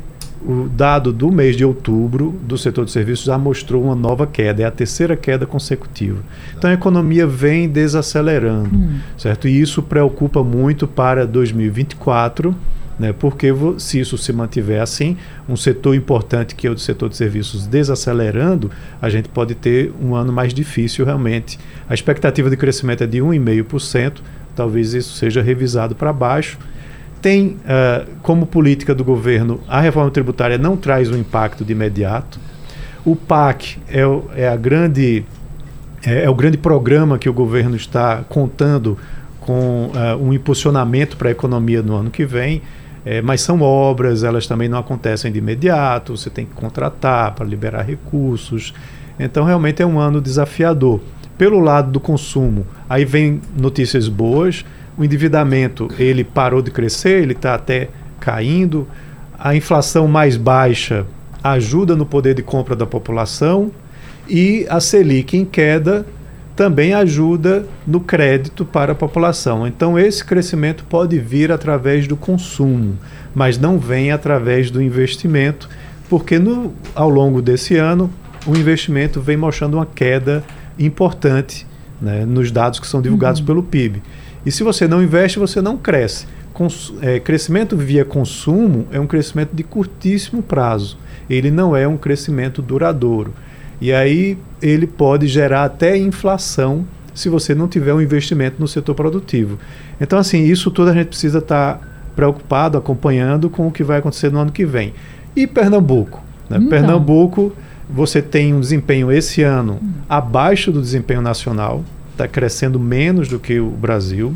o 0.46 0.68
dado 0.68 1.14
do 1.14 1.32
mês 1.32 1.56
de 1.56 1.64
outubro 1.64 2.36
do 2.44 2.58
setor 2.58 2.84
de 2.84 2.92
serviços 2.92 3.26
já 3.26 3.38
mostrou 3.38 3.84
uma 3.84 3.96
nova 3.96 4.28
queda, 4.28 4.64
é 4.64 4.66
a 4.66 4.72
terceira 4.72 5.16
queda 5.16 5.46
consecutiva. 5.46 6.20
Então 6.58 6.70
a 6.70 6.74
economia 6.74 7.26
vem 7.26 7.70
desacelerando, 7.70 8.76
hum. 8.76 9.00
certo? 9.18 9.48
E 9.48 9.62
isso 9.62 9.82
preocupa 9.82 10.44
muito 10.44 10.86
para 10.86 11.26
2024 11.26 12.54
né? 13.00 13.14
Porque 13.14 13.48
se 13.78 14.00
isso 14.00 14.18
se 14.18 14.32
mantiver 14.32 14.82
assim, 14.82 15.18
um 15.48 15.56
setor 15.56 15.96
importante 15.96 16.56
que 16.56 16.68
é 16.68 16.70
o 16.70 16.78
setor 16.78 17.10
de 17.10 17.18
serviços 17.18 17.66
desacelerando, 17.66 18.70
a 19.02 19.10
gente 19.10 19.30
pode 19.30 19.56
ter 19.56 19.92
um 20.02 20.16
ano 20.16 20.32
mais 20.32 20.54
difícil 20.54 21.06
realmente. 21.06 21.60
A 21.90 21.94
expectativa 21.94 22.50
de 22.50 22.58
crescimento 22.58 23.04
é 23.04 23.08
de 23.08 23.20
1,5%, 23.20 24.20
talvez 24.56 24.94
isso 24.94 25.14
seja 25.16 25.42
revisado 25.42 25.96
para 25.96 26.14
baixo. 26.14 26.58
Tem 27.22 27.48
uh, 27.48 28.10
como 28.22 28.46
política 28.46 28.94
do 28.94 29.04
governo, 29.04 29.62
a 29.68 29.80
reforma 29.80 30.12
tributária 30.12 30.58
não 30.58 30.76
traz 30.76 31.10
um 31.10 31.18
impacto 31.18 31.64
de 31.64 31.72
imediato. 31.72 32.40
O 33.06 33.16
PAC 33.16 33.78
é, 33.90 34.06
o, 34.06 34.26
é 34.36 34.48
a 34.48 34.56
grande 34.56 35.26
é, 36.06 36.26
é, 36.26 36.30
o 36.30 36.36
grande 36.36 36.58
programa 36.58 37.18
que 37.18 37.30
o 37.30 37.34
governo 37.34 37.76
está 37.76 38.24
contando 38.28 38.98
com 39.40 39.88
uh, 39.88 40.22
um 40.22 40.34
impulsionamento 40.34 41.18
para 41.18 41.30
a 41.30 41.32
economia 41.32 41.82
no 41.82 41.96
ano 41.96 42.12
que 42.12 42.26
vem. 42.26 42.62
É, 43.06 43.22
mas 43.22 43.42
são 43.42 43.62
obras, 43.62 44.24
elas 44.24 44.48
também 44.48 44.70
não 44.70 44.78
acontecem 44.78 45.32
de 45.32 45.40
imediato, 45.40 46.16
você 46.16 46.30
tem 46.30 46.46
que 46.46 46.54
contratar 46.54 47.34
para 47.34 47.46
liberar 47.46 47.84
recursos. 47.84 48.74
Então, 49.20 49.44
realmente 49.44 49.82
é 49.82 49.86
um 49.86 50.00
ano 50.00 50.22
desafiador. 50.22 51.02
Pelo 51.38 51.60
lado 51.60 51.92
do 51.92 52.00
consumo, 52.00 52.66
aí 52.90 53.04
vem 53.04 53.42
notícias 53.58 54.08
boas. 54.08 54.64
O 54.98 55.04
endividamento 55.04 55.90
ele 55.98 56.24
parou 56.24 56.62
de 56.62 56.72
crescer, 56.72 57.22
ele 57.22 57.34
está 57.34 57.56
até 57.56 57.90
caindo. 58.20 58.88
A 59.38 59.56
inflação 59.56 60.08
mais 60.08 60.38
baixa 60.38 61.06
ajuda 61.44 61.96
no 61.96 62.06
poder 62.06 62.36
de 62.36 62.42
compra 62.42 62.76
da 62.76 62.86
população 62.86 63.72
e 64.30 64.66
a 64.70 64.80
Selic 64.80 65.36
em 65.36 65.44
queda 65.44 66.06
também 66.56 66.94
ajuda 66.94 67.66
no 67.86 68.00
crédito 68.00 68.64
para 68.64 68.92
a 68.92 68.96
população. 68.96 69.66
Então, 69.66 69.98
esse 69.98 70.24
crescimento 70.24 70.84
pode 70.86 71.18
vir 71.18 71.52
através 71.52 72.08
do 72.08 72.16
consumo, 72.16 72.98
mas 73.34 73.58
não 73.58 73.80
vem 73.80 74.12
através 74.12 74.70
do 74.70 74.82
investimento, 74.82 75.68
porque 76.10 76.38
no, 76.38 76.74
ao 76.94 77.10
longo 77.10 77.42
desse 77.42 77.76
ano 77.76 78.10
o 78.46 78.56
investimento 78.56 79.20
vem 79.20 79.38
mostrando 79.38 79.76
uma 79.76 79.86
queda 79.86 80.44
importante 80.78 81.66
né, 82.02 82.26
nos 82.26 82.52
dados 82.52 82.80
que 82.80 82.88
são 82.88 83.02
divulgados 83.02 83.40
uhum. 83.40 83.46
pelo 83.46 83.64
PIB. 83.64 84.04
E 84.46 84.52
se 84.52 84.64
você 84.64 84.88
não 84.88 85.02
investe, 85.02 85.40
você 85.40 85.62
não 85.62 85.78
cresce. 85.78 86.28
Cons 86.54 86.94
é, 87.02 87.20
crescimento 87.20 87.76
via 87.76 88.06
consumo 88.06 88.88
é 88.92 89.00
um 89.00 89.08
crescimento 89.08 89.56
de 89.56 89.64
curtíssimo 89.64 90.44
prazo. 90.44 90.98
Ele 91.30 91.50
não 91.50 91.76
é 91.76 91.88
um 91.88 91.98
crescimento 91.98 92.62
duradouro. 92.62 93.34
E 93.84 93.92
aí 93.92 94.38
ele 94.62 94.88
pode 94.88 95.28
gerar 95.28 95.66
até 95.66 95.98
inflação 95.98 96.86
se 97.14 97.28
você 97.28 97.54
não 97.54 97.68
tiver 97.68 97.94
um 97.94 98.00
investimento 98.00 98.56
no 98.58 98.66
setor 98.66 98.96
produtivo. 98.96 99.60
Então, 100.00 100.18
assim, 100.18 100.42
isso 100.46 100.72
tudo 100.72 100.90
a 100.90 100.94
gente 100.94 101.08
precisa 101.08 101.40
estar 101.40 101.74
tá 101.74 101.88
preocupado, 102.16 102.78
acompanhando 102.78 103.50
com 103.50 103.68
o 103.68 103.72
que 103.74 103.84
vai 103.84 104.00
acontecer 104.00 104.32
no 104.32 104.40
ano 104.40 104.54
que 104.54 104.66
vem. 104.66 104.94
E 105.36 105.46
Pernambuco? 105.46 106.24
Né? 106.50 106.60
Então. 106.60 106.70
Pernambuco, 106.70 107.52
você 107.90 108.22
tem 108.22 108.54
um 108.54 108.62
desempenho 108.62 109.12
esse 109.12 109.44
ano 109.44 109.82
abaixo 110.08 110.72
do 110.72 110.80
desempenho 110.80 111.22
nacional, 111.22 111.84
está 112.14 112.26
crescendo 112.26 112.80
menos 112.80 113.28
do 113.28 113.38
que 113.38 113.60
o 113.60 113.70
Brasil. 113.70 114.34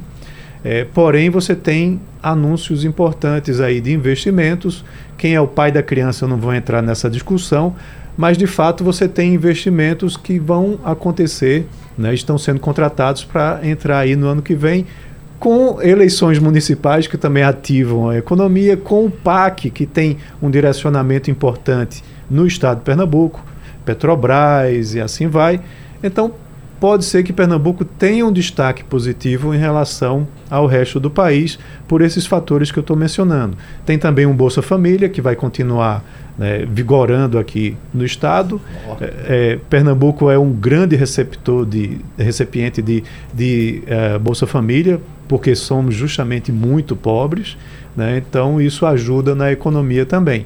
É, 0.62 0.84
porém, 0.84 1.30
você 1.30 1.56
tem 1.56 2.02
anúncios 2.22 2.84
importantes 2.84 3.62
aí 3.62 3.80
de 3.80 3.94
investimentos. 3.94 4.84
Quem 5.18 5.36
é 5.36 5.40
o 5.40 5.48
pai 5.48 5.72
da 5.72 5.82
criança, 5.82 6.26
eu 6.26 6.28
não 6.28 6.38
vou 6.38 6.54
entrar 6.54 6.82
nessa 6.82 7.10
discussão, 7.10 7.74
mas 8.18 8.38
de 8.38 8.48
fato 8.48 8.84
você 8.84 9.08
tem 9.08 9.36
investimentos 9.36 10.18
que 10.18 10.40
vão 10.40 10.80
acontecer, 10.84 11.68
né, 11.98 12.14
estão 12.14 12.38
sendo 12.38 12.60
contratados 12.60 13.24
para 13.24 13.60
entrar 13.64 14.00
aí 14.00 14.16
no 14.16 14.28
ano 14.28 14.42
que 14.42 14.56
vem, 14.56 14.86
com 15.40 15.80
eleições 15.82 16.40
municipais 16.40 17.06
que 17.06 17.18
também 17.18 17.44
ativam 17.44 18.10
a 18.10 18.18
economia, 18.18 18.76
com 18.76 19.06
o 19.06 19.12
PAC, 19.12 19.70
que 19.70 19.86
tem 19.86 20.18
um 20.42 20.50
direcionamento 20.50 21.30
importante 21.30 22.04
no 22.30 22.48
estado 22.48 22.80
de 22.80 22.84
Pernambuco, 22.84 23.44
Petrobras 23.86 24.96
e 24.96 25.00
assim 25.00 25.28
vai. 25.28 25.62
Então, 26.02 26.34
pode 26.80 27.06
ser 27.06 27.24
que 27.24 27.34
Pernambuco 27.34 27.84
tenha 27.84 28.26
um 28.26 28.32
destaque 28.32 28.84
positivo 28.84 29.54
em 29.54 29.58
relação 29.58 30.28
ao 30.50 30.66
resto 30.66 31.00
do 31.00 31.10
país 31.10 31.58
por 31.88 32.02
esses 32.02 32.26
fatores 32.26 32.72
que 32.72 32.80
eu 32.80 32.82
estou 32.82 32.96
mencionando. 32.96 33.58
Tem 33.86 33.98
também 33.98 34.26
um 34.26 34.36
Bolsa 34.36 34.62
Família 34.62 35.10
que 35.10 35.22
vai 35.22 35.36
continuar 35.36 36.04
né, 36.38 36.66
vigorando 36.70 37.40
aqui 37.40 37.76
no 37.94 38.06
estado. 38.06 38.62
É, 39.02 39.14
é, 39.28 39.60
Pernambuco 39.70 40.30
é 40.30 40.38
um 40.38 40.52
grande 40.52 40.96
receptor 40.96 41.66
de 41.66 42.00
recipiente 42.18 42.82
de, 42.82 43.04
de 43.34 43.82
é, 43.88 44.18
Bolsa 44.20 44.46
Família 44.46 45.02
porque 45.28 45.56
somos 45.56 45.94
justamente 45.94 46.52
muito 46.52 46.96
pobres, 46.96 47.58
né, 47.96 48.24
então 48.26 48.62
isso 48.62 48.86
ajuda 48.86 49.36
na 49.36 49.52
economia 49.52 50.06
também. 50.06 50.46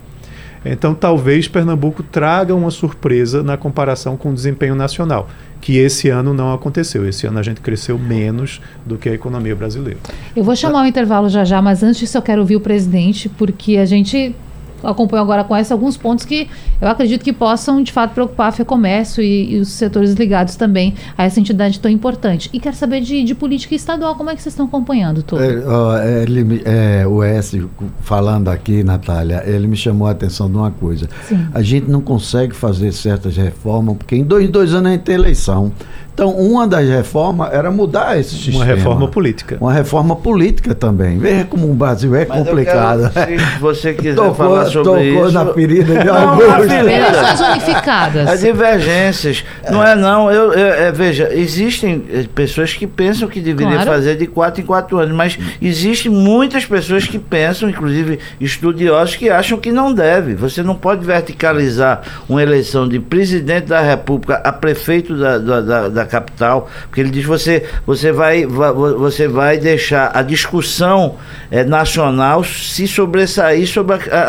Então, 0.64 0.94
talvez 0.94 1.48
Pernambuco 1.48 2.04
traga 2.04 2.56
uma 2.56 2.70
surpresa 2.70 3.42
na 3.42 3.58
comparação 3.58 4.16
com 4.16 4.30
o 4.30 4.34
desempenho 4.34 4.76
nacional, 4.76 5.28
que 5.60 5.78
esse 5.78 6.10
ano 6.10 6.34
não 6.34 6.54
aconteceu. 6.54 7.08
Esse 7.08 7.26
ano 7.26 7.40
a 7.40 7.44
gente 7.44 7.62
cresceu 7.62 7.98
menos 7.98 8.62
do 8.86 8.98
que 8.98 9.10
a 9.10 9.14
economia 9.14 9.56
brasileira. 9.56 10.00
Eu 10.36 10.44
vou 10.44 10.56
chamar 10.56 10.84
o 10.84 10.86
intervalo 10.86 11.30
já 11.30 11.44
já, 11.44 11.62
mas 11.62 11.82
antes 11.82 12.14
eu 12.14 12.22
quero 12.22 12.42
ouvir 12.42 12.56
o 12.56 12.62
presidente, 12.62 13.28
porque 13.28 13.78
a 13.78 13.86
gente 13.86 14.36
acompanho 14.84 15.24
agora 15.24 15.44
com 15.44 15.56
essa 15.56 15.74
alguns 15.74 15.98
pontos 15.98 16.26
que 16.26 16.48
eu 16.80 16.88
acredito 16.88 17.24
que 17.24 17.34
possam 17.34 17.82
de 17.82 17.92
fato 17.92 18.14
preocupar 18.14 18.50
a 18.50 18.52
FEComércio 18.52 19.24
e, 19.24 19.56
e 19.56 19.60
os 19.60 19.70
setores 19.70 20.14
ligados 20.14 20.56
também 20.56 20.94
a 21.18 21.24
essa 21.24 21.40
entidade 21.40 21.80
tão 21.80 21.90
importante. 21.92 22.50
E 22.54 22.60
quero 22.60 22.76
saber 22.76 23.02
de, 23.02 23.24
de 23.24 23.36
política 23.36 23.76
estadual, 23.76 24.16
como 24.16 24.30
é 24.30 24.36
que 24.36 24.42
vocês 24.42 24.54
estão 24.54 24.66
acompanhando 24.66 25.24
tudo? 25.24 25.44
É, 25.44 25.66
ó, 25.66 25.98
ele, 26.02 26.62
é, 26.66 27.06
o 27.08 27.24
S 27.24 27.66
falando 28.02 28.50
aqui, 28.50 28.84
Natália, 28.84 29.44
ele 29.46 29.68
me 29.68 29.76
chamou 29.76 30.08
a 30.08 30.12
atenção 30.12 30.50
de 30.50 30.58
uma 30.58 30.72
coisa. 30.72 31.08
Sim. 31.28 31.48
A 31.54 31.62
gente 31.62 31.90
não 31.90 32.02
consegue 32.02 32.56
fazer 32.56 32.92
certas 32.92 33.36
reformas, 33.36 33.98
porque 33.98 34.16
em 34.16 34.24
dois, 34.24 34.50
dois 34.50 34.74
anos 34.74 34.90
a 34.90 34.92
gente 34.94 35.04
tem 35.04 35.16
eleição. 35.16 35.72
Então, 36.14 36.30
uma 36.32 36.68
das 36.68 36.88
reformas 36.88 37.52
era 37.54 37.72
mudar 37.72 38.20
esse 38.20 38.36
sistema. 38.36 38.58
Uma 38.58 38.66
reforma 38.66 39.08
política. 39.08 39.58
Uma 39.62 39.74
reforma 39.74 40.16
política 40.16 40.76
também. 40.76 41.18
Veja 41.18 41.46
como 41.46 41.72
o 41.72 41.74
Brasil 41.74 42.14
é 42.16 42.26
Mas 42.26 42.40
eu 42.40 42.46
complicado. 42.46 43.10
quero, 43.14 43.40
se 43.40 43.60
você 43.60 43.94
quiser 43.94 44.16
tocou 44.16 44.34
falar 44.36 44.66
sobre 44.66 44.84
tocou 44.84 45.26
isso. 45.28 45.32
na 45.32 45.46
ferida 45.54 45.84
de 45.86 46.70
ferida. 46.70 46.92
Eleições 46.92 47.40
unificadas. 47.40 48.28
As 48.28 48.42
divergências. 48.42 49.44
Não 49.70 49.84
é 49.86 49.96
não. 49.96 50.30
Eu, 50.30 50.52
eu- 50.54 50.74
é, 50.74 50.92
veja, 50.92 51.30
existem 51.34 52.04
eh, 52.12 52.26
pessoas 52.36 52.74
que 52.74 52.86
pensam 52.86 53.28
que 53.28 53.40
deveria 53.40 53.74
Claro. 53.76 53.92
fazer 53.92 54.18
de 54.18 54.28
quatro 54.28 54.62
em 54.62 54.66
quatro 54.66 55.00
anos, 55.00 55.16
mas 55.16 55.40
existem 55.62 56.12
muitas 56.12 56.66
pessoas 56.66 57.08
que 57.08 57.18
pensam, 57.18 57.70
inclusive 57.70 58.20
estudiosos, 58.40 59.16
que 59.16 59.30
acham 59.30 59.58
que 59.58 59.72
não 59.72 59.94
deve. 59.94 60.36
Você 60.36 60.62
não 60.62 60.76
pode 60.76 61.06
verticalizar 61.06 62.02
uma 62.28 62.42
eleição 62.44 62.88
de 62.88 63.00
presidente 63.00 63.68
da 63.68 63.82
República 63.82 64.42
a 64.44 64.52
prefeito 64.52 65.18
da, 65.18 65.38
da, 65.38 65.62
da- 65.62 66.01
da 66.04 66.06
capital, 66.10 66.70
porque 66.88 67.02
ele 67.02 67.10
diz 67.10 67.26
você 67.26 67.64
você 67.86 68.12
vai, 68.12 68.46
va- 68.46 68.72
você 68.72 69.28
vai 69.28 69.58
deixar 69.58 70.12
a 70.14 70.22
discussão 70.22 71.16
eh, 71.52 71.64
nacional 71.64 72.44
se 72.44 72.88
sobressair 72.88 73.68
sobre 73.68 73.96
a, 73.96 74.00
a- 74.12 74.20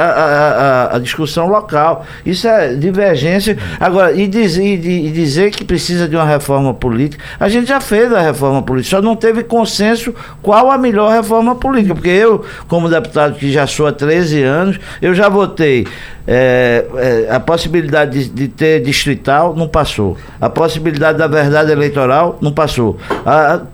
a- 0.93 0.97
a- 0.97 0.99
discussão 0.99 1.49
local. 1.49 2.05
Isso 2.25 2.47
é 2.47 2.75
divergência. 2.75 3.57
Agora, 3.81 4.13
e 4.13 4.27
dizer, 4.27 4.63
e 4.63 5.07
e 5.07 5.11
dizer 5.11 5.51
que 5.51 5.65
precisa 5.65 6.09
de 6.09 6.15
uma 6.17 6.25
reforma 6.25 6.73
política, 6.75 7.23
a 7.41 7.49
gente 7.49 7.69
já 7.69 7.81
fez 7.81 8.13
a 8.13 8.21
reforma 8.21 8.63
política, 8.63 8.97
só 8.97 9.03
não 9.03 9.17
teve 9.17 9.43
consenso 9.43 10.15
qual 10.43 10.71
a 10.71 10.79
melhor 10.79 11.11
reforma 11.13 11.55
política, 11.55 11.95
porque 11.95 12.09
eu, 12.09 12.45
como 12.69 12.89
deputado 12.89 13.35
que 13.35 13.51
já 13.51 13.67
sou 13.67 13.87
há 13.87 13.93
13 13.93 14.43
anos, 14.43 14.79
eu 15.01 15.15
já 15.15 15.29
votei 15.29 15.87
é, 16.27 16.85
é, 17.29 17.35
a 17.35 17.41
possibilidade 17.41 18.25
de, 18.25 18.29
de 18.31 18.49
ter 18.49 18.81
distrital 18.83 19.55
não 19.57 19.67
passou. 19.69 20.17
A 20.41 20.49
possibilidade 20.49 21.19
da 21.19 21.27
verdade 21.27 21.73
eleitoral 21.73 22.39
não 22.41 22.53
passou. 22.53 22.97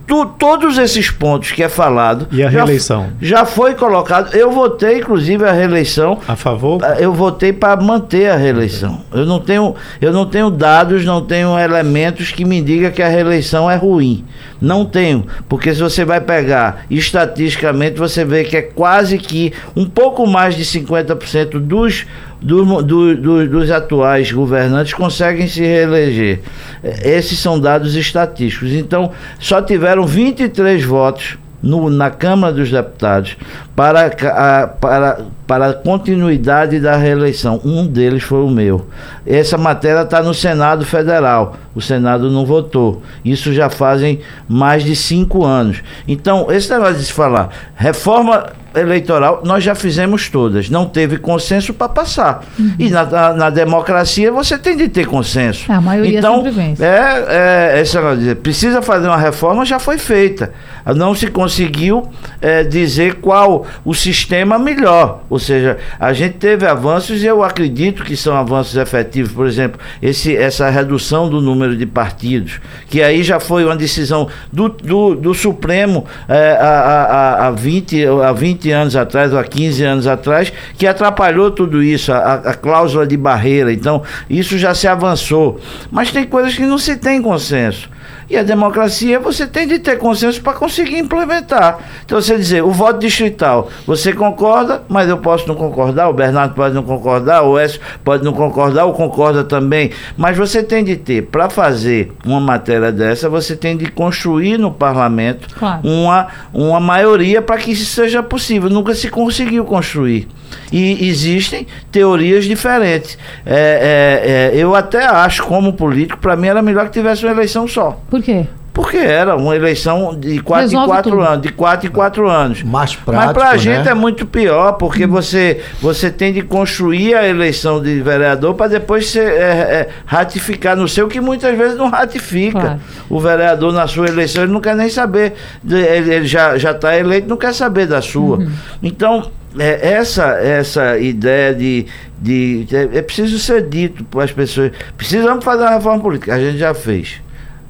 Tu- 0.07 0.27
todos 0.39 0.79
esses 0.79 1.11
pontos 1.11 1.53
que 1.53 1.63
é 1.63 1.69
falado. 1.69 2.27
E 2.33 2.43
a 2.43 2.51
já- 2.51 2.59
reeleição? 2.61 3.09
Já, 3.21 3.45
foi 3.45 3.75
colocado. 3.75 4.35
Eu 4.35 4.51
votei, 4.51 4.99
inclusive, 4.99 5.45
a 5.45 5.53
reeleição. 5.53 6.19
A 6.27 6.37
favor? 6.37 6.81
Ah, 6.83 6.97
Eu 6.99 7.13
votei 7.13 7.53
para 7.53 7.81
manter 7.81 8.31
a 8.31 8.37
reeleição. 8.37 9.03
Eu 9.13 9.27
não 9.27 9.39
tenho, 9.41 9.75
eu 10.01 10.13
não 10.13 10.25
tenho 10.27 10.51
dados, 10.51 11.05
não 11.05 11.21
tenho 11.25 11.59
elementos 11.59 12.31
que 12.33 12.45
me 12.45 12.61
digam 12.63 12.91
que 12.91 13.03
a 13.03 13.09
reeleição 13.09 13.71
é 13.71 13.77
ruim. 13.77 14.25
Não 14.61 14.85
tenho, 14.85 15.25
porque 15.49 15.73
se 15.73 15.81
você 15.81 16.05
vai 16.05 16.21
pegar 16.21 16.85
estatisticamente, 16.91 17.99
você 17.99 18.25
vê 18.25 18.43
que 18.45 18.57
é 18.57 18.63
quase 18.63 19.17
que 19.19 19.53
um 19.77 19.85
pouco 19.87 20.27
mais 20.27 20.57
de 20.57 20.65
50% 20.65 21.61
dos, 21.61 22.07
do- 22.41 22.83
do- 22.83 23.17
do- 23.17 23.49
dos 23.49 23.71
atuais 23.71 24.31
governantes 24.33 24.95
conseguem 24.95 25.47
se 25.49 25.61
reeleger. 25.61 26.41
Eh, 26.83 27.17
Esses 27.17 27.39
são 27.39 27.59
dados 27.59 27.95
estatísticos. 27.97 28.73
Então, 28.73 29.11
só 29.39 29.61
tiveram 29.61 30.07
23 30.07 30.85
votos 30.85 31.37
no- 31.61 31.91
na 31.91 32.09
Câmara 32.11 32.53
dos 32.53 32.71
Deputados 32.71 33.37
para, 33.75 34.07
a- 34.07 34.69
para, 34.69 35.21
para 35.45 35.67
a 35.71 35.73
continuidade 35.75 36.79
da 36.79 36.97
reeleição. 36.97 37.61
Um 37.65 37.85
deles 37.85 38.23
foi 38.23 38.41
o 38.43 38.49
meu. 38.49 38.87
Essa 39.27 39.59
matéria 39.59 40.03
está 40.03 40.23
no 40.23 40.33
Senado 40.33 40.85
Federal. 40.85 41.57
O 41.75 41.81
Senado 41.81 42.31
não 42.31 42.47
votou. 42.47 43.03
Isso 43.25 43.53
já 43.53 43.69
fazem 43.69 44.21
mais 44.49 44.85
de 44.85 44.95
cinco 44.95 45.45
anos. 45.45 45.83
Então, 46.07 46.47
esse 46.53 46.71
negócio 46.71 46.97
de 46.99 47.05
se 47.07 47.13
falar 47.13 47.49
reforma 47.75 48.47
eleitoral, 48.81 49.43
nós 49.45 49.63
já 49.65 49.75
fizemos 49.75 50.29
todas. 50.29 50.69
Não 50.71 50.87
teve 50.87 51.19
consenso 51.19 51.73
para 51.75 51.89
passar. 51.89 52.45
E 52.79 52.89
na, 52.91 53.05
na, 53.05 53.33
na 53.35 53.51
democracia 53.51 54.31
você 54.33 54.57
tem 54.59 54.77
de 54.77 54.89
ter 54.89 55.07
consenso. 55.07 55.71
A 55.71 55.81
maioria 55.81 56.19
então, 56.19 56.37
sempre 56.37 56.51
vence. 56.51 56.85
é, 56.85 57.75
é, 57.81 57.83
dizer, 58.17 58.37
precisa 58.37 58.81
fazer 58.83 59.07
uma 59.09 59.17
reforma, 59.17 59.65
já 59.65 59.79
foi 59.79 59.99
feita. 59.99 60.53
Não 60.97 61.15
se 61.15 61.27
conseguiu 61.27 62.09
é, 62.41 62.63
dizer 62.65 63.17
qual 63.17 63.67
o 63.85 63.95
sistema 63.95 64.59
melhor. 64.59 65.23
Ou 65.29 65.39
seja, 65.39 65.77
a 66.01 66.13
gente 66.13 66.35
teve 66.39 66.67
avanços 66.67 67.23
e 67.23 67.27
eu 67.27 67.43
acredito 67.43 68.03
que 68.05 68.17
são 68.17 68.35
avanços 68.37 68.77
efetivos. 68.77 69.33
Por 69.33 69.47
exemplo, 69.47 69.79
esse, 70.01 70.35
essa 70.37 70.71
redução 70.71 71.29
do 71.29 71.41
número 71.43 71.77
de 71.77 71.85
partidos, 71.85 72.61
que 72.89 73.03
aí 73.03 73.23
já 73.23 73.39
foi 73.39 73.65
uma 73.65 73.77
decisão 73.77 74.29
do, 74.53 74.69
do, 74.69 75.15
do 75.15 75.35
Supremo 75.35 76.07
é, 76.29 76.57
há, 76.61 76.67
há- 76.69 77.47
há, 77.47 77.51
20, 77.51 78.07
há 78.07 78.33
20 78.33 78.68
anos 78.71 78.97
atrás, 78.97 79.33
ou 79.33 79.39
há 79.39 79.45
15 79.45 79.85
anos 79.85 80.07
atrás, 80.07 80.53
que 80.77 80.87
atrapalhou 80.87 81.51
tudo 81.51 81.83
isso, 81.83 82.13
a, 82.13 82.35
a 82.35 82.55
cláusula 82.55 83.07
de 83.07 83.17
barreira. 83.17 83.73
Então, 83.73 84.03
isso 84.29 84.59
já 84.59 84.75
se 84.75 84.87
avançou. 84.87 85.61
Mas 85.91 86.11
tem 86.11 86.25
coisas 86.25 86.55
que 86.55 86.65
não 86.65 86.79
se 86.79 86.97
tem 86.97 87.21
consenso. 87.23 87.89
E 88.31 88.37
a 88.37 88.43
democracia 88.43 89.19
você 89.19 89.47
tem 89.47 89.67
de 89.67 89.79
ter 89.79 89.97
consenso 89.97 90.43
para 90.43 90.53
conseguir 90.53 90.99
implementar. 90.99 91.79
Então 92.05 92.21
você 92.21 92.37
dizer, 92.37 92.63
o 92.63 92.71
voto 92.71 92.99
distrital, 92.99 93.71
você 93.87 94.13
concorda, 94.13 94.83
mas 94.89 95.09
eu 95.09 95.17
posso 95.19 95.49
não 95.49 95.55
concordar, 95.55 96.09
o 96.09 96.13
Bernardo 96.13 96.55
pode 96.55 96.75
não 96.75 96.83
concordar, 96.83 97.43
o 97.43 97.59
Écio 97.59 97.81
pode 98.05 98.23
não 98.23 98.33
concordar, 98.33 98.85
ou 98.85 98.93
concorda 98.93 99.45
também. 99.45 99.91
Mas 100.17 100.37
você 100.37 100.63
tem 100.63 100.85
de 100.85 100.97
ter, 100.97 101.23
para 101.23 101.49
fazer 101.49 102.13
uma 102.27 102.41
matéria 102.41 102.93
dessa, 102.93 103.29
você 103.31 103.57
tem 103.57 103.77
de 103.77 103.91
construir 103.91 104.59
no 104.59 104.71
parlamento 104.71 105.49
Claro. 105.55 105.81
uma, 105.83 106.27
uma 106.53 106.81
maioria 106.81 107.41
para 107.41 107.57
que 107.57 107.73
isso 107.73 107.87
seja 107.87 108.23
possível. 108.23 108.69
Nunca 108.69 108.95
se 108.95 109.09
conseguiu 109.09 109.65
construir. 109.65 110.29
E 110.73 111.09
existem 111.09 111.67
teorias 111.91 112.45
diferentes. 112.45 113.19
É, 113.45 114.53
é, 114.53 114.59
é, 114.59 114.63
eu 114.63 114.75
até 114.75 115.05
acho, 115.05 115.45
como 115.45 115.73
político, 115.73 116.19
para 116.19 116.37
mim 116.37 116.49
era 116.49 116.63
melhor 116.63 116.87
que 116.87 116.93
tivesse 116.93 117.25
uma 117.25 117.33
eleição 117.33 117.67
só. 117.67 118.01
Por 118.11 118.18
quê? 118.23 118.47
porque 118.79 118.97
era 118.97 119.35
uma 119.35 119.57
eleição 119.57 120.17
de 120.17 120.39
4 120.39 120.69
em 120.71 120.87
4 120.87 121.21
anos, 121.21 121.43
de 121.43 121.53
4 121.53 121.89
em 121.89 121.91
4 121.91 122.29
anos. 122.31 122.63
Mais 122.63 122.95
prático, 122.95 123.27
Mas 123.27 123.33
para 123.33 123.49
a 123.49 123.53
né? 123.55 123.59
gente 123.59 123.89
é 123.89 123.93
muito 123.93 124.25
pior, 124.25 124.75
porque 124.75 125.05
você, 125.05 125.61
você 125.83 126.13
tem 126.13 126.33
de 126.33 126.43
construir 126.43 127.13
a 127.17 127.27
eleição 127.27 127.83
de 127.83 128.01
vereador 128.01 128.55
para 128.55 128.69
depois 128.69 129.11
ser, 129.11 129.33
é, 129.33 129.43
é, 129.43 129.89
ratificar 130.07 130.77
no 130.77 130.87
seu, 130.87 131.09
que 131.09 131.21
muitas 131.21 131.59
vezes 131.59 131.77
não 131.77 131.91
ratifica. 131.91 132.61
Claro. 132.61 132.81
O 133.11 133.19
vereador 133.19 133.73
na 133.73 133.89
sua 133.89 134.07
eleição, 134.07 134.45
ele 134.45 134.53
não 134.53 134.61
quer 134.61 134.77
nem 134.77 134.89
saber, 134.89 135.35
de- 135.61 135.75
ele, 135.75 136.15
ele 136.15 136.27
já 136.29 136.55
está 136.57 136.97
eleito, 136.97 137.29
não 137.29 137.37
quer 137.37 137.53
saber 137.53 137.89
da 137.89 138.01
sua. 138.01 138.47
Então, 138.81 139.29
é, 139.59 139.95
essa, 139.95 140.39
essa 140.41 140.97
ideia 140.99 141.53
de. 141.53 141.85
de 142.17 142.65
é, 142.71 142.99
é 142.99 143.03
preciso 143.03 143.41
ser 143.41 143.69
dito 143.69 144.05
para 144.05 144.23
as 144.23 144.31
pessoas. 144.31 144.71
Precisamos 144.97 145.45
fazer 145.45 145.63
uma 145.63 145.73
reforma 145.73 146.01
política. 146.01 146.33
A 146.33 146.39
gente 146.39 146.59
já 146.59 146.73
fez. 146.73 147.21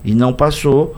E 0.04 0.14
não 0.14 0.32
passou 0.32 0.94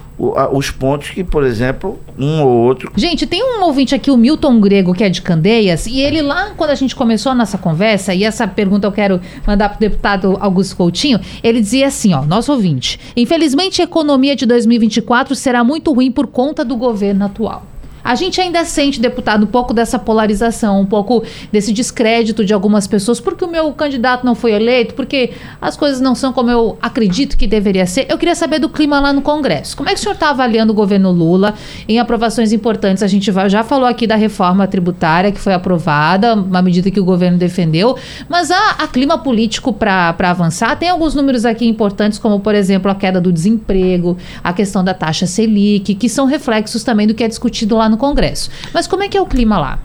os 0.53 0.71
pontos 0.71 1.11
que, 1.11 1.25
por 1.25 1.45
exemplo, 1.45 1.99
um 2.19 2.43
ou 2.43 2.49
outro 2.49 2.93
Gente, 2.95 3.27
tem 3.27 3.43
um 3.43 3.63
ouvinte 3.65 3.95
aqui, 3.95 4.11
o 4.11 4.17
Milton 4.17 4.61
Grego, 4.61 4.93
que 4.93 5.03
é 5.03 5.09
de 5.09 5.23
Candeias, 5.23 5.87
e 5.87 6.01
ele 6.01 6.21
lá, 6.21 6.51
quando 6.57 6.71
a 6.71 6.75
gente 6.75 6.95
começou 6.95 7.33
a 7.33 7.35
nossa 7.35 7.57
conversa, 7.57 8.15
e 8.15 8.25
essa 8.25 8.47
pergunta 8.47 8.87
eu 8.87 8.93
quero 8.93 9.21
mandar 9.47 9.71
para 9.71 9.77
o 9.77 9.81
deputado 9.81 10.37
Augusto 10.39 10.77
Coutinho, 10.77 11.19
ele 11.43 11.61
dizia 11.61 11.87
assim, 11.87 12.13
ó, 12.13 12.23
nosso 12.23 12.53
ouvinte, 12.53 13.01
infelizmente 13.17 13.81
a 13.81 13.85
economia 13.85 14.37
de 14.37 14.45
2024 14.45 15.35
será 15.35 15.65
muito 15.65 15.93
ruim 15.93 16.13
por 16.13 16.27
conta 16.27 16.65
do 16.65 16.77
governo 16.77 17.25
atual. 17.25 17.70
A 18.03 18.15
gente 18.15 18.41
ainda 18.41 18.65
sente, 18.65 19.01
deputado, 19.01 19.45
um 19.45 19.47
pouco 19.47 19.75
dessa 19.75 19.99
polarização, 19.99 20.81
um 20.81 20.87
pouco 20.87 21.23
desse 21.53 21.73
descrédito 21.73 22.45
de 22.45 22.53
algumas 22.53 22.87
pessoas, 22.87 23.21
porque 23.21 23.45
o 23.45 23.49
meu 23.49 23.73
candidato 23.73 24.25
não 24.25 24.35
foi 24.35 24.53
eleito, 24.53 24.95
porque 24.95 25.31
as 25.61 25.77
coisas 25.77 26.01
não 26.01 26.15
são 26.15 26.33
como 26.33 26.51
eu 26.51 26.79
acredito 26.81 27.37
que 27.37 27.47
deveria 27.47 27.87
ser. 27.87 28.07
Eu 28.09 28.19
queria 28.19 28.35
saber 28.35 28.59
do 28.59 28.69
clima 28.69 29.01
lá 29.01 29.13
no 29.13 29.23
Congresso. 29.23 29.77
Como 29.77 29.89
é 29.89 29.93
que 29.93 29.99
o 29.99 30.03
senhor 30.03 30.15
está 30.15 30.31
avaliando 30.31 30.73
o 30.73 30.75
governo 30.75 31.11
Lula 31.11 31.55
em 31.89 31.99
aprovações 31.99 32.53
importantes? 32.53 33.03
A 33.03 33.07
gente 33.07 33.31
já 33.49 33.63
falou 33.63 33.87
aqui 33.87 34.07
da 34.07 34.17
reforma 34.17 34.67
tributária 34.67 35.31
que 35.31 35.41
foi 35.41 35.53
aprovada, 35.53 36.35
uma 36.35 36.63
medida 36.63 36.91
que 36.91 37.01
o 37.01 37.05
governo 37.05 37.39
defendeu, 37.39 37.97
mas 38.29 38.51
há, 38.51 38.77
há 38.79 38.89
clima 38.89 39.19
político 39.19 39.73
para 39.73 40.15
avançar. 40.19 40.77
Tem 40.77 40.89
alguns 40.89 41.15
números 41.15 41.45
aqui 41.45 41.67
importantes, 41.67 42.19
como, 42.19 42.41
por 42.41 42.55
exemplo, 42.55 42.91
a 42.91 42.95
queda 42.95 43.21
do 43.21 43.33
desemprego, 43.33 44.17
a 44.43 44.53
questão 44.53 44.83
da 44.83 44.95
taxa 44.95 45.27
Selic, 45.27 45.95
que 45.95 46.09
são 46.09 46.25
reflexos 46.27 46.83
também 46.83 47.07
do 47.07 47.15
que 47.15 47.23
é 47.23 47.29
discutido 47.29 47.77
lá 47.77 47.90
no 47.91 47.99
Congresso. 47.99 48.51
Mas 48.73 48.87
como 48.87 49.03
é 49.03 49.09
que 49.09 49.19
é 49.19 49.21
o 49.21 49.27
clima 49.27 49.59
lá? 49.59 49.79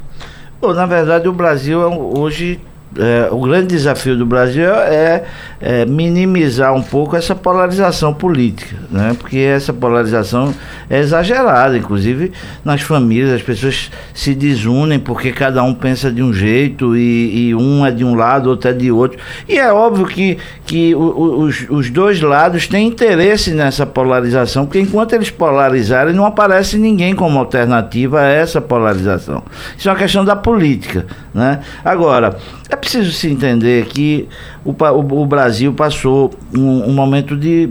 Pô, 0.62 0.74
na 0.74 0.86
verdade, 0.86 1.28
o 1.28 1.34
Brasil 1.34 1.82
é 1.82 1.88
hoje. 1.88 2.60
É, 2.98 3.30
o 3.32 3.40
grande 3.42 3.68
desafio 3.68 4.18
do 4.18 4.26
Brasil 4.26 4.70
é, 4.70 5.24
é 5.60 5.86
minimizar 5.86 6.74
um 6.74 6.82
pouco 6.82 7.16
essa 7.16 7.36
polarização 7.36 8.14
política, 8.14 8.76
né? 8.90 9.16
porque 9.20 9.38
essa 9.38 9.74
polarização 9.74 10.54
é 10.90 11.00
exagerada, 11.00 11.78
inclusive 11.78 12.32
nas 12.64 12.82
famílias, 12.82 13.32
as 13.32 13.42
pessoas 13.42 13.92
se 14.14 14.34
desunem 14.34 15.00
porque 15.00 15.32
cada 15.32 15.62
um 15.64 15.74
pensa 15.74 16.12
de 16.12 16.24
um 16.24 16.34
jeito 16.34 16.96
e, 16.96 17.50
e 17.50 17.56
um 17.56 17.86
é 17.86 17.92
de 17.92 18.04
um 18.04 18.16
lado, 18.16 18.50
outro 18.50 18.70
é 18.70 18.74
de 18.74 18.92
outro. 18.92 19.20
E 19.48 19.58
é 19.58 19.72
óbvio 19.72 20.06
que, 20.06 20.38
que 20.66 20.96
os, 20.96 21.66
os 21.70 21.90
dois 21.90 22.22
lados 22.22 22.68
têm 22.68 22.88
interesse 22.88 23.52
nessa 23.52 23.86
polarização, 23.86 24.66
porque 24.66 24.80
enquanto 24.80 25.14
eles 25.14 25.30
polarizarem, 25.30 26.14
não 26.14 26.26
aparece 26.26 26.78
ninguém 26.78 27.16
como 27.16 27.40
alternativa 27.40 28.22
a 28.22 28.26
essa 28.26 28.62
polarização. 28.62 29.44
Isso 29.78 29.90
é 29.90 29.92
uma 29.92 29.98
questão 29.98 30.24
da 30.24 30.36
política. 30.36 31.06
Né? 31.34 31.60
Agora, 31.84 32.38
é 32.70 32.76
preciso 32.86 33.12
se 33.12 33.28
entender 33.30 33.86
que 33.88 34.28
o, 34.64 34.72
o- 34.72 35.22
o 35.22 35.26
Brasil 35.26 35.74
passou 35.74 36.32
um, 36.56 36.90
um 36.90 36.94
momento 36.94 37.36
de, 37.36 37.68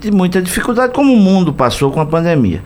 de 0.00 0.10
muita 0.10 0.40
dificuldade, 0.42 0.92
como 0.92 1.12
o 1.12 1.16
mundo 1.16 1.52
passou 1.52 1.90
com 1.90 2.00
a 2.00 2.06
pandemia. 2.06 2.62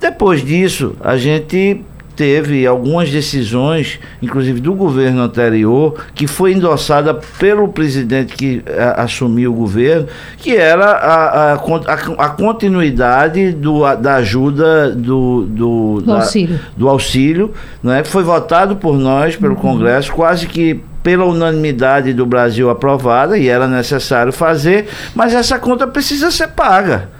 Depois 0.00 0.44
disso, 0.44 0.94
a 1.00 1.16
gente 1.16 1.80
teve 2.16 2.64
algumas 2.64 3.10
decisões, 3.10 3.98
inclusive 4.22 4.60
do 4.60 4.72
governo 4.74 5.22
anterior, 5.22 5.96
que 6.14 6.28
foi 6.28 6.52
endossada 6.52 7.12
pelo 7.40 7.66
presidente 7.68 8.36
que 8.36 8.62
a- 8.78 9.02
assumiu 9.02 9.50
o 9.52 9.54
governo, 9.54 10.06
que 10.38 10.54
era 10.56 10.84
a, 10.92 11.52
a 11.54 11.54
a- 11.54 12.28
continuidade 12.28 13.50
do, 13.52 13.80
da 13.96 14.16
ajuda 14.16 14.90
do, 14.92 15.42
do, 15.48 15.94
Do 16.00 16.06
da- 16.06 16.14
auxílio. 16.16 16.60
do 16.76 16.88
auxílio, 16.88 17.52
né, 17.82 18.02
que 18.02 18.08
foi 18.08 18.22
votado 18.22 18.76
por 18.76 18.96
nós, 18.96 19.34
pelo 19.36 19.56
Congresso, 19.56 20.12
quase 20.12 20.46
que 20.46 20.80
pela 21.04 21.26
unanimidade 21.26 22.14
do 22.14 22.24
Brasil 22.24 22.70
aprovada, 22.70 23.36
e 23.36 23.46
era 23.46 23.68
necessário 23.68 24.32
fazer, 24.32 24.88
mas 25.14 25.34
essa 25.34 25.58
conta 25.58 25.86
precisa 25.86 26.30
ser 26.30 26.48
paga. 26.48 27.10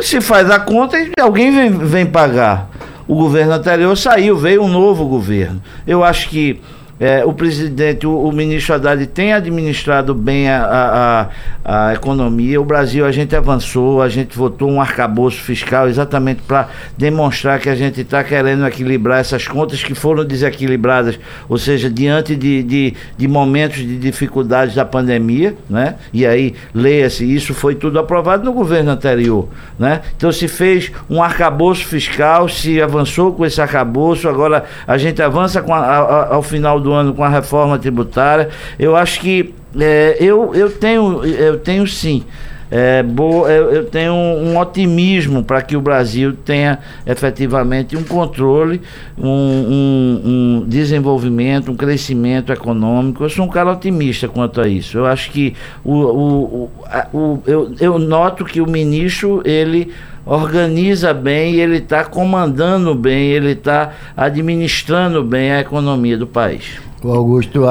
Se 0.00 0.20
faz 0.20 0.48
a 0.48 0.60
conta 0.60 0.96
e 0.96 1.12
alguém 1.20 1.50
vem, 1.50 1.70
vem 1.70 2.06
pagar. 2.06 2.70
O 3.08 3.16
governo 3.16 3.54
anterior 3.54 3.96
saiu, 3.96 4.38
veio 4.38 4.62
um 4.62 4.68
novo 4.68 5.04
governo. 5.06 5.60
Eu 5.84 6.04
acho 6.04 6.28
que 6.28 6.60
eh, 7.00 7.24
o 7.24 7.32
presidente, 7.32 8.06
o, 8.06 8.28
o 8.28 8.30
ministro 8.30 8.74
Haddad 8.74 9.06
tem 9.06 9.32
administrado 9.32 10.14
bem 10.14 10.50
a, 10.50 11.28
a, 11.64 11.88
a, 11.88 11.94
economia. 11.94 12.60
O 12.60 12.64
Brasil, 12.64 13.06
a 13.06 13.10
gente 13.10 13.34
avançou, 13.34 14.02
a 14.02 14.08
gente 14.10 14.36
votou 14.36 14.70
um 14.70 14.80
arcabouço 14.80 15.40
fiscal 15.40 15.88
exatamente 15.88 16.42
para 16.42 16.68
demonstrar 16.98 17.58
que 17.58 17.70
a 17.70 17.74
gente 17.74 18.02
está 18.02 18.22
querendo 18.22 18.66
equilibrar 18.66 19.18
essas 19.20 19.48
contas 19.48 19.82
que 19.82 19.94
foram 19.94 20.26
desequilibradas, 20.26 21.18
ou 21.48 21.56
seja, 21.56 21.88
diante 21.88 22.36
de, 22.36 22.62
de, 22.62 22.94
de 23.16 23.26
momentos 23.26 23.78
de 23.78 23.96
dificuldades 23.96 24.74
da 24.74 24.84
pandemia, 24.84 25.56
né? 25.70 25.94
E 26.12 26.26
aí, 26.26 26.54
leia-se, 26.74 27.24
isso 27.24 27.54
foi 27.54 27.74
tudo 27.74 27.98
aprovado 27.98 28.44
no 28.44 28.52
governo 28.52 28.90
anterior, 28.90 29.48
né? 29.78 30.02
Então 30.16 30.30
se 30.30 30.46
fez 30.46 30.92
um 31.08 31.22
arcabouço 31.22 31.86
fiscal, 31.86 32.46
se 32.46 32.80
avançou 32.80 33.32
com 33.32 33.46
esse 33.46 33.60
arcabouço, 33.60 34.28
agora 34.28 34.64
a 34.86 34.98
gente 34.98 35.22
avança 35.22 35.64
a- 35.66 36.34
ao 36.34 36.42
final 36.42 36.78
do 36.78 36.89
ano 36.92 37.14
com 37.14 37.24
a 37.24 37.28
reforma 37.28 37.78
tributária. 37.78 38.48
Eu 38.78 38.96
acho 38.96 39.20
que 39.20 39.54
é, 39.78 40.16
eu, 40.20 40.54
eu 40.54 40.70
tenho, 40.70 41.24
eu 41.24 41.58
tenho 41.58 41.86
sim. 41.86 42.24
É, 42.72 43.02
bo- 43.02 43.48
eu, 43.48 43.70
eu 43.72 43.84
tenho 43.86 44.12
um, 44.12 44.52
um 44.52 44.58
otimismo 44.58 45.42
para 45.42 45.60
que 45.60 45.76
o 45.76 45.80
Brasil 45.80 46.32
tenha 46.44 46.78
efetivamente 47.04 47.96
um 47.96 48.04
controle, 48.04 48.80
um, 49.18 49.26
um- 49.28 50.20
um 50.60 50.64
desenvolvimento, 50.68 51.72
um 51.72 51.76
crescimento 51.76 52.52
econômico. 52.52 53.24
Eu 53.24 53.28
sou 53.28 53.44
um 53.44 53.48
cara 53.48 53.72
otimista 53.72 54.28
quanto 54.28 54.60
a 54.60 54.68
isso. 54.68 54.96
Eu 54.98 55.06
acho 55.06 55.32
que 55.32 55.54
o, 55.84 55.92
o, 55.94 56.42
o- 56.44 56.70
a- 56.86 57.08
o- 57.12 57.42
eu, 57.44 57.74
eu 57.80 57.98
noto 57.98 58.44
que 58.44 58.60
o 58.60 58.70
ministro 58.70 59.42
ele 59.44 59.92
organiza 60.24 61.12
bem, 61.14 61.54
ele 61.56 61.78
está 61.78 62.04
comandando 62.04 62.94
bem, 62.94 63.30
ele 63.30 63.52
está 63.52 63.92
administrando 64.16 65.22
bem 65.24 65.52
a 65.52 65.60
economia 65.60 66.16
do 66.16 66.26
país. 66.26 66.80
O 67.02 67.10
Augusto, 67.10 67.62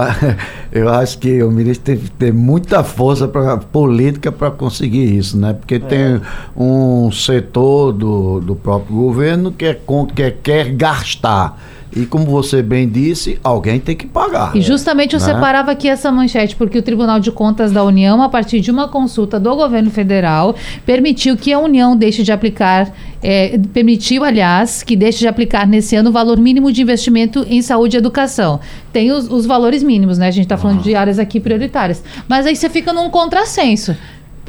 eu 0.72 0.89
acho 0.89 1.20
que 1.20 1.43
o 1.43 1.52
ministro 1.52 1.86
tem 1.86 1.97
que 1.97 2.10
ter 2.10 2.34
muita 2.34 2.84
força 2.84 3.28
pra, 3.28 3.58
política 3.58 4.32
para 4.32 4.50
conseguir 4.50 5.16
isso, 5.16 5.38
né? 5.38 5.54
Porque 5.54 5.78
tem 5.80 6.20
um 6.58 7.12
setor 7.12 7.93
do, 7.93 8.39
do 8.39 8.56
próprio 8.56 8.95
governo 8.95 9.52
que, 9.52 9.66
é, 9.66 9.80
que 10.16 10.24
é- 10.24 10.32
quer 10.32 10.72
gastar. 10.72 11.62
E 11.96 12.06
como 12.06 12.26
você 12.26 12.62
bem 12.62 12.88
disse, 12.88 13.40
alguém 13.44 13.80
tem 13.80 13.96
que 13.96 14.06
pagar. 14.06 14.56
E 14.56 14.62
justamente 14.62 15.16
eu 15.16 15.20
Né? 15.20 15.26
separava 15.26 15.72
aqui 15.72 15.88
essa 15.90 16.12
manchete, 16.12 16.56
porque 16.56 16.78
o 16.78 16.82
Tribunal 16.82 17.20
de 17.20 17.32
Contas 17.32 17.72
da 17.72 17.84
União, 17.84 18.22
a 18.22 18.30
partir 18.30 18.60
de 18.60 18.70
uma 18.70 18.88
consulta 18.88 19.40
do 19.40 19.56
governo 19.56 19.90
federal, 19.90 20.56
permitiu 20.86 21.36
que 21.36 21.52
a 21.52 21.60
União 21.60 21.96
deixe 21.96 22.22
de 22.22 22.32
aplicar, 22.32 22.92
eh, 23.24 23.60
permitiu, 23.74 24.24
aliás, 24.24 24.84
que 24.84 24.96
deixe 24.96 25.20
de 25.20 25.28
aplicar 25.28 25.68
nesse 25.68 25.96
ano 25.96 26.10
o 26.10 26.14
valor 26.14 26.38
mínimo 26.38 26.72
de 26.72 26.82
investimento 26.82 27.46
em 27.50 27.62
saúde 27.62 27.98
e 27.98 28.00
educação. 28.00 28.60
Tem 28.94 29.12
os, 29.12 29.30
os 29.30 29.46
valores 29.46 29.82
mínimos, 29.82 30.18
né? 30.18 30.28
A 30.28 30.32
gente 30.32 30.46
está 30.46 30.58
falando 30.58 30.84
de 30.84 30.94
áreas 30.96 31.18
aqui 31.20 31.40
prioritárias. 31.40 32.04
Mas 32.28 32.46
aí 32.46 32.56
você 32.56 32.70
fica 32.70 32.94
num 32.94 33.10
contrassenso. 33.10 33.96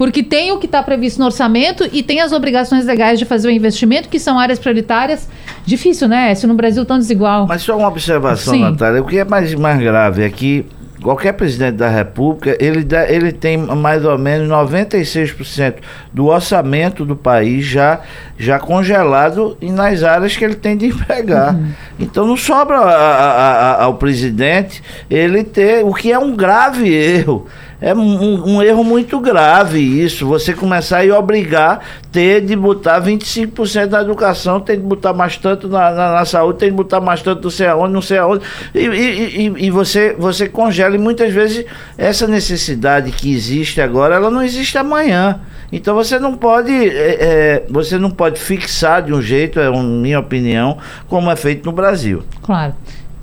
Porque 0.01 0.23
tem 0.23 0.51
o 0.51 0.57
que 0.59 0.65
está 0.65 0.83
previsto 0.83 1.19
no 1.19 1.27
orçamento 1.27 1.87
e 1.93 2.03
tem 2.03 2.23
as 2.23 2.33
obrigações 2.33 2.87
legais 2.87 3.19
de 3.19 3.27
fazer 3.27 3.49
o 3.49 3.51
investimento, 3.51 4.09
que 4.09 4.19
são 4.19 4.39
áreas 4.39 4.59
prioritárias. 4.59 5.29
Difícil, 5.67 6.09
né? 6.09 6.35
Se 6.35 6.47
no 6.47 6.55
Brasil 6.55 6.87
tão 6.87 6.97
desigual. 6.99 7.47
Mas 7.47 7.61
só 7.61 7.77
uma 7.77 7.89
observação, 7.89 8.55
Sim. 8.55 8.63
Natália. 8.63 9.03
O 9.03 9.07
que 9.07 9.19
é 9.19 9.27
mais, 9.27 9.55
mais 9.55 9.79
grave 9.79 10.23
é 10.25 10.31
que 10.31 10.65
qualquer 11.03 11.35
presidente 11.35 11.75
da 11.77 11.91
República, 11.91 12.57
ele, 12.59 12.83
dá, 12.83 13.11
ele 13.11 13.31
tem 13.31 13.59
mais 13.59 14.03
ou 14.03 14.17
menos 14.17 14.49
96% 14.49 15.75
do 16.15 16.29
orçamento 16.29 17.05
do 17.05 17.15
país 17.15 17.67
já, 17.67 18.01
já 18.39 18.59
congelado 18.59 19.55
e 19.61 19.71
nas 19.71 20.03
áreas 20.03 20.35
que 20.35 20.43
ele 20.43 20.55
tem 20.55 20.79
de 20.79 20.87
empregar. 20.89 21.55
Então 21.99 22.27
não 22.27 22.39
sobra 22.39 22.79
a- 22.79 22.91
a- 22.91 23.53
a- 23.53 23.85
ao 23.85 23.97
presidente 23.97 24.83
ele 25.11 25.45
ter, 25.45 25.85
o 25.85 25.93
que 25.93 26.11
é 26.11 26.19
um 26.19 26.35
grave 26.35 26.89
erro. 26.91 27.47
É 27.81 27.95
um, 27.95 28.57
um, 28.57 28.63
erro 28.63 28.85
muito 28.85 29.19
grave 29.19 29.79
isso. 29.79 30.27
Você 30.27 30.53
começar 30.53 31.05
e 31.05 31.11
obrigar 31.11 31.81
ter 32.13 32.45
de 32.45 32.55
botar 32.55 33.01
25% 33.01 33.89
na 33.89 34.03
educação, 34.03 34.61
tem 34.61 34.77
de 34.77 34.83
botar 34.83 35.13
mais 35.13 35.37
tanto 35.37 35.69
na, 35.69 35.91
na, 35.91 36.13
na, 36.13 36.25
saúde, 36.25 36.59
tem 36.59 36.71
de 36.71 36.77
botar 36.77 37.01
mais 37.01 37.23
tanto 37.23 37.43
não 37.45 37.51
sei 37.51 37.67
aonde, 37.69 37.93
não 37.95 38.03
sei 38.03 38.19
aonde. 38.19 38.45
E, 38.75 38.81
e, 38.81 39.49
e, 39.49 39.67
e 39.67 39.71
você, 39.71 40.15
você 40.19 40.49
congela. 40.49 40.95
E 40.95 40.99
muitas 40.99 41.33
vezes 41.33 41.65
essa 41.97 42.27
necessidade 42.27 43.13
que 43.13 43.33
existe 43.33 43.81
agora, 43.81 44.15
ela 44.15 44.31
não 44.31 44.43
existe 44.43 44.77
amanhã. 44.77 45.41
Então 45.73 45.95
você 45.95 46.19
não 46.19 46.37
pode, 46.37 46.73
é, 46.73 47.17
é, 47.21 47.67
você 47.71 47.97
não 47.97 48.11
pode 48.11 48.39
fixar 48.39 49.03
de 49.03 49.15
um 49.15 49.23
jeito, 49.23 49.61
é 49.61 49.71
uma 49.71 49.83
minha 49.83 50.19
opinião, 50.19 50.79
como 51.09 51.31
é 51.31 51.37
feito 51.37 51.65
no 51.65 51.73
Brasil. 51.73 52.23
Claro. 52.43 52.75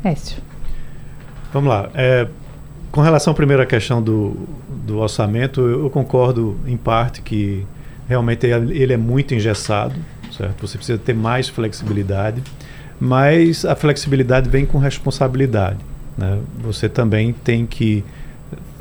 Écio. 0.03 0.37
Vamos 1.51 1.69
lá. 1.69 1.89
É, 1.93 2.27
com 2.97 3.03
relação 3.03 3.29
à 3.29 3.35
primeira 3.35 3.63
questão 3.63 4.01
do, 4.01 4.35
do 4.67 4.97
orçamento, 4.97 5.61
eu, 5.61 5.83
eu, 5.83 5.89
concordo 5.91 6.57
em 6.65 6.75
parte 6.75 7.21
que 7.21 7.63
realmente 8.09 8.47
ele 8.47 8.91
é 8.91 8.97
muito 8.97 9.35
engessado, 9.35 9.93
certo? 10.35 10.67
Você 10.67 10.79
precisa 10.79 10.97
ter 10.97 11.13
mais 11.13 11.47
flexibilidade, 11.47 12.41
mas 12.99 13.63
a 13.65 13.75
flexibilidade 13.75 14.49
vem 14.49 14.65
com 14.65 14.79
responsabilidade. 14.79 15.77
Né? 16.17 16.39
Você 16.57 16.89
também 16.89 17.33
tem 17.33 17.67
que 17.67 18.03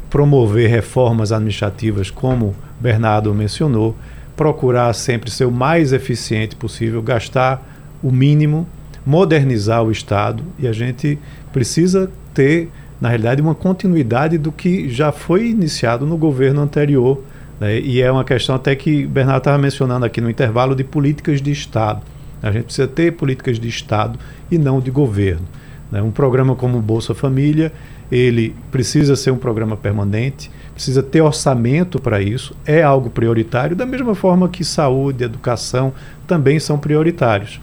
promover 0.09 0.71
reformas 0.71 1.31
administrativas, 1.31 2.11
como 2.11 2.57
Bernardo 2.81 3.35
mencionou, 3.35 3.95
procurar 4.35 4.95
sempre 4.95 5.31
ser 5.31 5.45
o 5.45 5.53
mais 5.53 5.93
eficiente 5.93 6.57
possível, 6.57 7.03
gastar 7.03 7.63
o 8.03 8.11
mínimo, 8.11 8.67
modernizar 9.05 9.83
o 9.83 9.93
Estado 9.93 10.43
e 10.59 10.67
a 10.67 10.73
gente 10.73 11.19
precisa 11.53 12.11
ter, 12.33 12.71
na 13.01 13.09
realidade, 13.09 13.43
uma 13.43 13.55
continuidade 13.55 14.39
do 14.39 14.51
que 14.51 14.89
já 14.89 15.13
foi 15.13 15.49
iniciado 15.49 16.07
no 16.07 16.17
governo 16.17 16.63
anterior. 16.63 17.23
Né? 17.61 17.79
E 17.81 18.01
é 18.01 18.11
uma 18.11 18.25
questão 18.25 18.55
até 18.55 18.75
que 18.75 19.07
Bernardo 19.07 19.39
estava 19.39 19.59
mencionando 19.59 20.07
aqui 20.07 20.21
no 20.21 20.31
intervalo 20.31 20.75
de 20.75 20.85
políticas 20.85 21.43
de 21.43 21.51
Estado. 21.51 22.03
A 22.43 22.51
gente 22.51 22.65
precisa 22.65 22.89
ter 22.89 23.13
políticas 23.13 23.59
de 23.59 23.69
Estado 23.69 24.19
e 24.51 24.59
não 24.59 24.81
de 24.81 24.91
governo. 24.91 25.47
Né? 25.91 26.01
Um 26.03 26.11
programa 26.11 26.55
como 26.55 26.81
Bolsa 26.81 27.15
Família, 27.15 27.73
ele 28.11 28.55
precisa 28.71 29.17
ser 29.17 29.31
um 29.31 29.39
programa 29.39 29.77
permanente, 29.77 30.51
precisa 30.73 31.03
ter 31.03 31.21
orçamento 31.21 32.01
para 32.01 32.21
isso, 32.21 32.55
é 32.65 32.83
algo 32.83 33.11
prioritário, 33.11 33.75
da 33.75 33.87
mesma 33.87 34.15
forma 34.15 34.49
que 34.49 34.65
saúde, 34.65 35.25
educação 35.25 35.93
também 36.27 36.59
são 36.61 36.79
prioritários. 36.79 37.61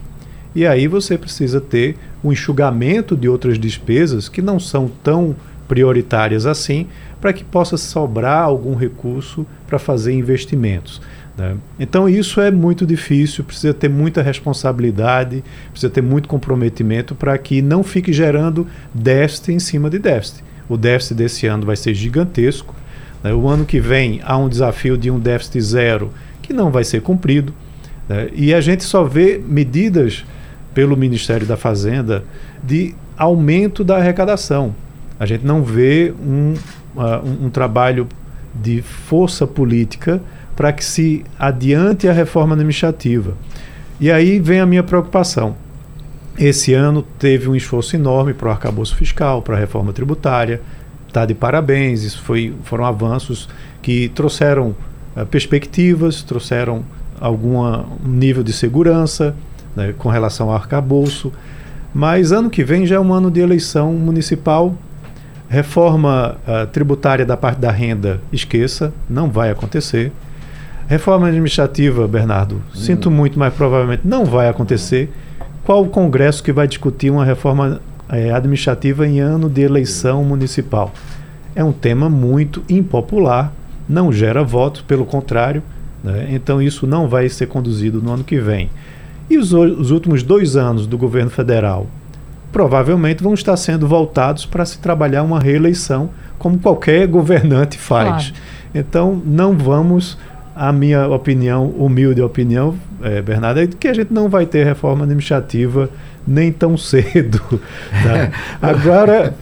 E 0.54 0.66
aí 0.66 0.86
você 0.86 1.18
precisa 1.18 1.60
ter 1.60 1.96
um 2.22 2.32
enxugamento 2.32 3.16
de 3.16 3.28
outras 3.28 3.58
despesas 3.58 4.28
que 4.28 4.40
não 4.40 4.60
são 4.60 4.90
tão 5.02 5.34
prioritárias 5.66 6.46
assim, 6.46 6.86
para 7.20 7.32
que 7.32 7.42
possa 7.42 7.76
sobrar 7.76 8.42
algum 8.42 8.74
recurso 8.74 9.46
para 9.66 9.78
fazer 9.78 10.12
investimentos. 10.12 11.00
Né? 11.36 11.56
Então 11.80 12.08
isso 12.08 12.40
é 12.40 12.50
muito 12.50 12.86
difícil, 12.86 13.44
precisa 13.44 13.74
ter 13.74 13.88
muita 13.88 14.22
responsabilidade, 14.22 15.42
precisa 15.70 15.90
ter 15.90 16.02
muito 16.02 16.28
comprometimento 16.28 17.14
para 17.14 17.36
que 17.38 17.60
não 17.60 17.82
fique 17.82 18.12
gerando 18.12 18.66
déficit 18.92 19.52
em 19.52 19.58
cima 19.58 19.90
de 19.90 19.98
déficit. 19.98 20.44
O 20.68 20.76
déficit 20.76 21.14
desse 21.16 21.46
ano 21.46 21.66
vai 21.66 21.76
ser 21.76 21.94
gigantesco. 21.94 22.74
Né? 23.22 23.34
O 23.34 23.48
ano 23.48 23.64
que 23.64 23.80
vem 23.80 24.20
há 24.24 24.36
um 24.36 24.48
desafio 24.48 24.96
de 24.96 25.10
um 25.10 25.18
déficit 25.18 25.60
zero 25.60 26.12
que 26.40 26.52
não 26.52 26.70
vai 26.70 26.84
ser 26.84 27.02
cumprido. 27.02 27.52
Né? 28.08 28.28
E 28.34 28.54
a 28.54 28.60
gente 28.60 28.84
só 28.84 29.02
vê 29.02 29.42
medidas 29.44 30.24
pelo 30.74 30.96
Ministério 30.96 31.46
da 31.46 31.56
Fazenda 31.56 32.24
de 32.62 32.94
aumento 33.16 33.84
da 33.84 33.96
arrecadação. 33.96 34.74
A 35.18 35.24
gente 35.24 35.46
não 35.46 35.62
vê 35.62 36.12
um, 36.20 36.54
uh, 36.96 37.44
um, 37.46 37.48
trabalho 37.48 38.08
de 38.54 38.82
força 38.82 39.46
política 39.46 40.20
para 40.56 40.72
que 40.72 40.84
se 40.84 41.24
adiante 41.38 42.08
a 42.08 42.12
reforma 42.12 42.54
administrativa. 42.54 43.34
E 44.00 44.10
aí 44.10 44.40
vem 44.40 44.60
a 44.60 44.66
minha 44.66 44.82
preocupação. 44.82 45.56
Esse 46.36 46.74
ano 46.74 47.02
teve 47.18 47.48
um 47.48 47.54
esforço 47.54 47.94
enorme 47.94 48.34
para 48.34 48.48
o 48.48 48.50
arcabouço 48.50 48.96
fiscal, 48.96 49.40
para 49.40 49.56
a 49.56 49.58
reforma 49.58 49.92
tributária. 49.92 50.60
Está 51.06 51.24
de 51.24 51.34
parabéns, 51.34 52.02
isso 52.02 52.20
foi, 52.22 52.52
foram 52.64 52.84
avanços 52.84 53.48
que 53.80 54.08
trouxeram 54.08 54.74
uh, 55.16 55.24
perspectivas, 55.26 56.22
trouxeram 56.22 56.84
algum 57.20 57.62
nível 58.04 58.42
de 58.42 58.52
segurança, 58.52 59.34
né, 59.74 59.94
com 59.96 60.08
relação 60.08 60.50
ao 60.50 60.56
arcabouço. 60.56 61.32
Mas 61.92 62.32
ano 62.32 62.50
que 62.50 62.64
vem 62.64 62.86
já 62.86 62.96
é 62.96 63.00
um 63.00 63.12
ano 63.12 63.30
de 63.30 63.40
eleição 63.40 63.92
municipal. 63.92 64.74
Reforma 65.48 66.36
uh, 66.48 66.66
tributária 66.66 67.24
da 67.24 67.36
parte 67.36 67.60
da 67.60 67.70
renda, 67.70 68.20
esqueça, 68.32 68.92
não 69.08 69.30
vai 69.30 69.50
acontecer. 69.50 70.10
Reforma 70.88 71.28
administrativa, 71.28 72.08
Bernardo, 72.08 72.56
hum. 72.56 72.74
sinto 72.74 73.10
muito, 73.10 73.38
mas 73.38 73.54
provavelmente 73.54 74.02
não 74.04 74.24
vai 74.24 74.48
acontecer. 74.48 75.10
Qual 75.64 75.82
o 75.82 75.88
Congresso 75.88 76.42
que 76.42 76.52
vai 76.52 76.66
discutir 76.66 77.10
uma 77.10 77.24
reforma 77.24 77.80
é, 78.08 78.30
administrativa 78.32 79.06
em 79.06 79.20
ano 79.20 79.48
de 79.48 79.62
eleição 79.62 80.22
municipal? 80.24 80.92
É 81.54 81.64
um 81.64 81.72
tema 81.72 82.10
muito 82.10 82.62
impopular, 82.68 83.52
não 83.88 84.12
gera 84.12 84.42
votos, 84.42 84.82
pelo 84.82 85.06
contrário. 85.06 85.62
Né? 86.02 86.28
Então, 86.30 86.60
isso 86.60 86.86
não 86.86 87.08
vai 87.08 87.28
ser 87.28 87.46
conduzido 87.46 88.02
no 88.02 88.12
ano 88.12 88.24
que 88.24 88.38
vem. 88.38 88.68
E 89.28 89.38
os, 89.38 89.52
os 89.52 89.90
últimos 89.90 90.22
dois 90.22 90.56
anos 90.56 90.86
do 90.86 90.98
governo 90.98 91.30
federal 91.30 91.86
provavelmente 92.54 93.20
vão 93.20 93.34
estar 93.34 93.56
sendo 93.56 93.88
voltados 93.88 94.46
para 94.46 94.64
se 94.64 94.78
trabalhar 94.78 95.24
uma 95.24 95.40
reeleição, 95.40 96.10
como 96.38 96.56
qualquer 96.56 97.04
governante 97.08 97.76
faz. 97.76 98.30
Claro. 98.30 98.44
Então, 98.72 99.22
não 99.26 99.58
vamos, 99.58 100.16
a 100.54 100.72
minha 100.72 101.08
opinião, 101.08 101.66
humilde 101.70 102.22
opinião, 102.22 102.76
é, 103.02 103.20
Bernardo, 103.20 103.58
é 103.58 103.66
que 103.66 103.88
a 103.88 103.92
gente 103.92 104.14
não 104.14 104.28
vai 104.28 104.46
ter 104.46 104.64
reforma 104.64 105.02
administrativa 105.02 105.90
nem 106.24 106.52
tão 106.52 106.76
cedo. 106.78 107.42
Tá? 107.90 108.30
Agora, 108.62 109.34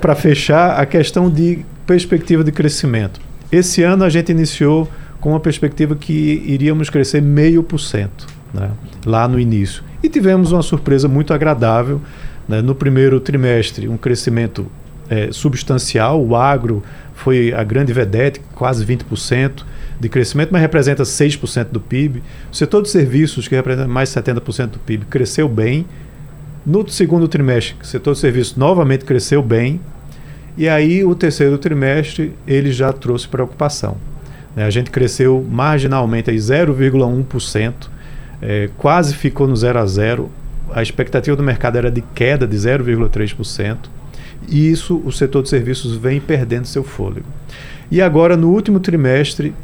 para 0.00 0.14
fechar, 0.14 0.78
a 0.78 0.86
questão 0.86 1.28
de 1.28 1.64
perspectiva 1.84 2.44
de 2.44 2.52
crescimento. 2.52 3.20
Esse 3.50 3.82
ano 3.82 4.04
a 4.04 4.08
gente 4.08 4.30
iniciou 4.30 4.88
com 5.20 5.30
uma 5.30 5.40
perspectiva 5.40 5.96
que 5.96 6.44
iríamos 6.46 6.90
crescer 6.90 7.20
meio 7.20 7.64
por 7.64 7.80
cento 7.80 8.35
né, 8.52 8.70
lá 9.04 9.26
no 9.28 9.38
início. 9.38 9.82
E 10.02 10.08
tivemos 10.08 10.52
uma 10.52 10.62
surpresa 10.62 11.08
muito 11.08 11.32
agradável. 11.32 12.00
Né, 12.48 12.62
no 12.62 12.74
primeiro 12.74 13.18
trimestre, 13.18 13.88
um 13.88 13.96
crescimento 13.96 14.66
é, 15.10 15.30
substancial. 15.32 16.24
O 16.24 16.36
agro 16.36 16.82
foi 17.14 17.52
a 17.52 17.64
grande 17.64 17.92
vedete, 17.92 18.40
quase 18.54 18.84
20% 18.84 19.64
de 19.98 20.08
crescimento, 20.08 20.50
mas 20.52 20.60
representa 20.60 21.02
6% 21.02 21.68
do 21.70 21.80
PIB. 21.80 22.22
O 22.52 22.54
setor 22.54 22.82
de 22.82 22.88
serviços, 22.88 23.48
que 23.48 23.54
representa 23.54 23.88
mais 23.88 24.10
70% 24.10 24.66
do 24.66 24.78
PIB, 24.78 25.06
cresceu 25.06 25.48
bem. 25.48 25.86
No 26.64 26.86
segundo 26.88 27.28
trimestre, 27.28 27.76
o 27.82 27.86
setor 27.86 28.14
de 28.14 28.20
serviços 28.20 28.56
novamente 28.56 29.04
cresceu 29.04 29.42
bem. 29.42 29.80
E 30.56 30.68
aí, 30.68 31.04
o 31.04 31.14
terceiro 31.14 31.58
trimestre, 31.58 32.34
ele 32.46 32.72
já 32.72 32.92
trouxe 32.92 33.28
preocupação. 33.28 33.96
Né, 34.54 34.64
a 34.64 34.70
gente 34.70 34.90
cresceu 34.90 35.44
marginalmente 35.48 36.30
0,1% 36.30 37.74
é, 38.40 38.68
quase 38.76 39.14
ficou 39.14 39.46
no 39.46 39.56
0 39.56 39.78
a 39.78 39.86
0. 39.86 40.30
A 40.72 40.82
expectativa 40.82 41.36
do 41.36 41.42
mercado 41.42 41.76
era 41.76 41.90
de 41.90 42.00
queda 42.00 42.46
de 42.46 42.56
0,3%. 42.56 43.76
E 44.48 44.70
isso 44.70 45.00
o 45.04 45.12
setor 45.12 45.42
de 45.42 45.48
serviços 45.48 45.96
vem 45.96 46.20
perdendo 46.20 46.66
seu 46.66 46.84
fôlego. 46.84 47.26
E 47.90 48.02
agora, 48.02 48.36
no 48.36 48.50
último 48.50 48.80
trimestre, 48.80 49.54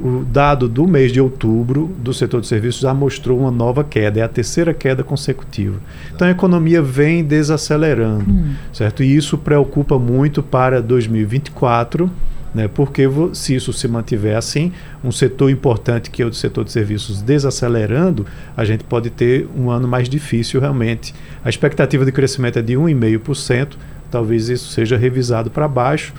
o 0.00 0.24
dado 0.24 0.68
do 0.68 0.86
mês 0.86 1.12
de 1.12 1.20
outubro 1.20 1.94
do 1.98 2.12
setor 2.12 2.40
de 2.40 2.46
serviços 2.46 2.80
já 2.80 2.92
mostrou 2.92 3.38
uma 3.38 3.50
nova 3.50 3.84
queda, 3.84 4.20
é 4.20 4.22
a 4.22 4.28
terceira 4.28 4.72
queda 4.74 5.04
consecutiva. 5.04 5.78
Então 6.12 6.26
a 6.26 6.30
economia 6.30 6.82
vem 6.82 7.22
desacelerando, 7.22 8.30
hum. 8.30 8.54
certo? 8.72 9.02
E 9.02 9.14
isso 9.14 9.38
preocupa 9.38 9.98
muito 9.98 10.42
para 10.42 10.80
2024 10.82 12.10
né? 12.54 12.68
Porque 12.68 13.04
se 13.32 13.54
isso 13.54 13.72
se 13.72 13.88
mantiver 13.88 14.36
assim, 14.36 14.72
um 15.02 15.10
setor 15.10 15.50
importante 15.50 16.10
que 16.10 16.22
é 16.22 16.26
o 16.26 16.32
setor 16.32 16.64
de 16.64 16.72
serviços 16.72 17.22
desacelerando, 17.22 18.26
a 18.56 18.64
gente 18.64 18.84
pode 18.84 19.10
ter 19.10 19.48
um 19.56 19.70
ano 19.70 19.88
mais 19.88 20.08
difícil 20.08 20.60
realmente. 20.60 21.14
A 21.44 21.48
expectativa 21.48 22.04
de 22.04 22.12
crescimento 22.12 22.58
é 22.58 22.62
de 22.62 22.74
1,5%, 22.74 23.76
talvez 24.10 24.48
isso 24.48 24.70
seja 24.70 24.96
revisado 24.96 25.50
para 25.50 25.66
baixo. 25.66 26.12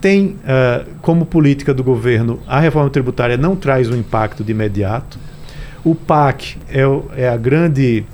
Tem 0.00 0.26
uh, 0.26 0.86
como 1.00 1.24
política 1.26 1.72
do 1.72 1.82
governo, 1.82 2.40
a 2.46 2.60
reforma 2.60 2.90
tributária 2.90 3.36
não 3.36 3.56
traz 3.56 3.88
um 3.90 3.96
impacto 3.96 4.44
de 4.44 4.52
imediato. 4.52 5.18
O 5.84 5.94
PAC 5.94 6.56
é, 6.68 6.86
o, 6.86 7.04
é 7.16 7.28
a 7.28 7.36
grande, 7.36 8.04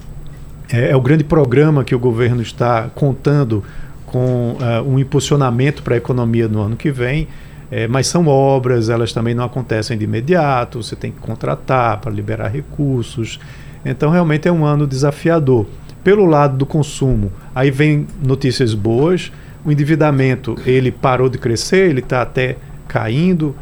é, 0.72 0.90
é, 0.90 0.96
o 0.96 1.00
grande 1.00 1.24
programa 1.24 1.82
que 1.84 1.94
o 1.94 1.98
governo 1.98 2.42
está 2.42 2.88
contando 2.94 3.64
com 4.06 4.58
uh, 4.60 4.86
um 4.86 4.98
impulsionamento 4.98 5.82
para 5.82 5.94
a 5.94 5.96
economia 5.96 6.46
no 6.46 6.60
ano 6.60 6.76
que 6.76 6.90
vem. 6.90 7.26
É, 7.75 7.89
mas 7.89 8.07
são 8.07 8.29
obras, 8.29 8.91
elas 8.91 9.14
também 9.14 9.35
não 9.35 9.45
acontecem 9.45 9.97
de 9.97 10.05
imediato, 10.05 10.83
você 10.83 10.95
tem 10.95 11.11
que 11.11 11.18
contratar 11.18 11.99
para 12.03 12.12
liberar 12.12 12.49
recursos. 12.49 13.41
Então, 13.83 14.11
realmente 14.11 14.47
é 14.47 14.53
um 14.53 14.62
ano 14.62 14.87
desafiador. 14.87 15.66
Pelo 16.05 16.27
lado 16.27 16.55
do 16.55 16.66
consumo, 16.66 17.33
aí 17.55 17.70
vem 17.70 18.07
notícias 18.23 18.75
boas. 18.75 19.33
O 19.64 19.73
endividamento 19.73 20.55
ele 20.66 20.93
parou 20.93 21.31
de 21.31 21.39
crescer, 21.39 21.89
ele 21.89 22.01
está 22.01 22.20
até 22.20 22.59
caindo, 22.87 23.57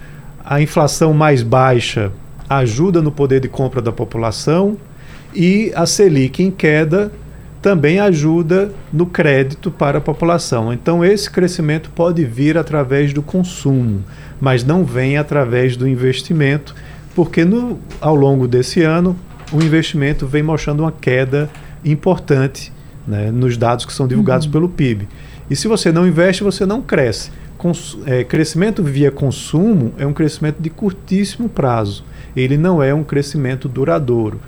a 0.45 0.61
inflação 0.61 1.15
mais 1.15 1.45
baixa 1.45 2.11
ajuda 2.49 3.01
no 3.01 3.13
poder 3.13 3.39
de 3.39 3.47
compra 3.47 3.81
da 3.81 3.93
população 3.93 4.77
e 5.33 5.71
a 5.77 5.87
Selic 5.87 6.43
em 6.43 6.51
queda 6.51 7.13
também 7.63 8.01
ajuda 8.01 8.73
no 8.93 9.07
crédito 9.07 9.71
para 9.71 9.99
a 9.99 10.01
população. 10.01 10.73
Então, 10.73 11.05
esse 11.05 11.31
crescimento 11.31 11.91
pode 11.91 12.25
vir 12.25 12.57
através 12.57 13.13
do 13.13 13.23
consumo, 13.23 14.03
mas 14.41 14.65
não 14.65 14.85
vem 14.85 15.19
através 15.19 15.77
do 15.77 15.87
investimento, 15.87 16.75
porque 17.15 17.45
no, 17.45 17.79
ao 18.01 18.15
longo 18.15 18.49
desse 18.49 18.83
ano 18.83 19.17
o 19.53 19.63
investimento 19.63 20.27
vem 20.27 20.43
mostrando 20.43 20.81
uma 20.81 20.93
queda 20.93 21.51
importante 21.85 22.73
né, 23.07 23.31
nos 23.31 23.57
dados 23.57 23.85
que 23.85 23.93
são 23.93 24.07
divulgados 24.07 24.47
uhum. 24.47 24.53
pelo 24.53 24.69
PIB. 24.69 25.09
E 25.51 25.57
se 25.57 25.67
você 25.67 25.91
não 25.91 26.07
investe, 26.07 26.43
você 26.43 26.65
não 26.65 26.81
cresce. 26.81 27.31
Cons 27.59 27.99
é, 28.07 28.25
crescimento 28.25 28.83
via 28.83 29.11
consumo 29.11 29.93
é 29.99 30.07
um 30.07 30.13
crescimento 30.13 30.61
de 30.61 30.71
curtíssimo 30.71 31.49
prazo. 31.49 32.05
Ele 32.35 32.57
não 32.57 32.83
é 32.83 32.95
um 32.95 33.03
crescimento 33.03 33.69
duradouro. 33.69 34.41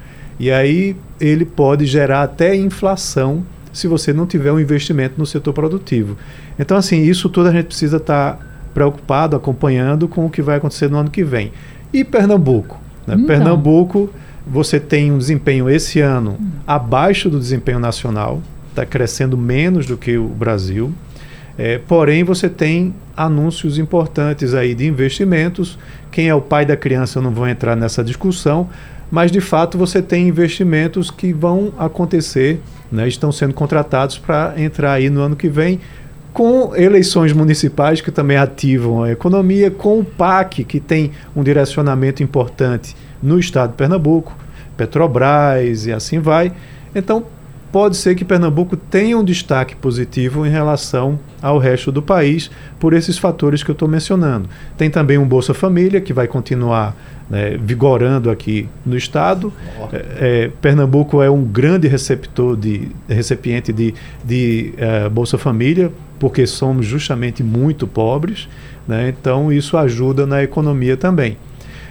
E 0.43 0.51
aí 0.51 0.97
ele 1.21 1.45
pode 1.45 1.87
gerar 1.87 2.25
até 2.25 2.53
inflação 2.57 3.45
se 3.73 3.87
você 3.87 4.13
não 4.13 4.27
tiver 4.27 4.51
um 4.51 4.59
investimento 4.59 5.15
no 5.17 5.25
setor 5.25 5.53
produtivo. 5.53 6.17
Então, 6.59 6.77
assim, 6.77 7.01
isso 7.01 7.29
tudo 7.29 7.49
a 7.49 7.53
gente 7.53 7.67
precisa 7.67 7.99
estar 7.99 8.33
tá 8.33 8.47
preocupado, 8.75 9.37
acompanhando 9.37 10.09
com 10.09 10.27
o 10.27 10.29
que 10.29 10.43
vai 10.43 10.57
acontecer 10.57 10.91
no 10.91 10.99
ano 10.99 11.13
que 11.13 11.23
vem. 11.23 11.53
E 11.93 12.03
Pernambuco? 12.03 12.81
Né? 13.07 13.15
Então. 13.15 13.27
Pernambuco, 13.29 14.11
você 14.45 14.81
tem 14.81 15.13
um 15.13 15.19
desempenho 15.19 15.71
esse 15.71 16.01
ano 16.01 16.37
abaixo 16.67 17.31
do 17.31 17.39
desempenho 17.39 17.79
nacional, 17.79 18.43
está 18.69 18.85
crescendo 18.85 19.39
menos 19.39 19.87
do 19.87 19.97
que 19.97 20.19
o 20.19 20.27
Brasil. 20.27 20.93
É, 21.57 21.79
porém, 21.79 22.25
você 22.25 22.49
tem 22.49 22.93
anúncios 23.17 23.79
importantes 23.79 24.55
aí 24.55 24.75
de 24.75 24.89
investimentos. 24.89 25.79
Quem 26.11 26.29
é 26.29 26.35
o 26.35 26.41
pai 26.41 26.67
da 26.67 26.77
criança, 26.77 27.21
eu 27.21 27.23
não 27.23 27.31
vou 27.31 27.47
entrar 27.47 27.77
nessa 27.77 28.03
discussão, 28.03 28.69
mas 29.13 29.31
de 29.31 29.43
fato 29.43 29.77
você 29.77 30.01
tem 30.01 30.27
investimentos 30.27 31.11
que 31.11 31.35
vão 31.35 31.75
acontecer, 31.79 32.63
né, 32.91 33.07
estão 33.07 33.31
sendo 33.31 33.53
contratados 33.53 34.17
para 34.17 34.55
entrar 34.57 34.95
aí 34.95 35.11
no 35.11 35.21
ano 35.21 35.37
que 35.37 35.51
vem, 35.51 35.79
com 36.33 36.75
eleições 36.75 37.31
municipais 37.35 38.01
que 38.01 38.11
também 38.11 38.39
ativam 38.39 39.03
a 39.03 39.13
economia, 39.13 39.71
com 39.71 40.01
o 40.01 40.05
PAC, 40.05 40.65
que 40.65 40.81
tem 40.81 41.11
um 41.37 41.43
direcionamento 41.43 42.23
importante 42.23 42.97
no 43.23 43.39
estado 43.39 43.73
de 43.73 43.77
Pernambuco, 43.77 44.35
Petrobras 44.79 45.85
e 45.85 45.93
assim 45.93 46.19
vai. 46.19 46.51
Então, 46.95 47.27
pode 47.71 47.99
ser 47.99 48.15
que 48.15 48.25
Pernambuco 48.25 48.79
tenha 48.79 49.19
um 49.19 49.25
destaque 49.25 49.77
positivo 49.77 50.47
em 50.47 50.51
relação 50.51 51.21
ao 51.43 51.59
resto 51.59 51.93
do 51.93 52.01
país 52.01 52.51
por 52.81 52.95
esses 52.95 53.19
fatores 53.19 53.63
que 53.63 53.71
eu 53.71 53.75
estou 53.75 53.87
mencionando. 53.87 54.49
Tem 54.79 54.89
também 54.89 55.19
um 55.19 55.29
Bolsa 55.29 55.53
Família 55.53 56.01
que 56.01 56.15
vai 56.15 56.27
continuar 56.27 56.97
né, 57.33 57.59
vigorando 57.59 58.31
aqui 58.31 58.69
no 58.85 58.95
estado. 58.95 59.51
É, 59.91 59.97
é, 60.21 60.51
Pernambuco 60.61 61.23
é 61.23 61.31
um 61.31 61.43
grande 61.43 61.89
receptor 61.89 62.55
de 62.55 62.91
recipiente 63.09 63.73
de, 63.73 63.95
de 64.23 64.75
é, 64.77 65.09
Bolsa 65.09 65.39
Família 65.39 65.91
porque 66.21 66.47
somos 66.47 66.87
justamente 66.87 67.43
muito 67.43 67.85
pobres, 67.85 68.49
né, 68.87 69.09
então 69.09 69.53
isso 69.53 69.77
ajuda 69.77 70.25
na 70.25 70.41
economia 70.41 70.97
também. 70.97 71.37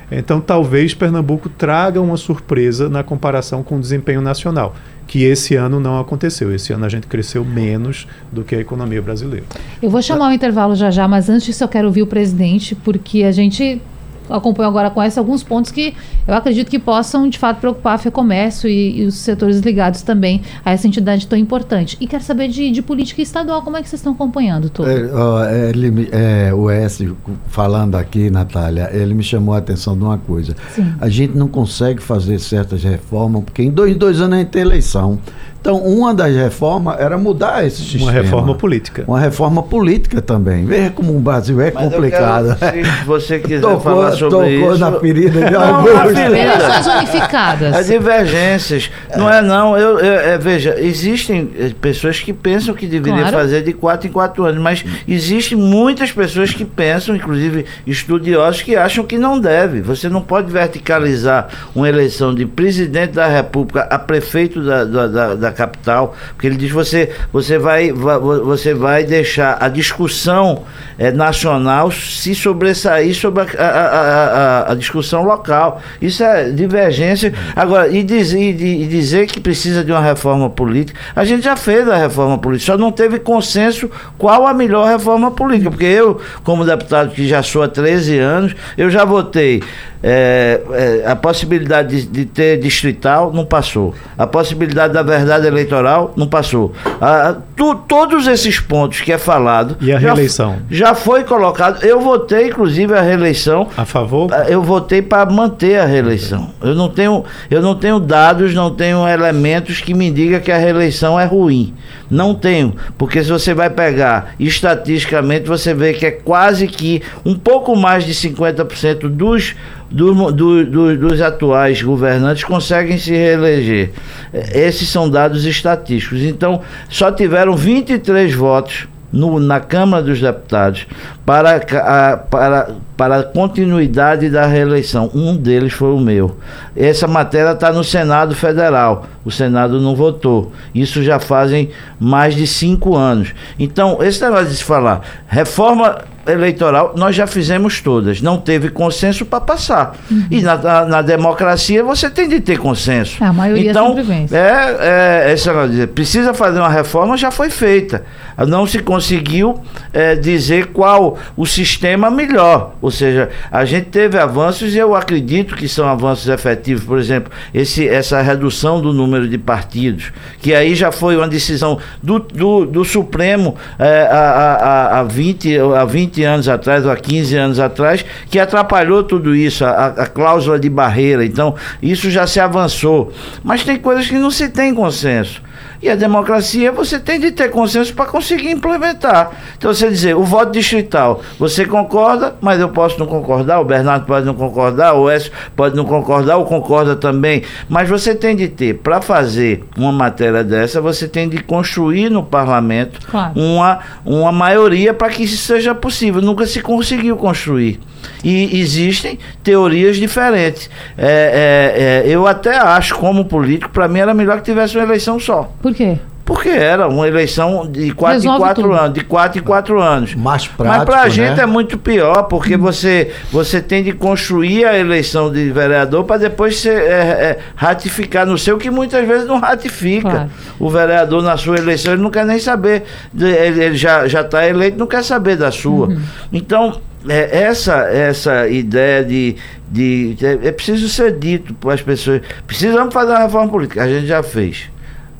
Então, 0.10 0.42
talvez 0.42 0.94
Pernambuco 0.94 1.50
traga 1.50 2.02
uma 2.02 2.18
surpresa 2.18 2.90
na 2.90 3.02
comparação 3.02 3.64
com 3.64 3.78
o 3.78 3.80
desempenho 3.80 4.22
nacional, 4.22 4.76
que 5.08 5.24
esse 5.24 5.56
ano 5.56 5.80
não 5.80 6.00
aconteceu. 6.00 6.54
Esse 6.54 6.74
ano 6.74 6.86
a 6.86 6.90
gente 6.90 7.08
cresceu 7.08 7.46
menos 7.46 8.08
do 8.30 8.44
que 8.44 8.54
a 8.54 8.60
economia 8.60 9.02
brasileira. 9.02 9.46
Eu 9.82 9.90
vou 9.90 10.02
chamar 10.02 10.30
o 10.30 10.34
intervalo 10.34 10.76
já 10.76 10.92
já, 10.92 11.08
mas 11.08 11.30
antes 11.30 11.60
eu 11.60 11.68
quero 11.68 11.88
ouvir 11.88 12.02
o 12.02 12.08
presidente, 12.08 12.76
porque 12.76 13.24
a 13.24 13.32
gente 13.32 13.82
acompanho 14.30 14.70
agora 14.70 14.90
com 14.90 15.02
essa 15.02 15.20
alguns 15.20 15.44
pontos 15.44 15.72
que 15.72 15.94
eu 16.28 16.34
acredito 16.34 16.70
que 16.70 16.80
possam, 16.80 17.28
de 17.28 17.38
fato, 17.38 17.60
preocupar 17.60 17.96
a 17.96 17.98
FEComércio 17.98 18.70
e, 18.70 19.02
e 19.02 19.06
os 19.06 19.16
setores 19.16 19.60
ligados 19.60 20.02
também 20.02 20.42
a 20.64 20.72
essa 20.72 20.88
entidade 20.88 21.28
tão 21.28 21.38
importante. 21.38 21.98
E 22.00 22.08
quero 22.08 22.24
saber 22.24 22.48
de, 22.48 22.72
de 22.72 22.82
política 22.82 23.22
estadual, 23.22 23.62
como 23.62 23.78
é 23.78 23.82
que 23.82 23.90
vocês 23.90 24.00
estão 24.00 24.14
acompanhando 24.14 24.70
tudo? 24.70 24.90
É, 24.90 25.70
ele, 25.70 26.10
é, 26.12 26.54
o 26.54 26.70
S, 26.70 27.14
falando 27.48 27.96
aqui, 27.96 28.30
Natália, 28.30 28.90
ele 28.94 29.14
me 29.14 29.24
chamou 29.24 29.56
a 29.56 29.58
atenção 29.58 29.98
de 29.98 30.04
uma 30.04 30.18
coisa. 30.18 30.56
Sim. 30.74 30.94
A 31.00 31.10
gente 31.10 31.38
não 31.38 31.48
consegue 31.48 32.02
fazer 32.02 32.40
certas 32.40 32.84
reformas, 32.84 33.44
porque 33.44 33.64
em 33.64 33.72
dois, 33.72 33.96
dois 33.96 34.22
anos 34.22 34.36
a 34.36 34.40
gente 34.40 34.50
tem 34.50 34.62
eleição. 34.62 35.20
Então, 35.62 35.78
uma 35.78 36.12
das 36.12 36.36
reformas 36.36 37.00
era 37.00 37.20
mudar 37.20 37.64
esse 37.64 37.84
sistema. 37.84 38.06
Uma 38.06 38.12
reforma 38.12 38.56
política. 38.56 39.04
Uma 39.08 39.20
reforma 39.20 39.62
política 39.62 40.20
também. 40.20 40.66
Veja 40.66 40.90
como 40.90 41.16
o 41.16 41.20
Brasil 41.20 41.62
é 41.62 41.72
Mas 41.72 41.84
complicado. 41.84 42.58
Quero, 42.58 42.86
se 42.86 43.06
você 43.06 43.40
quiser 43.40 43.62
tocou, 43.62 43.80
falar 43.80 44.12
sobre 44.14 44.30
tocou 44.30 44.48
isso... 44.48 44.62
Tocou 44.62 44.78
na 44.80 45.00
ferida 45.00 45.46
de 45.48 45.56
alguns. 45.56 46.18
Eleições 46.18 46.88
unificadas. 46.88 47.76
As 47.76 47.86
divergências. 47.86 48.90
É. 49.08 49.18
Não 49.18 49.30
é 49.30 49.40
não. 49.40 49.78
Eu, 49.78 50.00
eu 50.00 50.14
é, 50.14 50.38
veja, 50.40 50.76
existem 50.80 51.52
eh, 51.56 51.72
pessoas 51.80 52.20
que 52.20 52.34
pensam 52.34 52.74
que 52.74 52.88
deveria 52.88 53.22
claro. 53.22 53.38
fazer 53.38 53.64
de 53.64 53.74
quatro 53.74 54.08
em 54.08 54.12
quatro 54.12 54.44
anos, 54.44 54.60
mas 54.60 54.84
existem 55.08 55.56
muitas 55.56 56.12
pessoas 56.12 56.52
que 56.52 56.66
pensam, 56.66 57.16
inclusive 57.16 57.66
estudiosos, 57.86 58.64
que 58.64 58.76
acham 58.76 59.06
que 59.06 59.20
não 59.20 59.40
deve. 59.40 59.82
Você 59.82 60.10
não 60.10 60.24
pode 60.24 60.52
verticalizar 60.52 61.50
uma 61.76 61.88
eleição 61.88 62.34
de 62.34 62.48
presidente 62.48 63.12
da 63.12 63.28
República 63.28 63.82
a 63.82 64.00
prefeito 64.00 64.64
da, 64.64 64.84
da, 64.84 65.08
da, 65.36 65.51
capital, 65.52 66.16
porque 66.34 66.48
ele 66.48 66.56
diz 66.56 66.72
você 66.72 67.10
você 67.32 67.58
vai, 67.58 67.92
você 67.92 68.74
vai 68.74 69.04
deixar 69.04 69.58
a 69.60 69.68
discussão 69.68 70.64
é, 70.98 71.12
nacional 71.12 71.92
se 71.92 72.36
sobressair 72.36 73.16
sobre 73.16 73.44
a, 73.44 73.64
a, 73.64 73.68
a, 73.68 74.72
a, 74.72 74.76
discussão 74.76 75.24
local. 75.24 75.82
Isso 76.02 76.24
é 76.24 76.50
divergência. 76.50 77.34
Agora, 77.56 77.88
e, 77.88 78.00
e 78.00 78.88
dizer 78.88 79.28
que 79.28 79.40
precisa 79.40 79.84
de 79.84 79.92
uma 79.92 80.02
reforma 80.02 80.50
política, 80.50 81.00
a 81.16 81.26
gente 81.26 81.44
já 81.44 81.56
fez 81.56 81.88
a 81.90 81.96
reforma 81.96 82.38
política, 82.38 82.74
só 82.74 82.78
não 82.78 82.92
teve 82.92 83.20
consenso 83.20 83.90
qual 84.18 84.46
a 84.46 84.54
melhor 84.54 84.88
reforma 84.88 85.32
política, 85.32 85.70
porque 85.70 85.86
eu, 85.86 86.22
como 86.44 86.66
deputado 86.66 87.12
que 87.12 87.28
já 87.28 87.42
sou 87.42 87.64
há 87.64 87.68
13 87.68 88.18
anos, 88.20 88.56
eu 88.78 88.90
já 88.90 89.06
votei 89.06 89.64
é, 90.04 90.62
é, 90.72 91.04
a 91.06 91.16
possibilidade 91.16 92.02
de, 92.02 92.08
de, 92.08 92.26
ter 92.26 92.60
distrital 92.60 93.32
não 93.32 93.46
passou. 93.46 93.94
A 94.18 94.26
possibilidade 94.26 94.94
da 94.94 95.04
verdade 95.04 95.46
eleitoral 95.46 96.14
não 96.16 96.28
passou. 96.28 96.74
A, 97.00 97.36
tu, 97.56 97.76
todos 97.76 98.26
esses 98.28 98.60
pontos 98.60 99.02
que 99.02 99.12
é 99.12 99.18
falado. 99.18 99.78
E 99.80 99.92
a 99.92 100.00
reeleição? 100.00 100.58
Já, 100.70 100.88
já 100.88 100.96
foi 100.96 101.24
colocado. 101.24 101.84
Eu 101.86 102.00
votei, 102.00 102.48
inclusive, 102.48 102.94
a 102.94 103.02
reeleição. 103.02 103.68
A 103.78 103.86
favor? 103.86 104.30
Eu 104.48 104.64
votei 104.64 105.02
para 105.02 105.30
manter 105.30 105.80
a 105.80 105.86
reeleição. 105.86 106.50
Eu 106.62 106.74
não 106.74 106.90
tenho, 106.90 107.24
eu 107.50 107.62
não 107.62 107.76
tenho 107.76 108.00
dados, 108.00 108.56
não 108.56 108.72
tenho 108.74 109.08
elementos 109.08 109.82
que 109.82 109.94
me 109.94 110.10
digam 110.10 110.40
que 110.40 110.52
a 110.52 110.58
reeleição 110.58 111.20
é 111.20 111.26
ruim. 111.26 111.74
Não 112.10 112.36
tenho, 112.36 112.76
porque 112.98 113.24
se 113.24 113.30
você 113.30 113.54
vai 113.54 113.70
pegar 113.70 114.34
estatisticamente, 114.38 115.48
você 115.48 115.74
vê 115.74 115.94
que 115.94 116.06
é 116.06 116.12
quase 116.12 116.68
que 116.68 117.02
um 117.24 117.36
pouco 117.36 117.74
mais 117.74 118.04
de 118.04 118.14
50% 118.14 119.08
dos 119.08 119.56
do, 119.92 120.32
do, 120.32 120.66
do, 120.66 120.98
dos 120.98 121.22
atuais 121.22 121.82
governantes 121.82 122.44
conseguem 122.44 122.98
se 122.98 123.12
reeleger. 123.12 123.92
Esses 124.34 124.88
são 124.88 125.10
dados 125.10 125.46
estatísticos. 125.46 126.22
Então, 126.22 126.62
só 126.90 127.12
tiveram 127.12 127.56
23 127.56 128.34
votos 128.34 128.88
no, 129.12 129.40
na 129.40 129.60
Câmara 129.60 130.02
dos 130.02 130.22
Deputados 130.22 130.88
para 131.26 131.58
a, 131.58 132.18
para, 132.18 132.70
para 132.96 133.18
a 133.18 133.24
continuidade 133.24 134.30
da 134.30 134.46
reeleição. 134.46 135.12
Um 135.14 135.36
deles 135.36 135.74
foi 135.74 135.92
o 135.92 136.00
meu. 136.00 136.38
Essa 136.76 137.08
matéria 137.08 137.52
está 137.52 137.74
no 137.74 137.84
Senado 137.84 138.34
Federal. 138.34 139.06
O 139.26 139.32
Senado 139.32 139.82
não 139.82 139.96
votou. 139.96 140.54
Isso 140.74 141.04
já 141.04 141.20
fazem 141.20 141.70
mais 142.00 142.36
de 142.36 142.48
cinco 142.48 142.96
anos. 142.96 143.34
Então, 143.60 144.02
esse 144.02 144.24
negócio 144.24 144.48
de 144.48 144.56
se 144.56 144.64
falar 144.64 145.02
reforma 145.28 146.00
eleitoral, 146.28 146.94
nós 146.96 147.16
já 147.16 147.26
fizemos 147.28 147.82
todas. 147.82 148.22
Não 148.22 148.38
teve 148.38 148.70
consenso 148.70 149.26
para 149.26 149.42
passar. 149.42 149.98
Uhum. 150.10 150.26
E 150.30 150.42
na, 150.42 150.58
na, 150.58 150.86
na, 150.86 151.02
democracia 151.02 151.84
você 151.84 152.10
tem 152.10 152.28
de 152.28 152.40
ter 152.40 152.58
consenso. 152.58 153.24
É, 153.24 153.28
a 153.28 153.34
maioria 153.34 153.72
então, 153.72 153.96
é, 154.32 155.28
é, 155.28 155.32
essa 155.32 155.52
precisa 155.94 156.34
fazer 156.34 156.60
uma 156.60 156.70
reforma, 156.70 157.18
já 157.18 157.32
foi 157.32 157.50
feita. 157.50 158.04
Não 158.48 158.66
se 158.66 158.80
conseguiu 158.80 159.62
é, 159.94 160.16
dizer 160.16 160.68
qual 160.68 161.18
o 161.36 161.46
sistema 161.46 162.10
melhor. 162.10 162.76
Ou 162.82 162.92
seja, 162.92 163.30
a 163.52 163.66
gente 163.66 163.88
teve 163.88 164.18
avanços 164.18 164.74
e 164.74 164.78
eu 164.78 164.96
acredito 164.96 165.56
que 165.56 165.68
são 165.68 165.88
avanços 165.88 166.28
efetivos. 166.28 166.84
Por 166.84 166.98
exemplo, 166.98 167.32
esse, 167.54 167.88
essa 167.88 168.22
redução 168.22 168.82
do 168.82 168.94
número 168.94 169.28
de 169.28 169.38
partidos, 169.38 170.12
que 170.40 170.54
aí 170.54 170.76
já 170.76 170.92
foi 170.92 171.18
uma 171.18 171.28
decisão 171.28 171.80
do, 172.02 172.20
do, 172.20 172.66
do 172.66 172.86
Supremo 172.86 173.56
é, 173.78 174.08
há, 174.12 175.00
há, 175.00 175.04
20, 175.04 175.58
há 175.60 175.86
20 175.86 176.21
anos 176.24 176.48
atrás, 176.48 176.86
ou 176.86 176.92
há 176.92 176.96
15 176.96 177.36
anos 177.36 177.60
atrás, 177.60 178.06
que 178.30 178.40
atrapalhou 178.40 179.04
tudo 179.04 179.36
isso, 179.36 179.66
a, 179.66 179.88
a 179.88 180.08
cláusula 180.08 180.60
de 180.60 180.70
barreira. 180.70 181.26
Então, 181.26 181.56
isso 181.82 182.10
já 182.10 182.26
se 182.28 182.40
avançou. 182.40 183.12
Mas 183.44 183.64
tem 183.64 183.78
coisas 183.78 184.08
que 184.08 184.18
não 184.18 184.32
se 184.32 184.50
tem 184.50 184.74
consenso. 184.74 185.42
E 185.82 185.90
a 185.90 185.96
democracia 185.96 186.72
você 186.72 187.00
tem 187.00 187.20
de 187.20 187.32
ter 187.32 187.50
consenso 187.50 187.94
para 187.94 188.06
conseguir 188.06 188.52
implementar. 188.52 189.32
Então 189.58 189.74
você 189.74 189.90
dizer, 189.90 190.16
o 190.16 190.24
voto 190.24 190.52
distrital, 190.52 191.22
você 191.40 191.66
concorda, 191.66 192.36
mas 192.40 192.60
eu 192.60 192.70
posso 192.70 193.00
não 193.00 193.08
concordar, 193.08 193.60
o 193.60 193.66
Bernardo 193.66 194.06
pode 194.06 194.26
não 194.26 194.36
concordar, 194.36 194.94
o 194.94 195.10
Écio 195.10 195.32
pode 195.56 195.76
não 195.76 195.86
concordar, 195.86 196.38
ou 196.38 196.46
concorda 196.46 196.96
também. 196.96 197.42
Mas 197.68 197.90
você 197.90 198.14
tem 198.14 198.36
de 198.36 198.48
ter, 198.48 198.76
para 198.76 199.02
fazer 199.02 199.64
uma 199.76 199.92
matéria 199.92 200.44
dessa, 200.44 200.80
você 200.80 201.08
tem 201.08 201.28
de 201.28 201.42
construir 201.44 202.10
no 202.10 202.24
parlamento 202.24 203.00
claro. 203.08 203.34
uma, 203.36 203.80
uma 204.06 204.32
maioria 204.32 204.94
para 204.94 205.10
que 205.10 205.24
isso 205.24 205.38
seja 205.38 205.74
possível. 205.74 206.22
Nunca 206.22 206.46
se 206.46 206.62
conseguiu 206.62 207.18
construir. 207.18 207.80
E 208.24 208.60
existem 208.60 209.18
teorias 209.44 209.98
diferentes. 209.98 210.70
É, 210.98 212.04
é, 212.06 212.10
é, 212.10 212.16
eu 212.16 212.28
até 212.28 212.58
acho, 212.58 212.96
como 212.96 213.26
político, 213.26 213.72
para 213.72 213.88
mim 213.88 214.00
era 214.00 214.14
melhor 214.14 214.38
que 214.38 214.44
tivesse 214.44 214.78
uma 214.78 214.84
eleição 214.84 215.20
só. 215.20 215.52
Por 215.62 215.71
quê? 215.74 215.98
Porque 216.24 216.48
era 216.48 216.88
uma 216.88 217.06
eleição 217.08 217.70
de 217.70 217.92
4 217.92 218.24
em 218.24 218.38
4 218.38 218.74
anos, 218.74 218.94
de 218.94 219.04
4 219.04 219.40
em 219.40 219.44
4 219.44 219.82
anos. 219.82 220.16
Mais 220.16 220.48
prático, 220.48 220.78
Mas 220.78 220.86
para 220.86 221.02
a 221.02 221.10
gente 221.10 221.36
né? 221.36 221.44
é 221.44 221.46
muito 221.46 221.78
pior, 221.78 222.24
porque 222.24 222.56
hum. 222.56 222.60
você, 222.60 223.12
você 223.30 223.62
tem 223.62 223.84
de 223.84 223.92
construir 223.92 224.64
a 224.64 224.78
eleição 224.78 225.30
de 225.30 225.52
vereador 225.52 226.06
para 226.06 226.18
depois 226.18 226.58
ser, 226.58 226.82
é, 226.84 226.94
é, 226.94 227.40
ratificar 227.54 228.26
no 228.26 228.38
seu, 228.38 228.58
que 228.58 228.72
muitas 228.72 229.06
vezes 229.06 229.28
não 229.28 229.40
ratifica. 229.40 230.10
Claro. 230.10 230.30
O 230.58 230.70
vereador 230.70 231.22
na 231.22 231.36
sua 231.36 231.58
eleição, 231.58 231.92
ele 231.92 232.02
não 232.02 232.12
quer 232.12 232.26
nem 232.26 232.40
saber, 232.40 232.84
ele, 233.14 233.62
ele 233.62 233.76
já 233.76 234.06
está 234.06 234.48
eleito, 234.48 234.78
não 234.78 234.88
quer 234.88 235.04
saber 235.04 235.36
da 235.36 235.52
sua. 235.52 235.88
Uhum. 235.88 236.02
Então, 236.32 236.80
é, 237.10 237.42
essa, 237.44 237.90
essa 237.90 238.48
ideia 238.48 239.04
de, 239.04 239.36
de. 239.70 240.16
É, 240.22 240.48
é 240.48 240.52
preciso 240.54 240.88
ser 240.88 241.18
dito 241.18 241.54
para 241.56 241.74
as 241.74 241.82
pessoas. 241.82 242.22
Precisamos 242.48 242.94
fazer 242.94 243.12
uma 243.12 243.20
reforma 243.20 243.52
política. 243.52 243.84
A 243.84 243.90
gente 243.90 244.08
já 244.08 244.24
fez. 244.24 244.71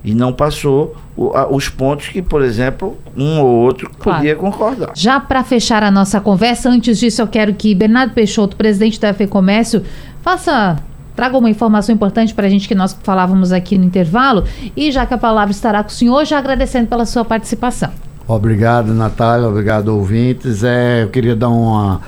E 0.04 0.14
não 0.14 0.32
passou 0.32 0.96
o, 1.16 1.30
a, 1.36 1.48
os 1.48 1.68
pontos 1.68 2.08
que, 2.08 2.20
por 2.20 2.42
exemplo, 2.42 2.96
um 3.16 3.40
ou 3.40 3.46
outro 3.46 3.88
claro. 3.98 4.18
podia 4.18 4.34
concordar. 4.34 4.90
Já 4.94 5.20
para 5.20 5.44
fechar 5.44 5.82
a 5.82 5.90
nossa 5.90 6.20
conversa, 6.20 6.68
antes 6.68 6.98
disso, 6.98 7.22
eu 7.22 7.28
quero 7.28 7.54
que 7.54 7.74
Bernardo 7.74 8.12
Peixoto, 8.12 8.56
presidente 8.56 9.00
da 9.00 9.14
FEComércio, 9.14 9.82
faça 10.20 10.76
traga 11.14 11.36
uma 11.36 11.50
informação 11.50 11.94
importante 11.94 12.34
para 12.34 12.46
a 12.46 12.50
gente 12.50 12.66
que 12.66 12.74
nós 12.74 12.96
falávamos 13.02 13.52
aqui 13.52 13.76
no 13.78 13.84
intervalo. 13.84 14.44
E 14.76 14.90
já 14.90 15.06
que 15.06 15.14
a 15.14 15.18
palavra 15.18 15.52
estará 15.52 15.82
com 15.82 15.90
o 15.90 15.92
senhor, 15.92 16.24
já 16.24 16.38
agradecendo 16.38 16.88
pela 16.88 17.04
sua 17.04 17.24
participação. 17.24 17.90
Obrigado, 18.26 18.94
Natália. 18.94 19.48
Obrigado, 19.48 19.88
ouvintes. 19.88 20.64
É, 20.64 21.02
eu 21.02 21.08
queria 21.08 21.36
dar 21.36 21.48
uma, 21.48 22.00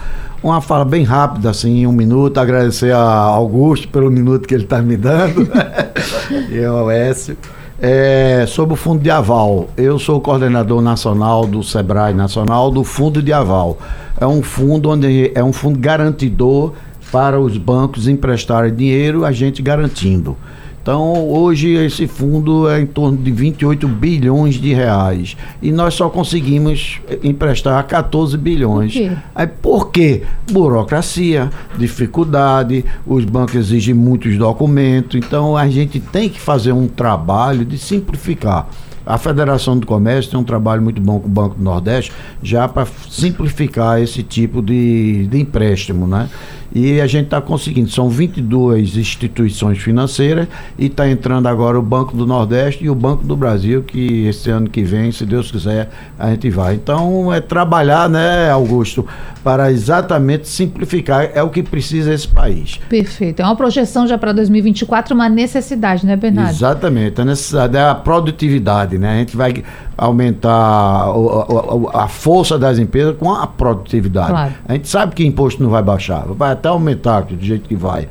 uma 0.42 0.60
fala 0.60 0.84
bem 0.84 1.04
rápida, 1.04 1.50
assim, 1.50 1.86
um 1.86 1.92
minuto. 1.92 2.38
Agradecer 2.38 2.92
a 2.92 3.00
Augusto 3.00 3.88
pelo 3.88 4.10
minuto 4.10 4.48
que 4.48 4.54
ele 4.54 4.64
está 4.64 4.80
me 4.80 4.96
dando. 4.96 5.48
e 6.50 6.64
ao 6.64 6.90
Écio. 6.90 7.36
É, 7.86 8.46
sobre 8.46 8.72
o 8.72 8.76
fundo 8.78 9.02
de 9.02 9.10
aval, 9.10 9.68
eu 9.76 9.98
sou 9.98 10.18
coordenador 10.18 10.80
nacional 10.80 11.46
do 11.46 11.62
SEBRAE 11.62 12.14
Nacional 12.14 12.70
do 12.70 12.82
Fundo 12.82 13.22
de 13.22 13.30
Aval. 13.30 13.76
É 14.18 14.26
um 14.26 14.42
fundo 14.42 14.88
onde 14.88 15.30
é 15.34 15.44
um 15.44 15.52
fundo 15.52 15.78
garantidor 15.78 16.72
para 17.12 17.38
os 17.38 17.58
bancos 17.58 18.08
emprestarem 18.08 18.74
dinheiro, 18.74 19.22
a 19.22 19.32
gente 19.32 19.60
garantindo. 19.60 20.34
Então, 20.84 21.30
hoje 21.30 21.70
esse 21.70 22.06
fundo 22.06 22.68
é 22.68 22.78
em 22.78 22.84
torno 22.84 23.16
de 23.16 23.32
28 23.32 23.88
bilhões 23.88 24.56
de 24.56 24.74
reais 24.74 25.34
e 25.62 25.72
nós 25.72 25.94
só 25.94 26.10
conseguimos 26.10 27.00
emprestar 27.22 27.82
14 27.86 28.36
bilhões. 28.36 28.92
Por 28.92 29.00
quê? 29.00 29.16
Aí, 29.34 29.46
por 29.46 29.90
quê? 29.90 30.22
Burocracia, 30.52 31.48
dificuldade, 31.78 32.84
os 33.06 33.24
bancos 33.24 33.54
exigem 33.54 33.94
muitos 33.94 34.36
documentos, 34.36 35.16
então 35.16 35.56
a 35.56 35.66
gente 35.70 35.98
tem 35.98 36.28
que 36.28 36.38
fazer 36.38 36.72
um 36.72 36.86
trabalho 36.86 37.64
de 37.64 37.78
simplificar. 37.78 38.68
A 39.06 39.16
Federação 39.18 39.78
do 39.78 39.86
Comércio 39.86 40.30
tem 40.30 40.40
um 40.40 40.44
trabalho 40.44 40.82
muito 40.82 41.00
bom 41.00 41.18
com 41.18 41.28
o 41.28 41.30
Banco 41.30 41.54
do 41.56 41.62
Nordeste 41.62 42.12
já 42.42 42.66
para 42.68 42.86
simplificar 43.08 44.00
esse 44.00 44.22
tipo 44.22 44.62
de, 44.62 45.26
de 45.28 45.40
empréstimo, 45.40 46.06
né? 46.06 46.28
E 46.74 47.00
a 47.00 47.06
gente 47.06 47.26
está 47.26 47.40
conseguindo. 47.40 47.88
São 47.88 48.08
22 48.08 48.96
instituições 48.96 49.78
financeiras 49.78 50.48
e 50.76 50.86
está 50.86 51.08
entrando 51.08 51.46
agora 51.46 51.78
o 51.78 51.82
Banco 51.82 52.16
do 52.16 52.26
Nordeste 52.26 52.84
e 52.84 52.90
o 52.90 52.94
Banco 52.94 53.24
do 53.24 53.36
Brasil, 53.36 53.82
que 53.82 54.26
esse 54.26 54.50
ano 54.50 54.68
que 54.68 54.82
vem, 54.82 55.12
se 55.12 55.24
Deus 55.24 55.50
quiser, 55.50 55.88
a 56.18 56.30
gente 56.30 56.50
vai. 56.50 56.74
Então 56.74 57.32
é 57.32 57.40
trabalhar, 57.40 58.08
né, 58.08 58.50
Augusto, 58.50 59.06
para 59.44 59.70
exatamente 59.70 60.48
simplificar. 60.48 61.30
É 61.32 61.42
o 61.42 61.50
que 61.50 61.62
precisa 61.62 62.12
esse 62.12 62.26
país. 62.26 62.80
Perfeito. 62.88 63.40
É 63.40 63.44
uma 63.44 63.56
projeção 63.56 64.06
já 64.06 64.18
para 64.18 64.32
2024, 64.32 65.14
uma 65.14 65.28
necessidade, 65.28 66.04
né, 66.04 66.16
Bernardo? 66.16 66.50
Exatamente. 66.50 67.20
A 67.20 67.24
necessidade 67.24 67.76
é 67.76 67.88
a 67.88 67.94
produtividade, 67.94 68.98
né? 68.98 69.14
A 69.14 69.18
gente 69.18 69.36
vai 69.36 69.62
aumentar 69.96 70.50
a, 70.50 71.98
a, 71.98 72.04
a 72.04 72.08
força 72.08 72.58
das 72.58 72.78
empresas 72.78 73.16
com 73.18 73.32
a 73.32 73.46
produtividade. 73.46 74.30
Claro. 74.30 74.54
A 74.66 74.72
gente 74.72 74.88
sabe 74.88 75.14
que 75.14 75.24
imposto 75.24 75.62
não 75.62 75.70
vai 75.70 75.82
baixar, 75.82 76.24
vai 76.28 76.52
até 76.52 76.68
aumentar 76.68 77.22
do 77.22 77.44
jeito 77.44 77.68
que 77.68 77.76
vai. 77.76 78.08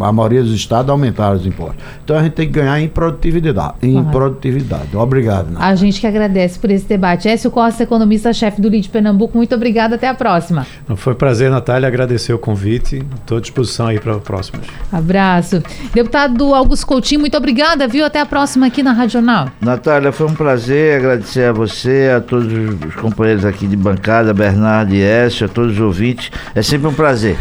A 0.00 0.12
maioria 0.12 0.42
dos 0.42 0.52
estados 0.52 0.90
aumentaram 0.90 1.36
os 1.36 1.46
impostos. 1.46 1.76
Então 2.04 2.16
a 2.16 2.22
gente 2.22 2.32
tem 2.32 2.46
que 2.46 2.52
ganhar 2.52 2.80
em 2.80 2.88
produtividade. 2.88 3.74
Em 3.82 4.02
produtividade. 4.04 4.96
Obrigado. 4.96 5.48
A 5.56 5.74
gente 5.74 6.00
que 6.00 6.06
agradece 6.06 6.58
por 6.58 6.70
esse 6.70 6.86
debate. 6.86 7.28
Écio 7.28 7.50
Costa, 7.50 7.82
economista-chefe 7.82 8.60
do 8.60 8.68
LID 8.68 8.88
Pernambuco, 8.88 9.36
muito 9.36 9.54
obrigado. 9.54 9.94
Até 9.94 10.08
a 10.08 10.14
próxima. 10.14 10.66
Foi 10.96 11.12
um 11.12 11.16
prazer, 11.16 11.50
Natália, 11.50 11.86
agradecer 11.86 12.32
o 12.32 12.38
convite. 12.38 13.02
Estou 13.16 13.38
à 13.38 13.40
disposição 13.40 13.86
aí 13.86 13.98
para 13.98 14.18
próximos. 14.18 14.66
Abraço. 14.92 15.62
Deputado 15.94 16.54
Augusto 16.54 16.86
Coutinho, 16.86 17.20
muito 17.20 17.36
obrigada, 17.36 17.86
viu? 17.86 18.04
Até 18.04 18.20
a 18.20 18.26
próxima 18.26 18.66
aqui 18.66 18.82
na 18.82 18.92
Regional. 18.92 19.48
Natália, 19.60 20.12
foi 20.12 20.26
um 20.26 20.34
prazer 20.34 20.98
agradecer 20.98 21.44
a 21.44 21.52
você, 21.52 22.12
a 22.16 22.20
todos 22.20 22.52
os 22.52 22.94
companheiros 22.96 23.44
aqui 23.44 23.66
de 23.66 23.76
bancada, 23.76 24.32
Bernardo 24.32 24.94
e 24.94 25.02
Écio, 25.02 25.46
a 25.46 25.48
todos 25.48 25.74
os 25.74 25.80
ouvintes. 25.80 26.30
É 26.54 26.62
sempre 26.62 26.88
um 26.88 26.94
prazer 26.94 27.36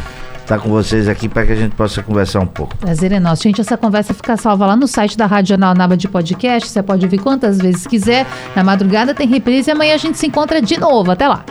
estar 0.50 0.60
com 0.60 0.70
vocês 0.70 1.08
aqui 1.08 1.30
para 1.30 1.46
que 1.46 1.52
a 1.52 1.56
gente 1.56 1.76
possa 1.76 2.02
conversar 2.02 2.40
um 2.40 2.48
pouco. 2.48 2.76
Prazer 2.78 3.12
é 3.12 3.20
nosso. 3.20 3.44
Gente, 3.44 3.62
essa 3.62 3.78
conversa 3.78 4.16
fica 4.16 4.36
salva 4.36 4.66
lá 4.66 4.76
no 4.76 4.88
site 4.88 5.16
da 5.16 5.28
Rádio 5.28 5.50
Jornal 5.50 5.76
Naba 5.76 5.96
de 5.96 6.08
Podcast. 6.08 6.68
Você 6.68 6.82
pode 6.82 7.06
ouvir 7.06 7.20
quantas 7.20 7.60
vezes 7.60 7.86
quiser. 7.86 8.26
Na 8.56 8.64
madrugada 8.64 9.14
tem 9.14 9.28
reprise 9.28 9.70
e 9.70 9.74
amanhã 9.74 9.94
a 9.94 9.98
gente 9.98 10.18
se 10.18 10.26
encontra 10.26 10.60
de 10.62 10.80
novo. 10.80 11.12
Até 11.12 11.28
lá. 11.28 11.46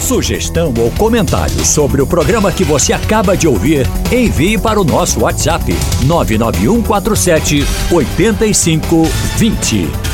Sugestão 0.00 0.72
ou 0.78 0.90
comentário 0.92 1.64
sobre 1.64 2.00
o 2.00 2.06
programa 2.06 2.50
que 2.50 2.64
você 2.64 2.92
acaba 2.92 3.36
de 3.36 3.46
ouvir, 3.46 3.86
envie 4.10 4.58
para 4.58 4.80
o 4.80 4.84
nosso 4.84 5.20
WhatsApp 5.20 5.72
99147 6.04 7.64
8520. 7.92 10.09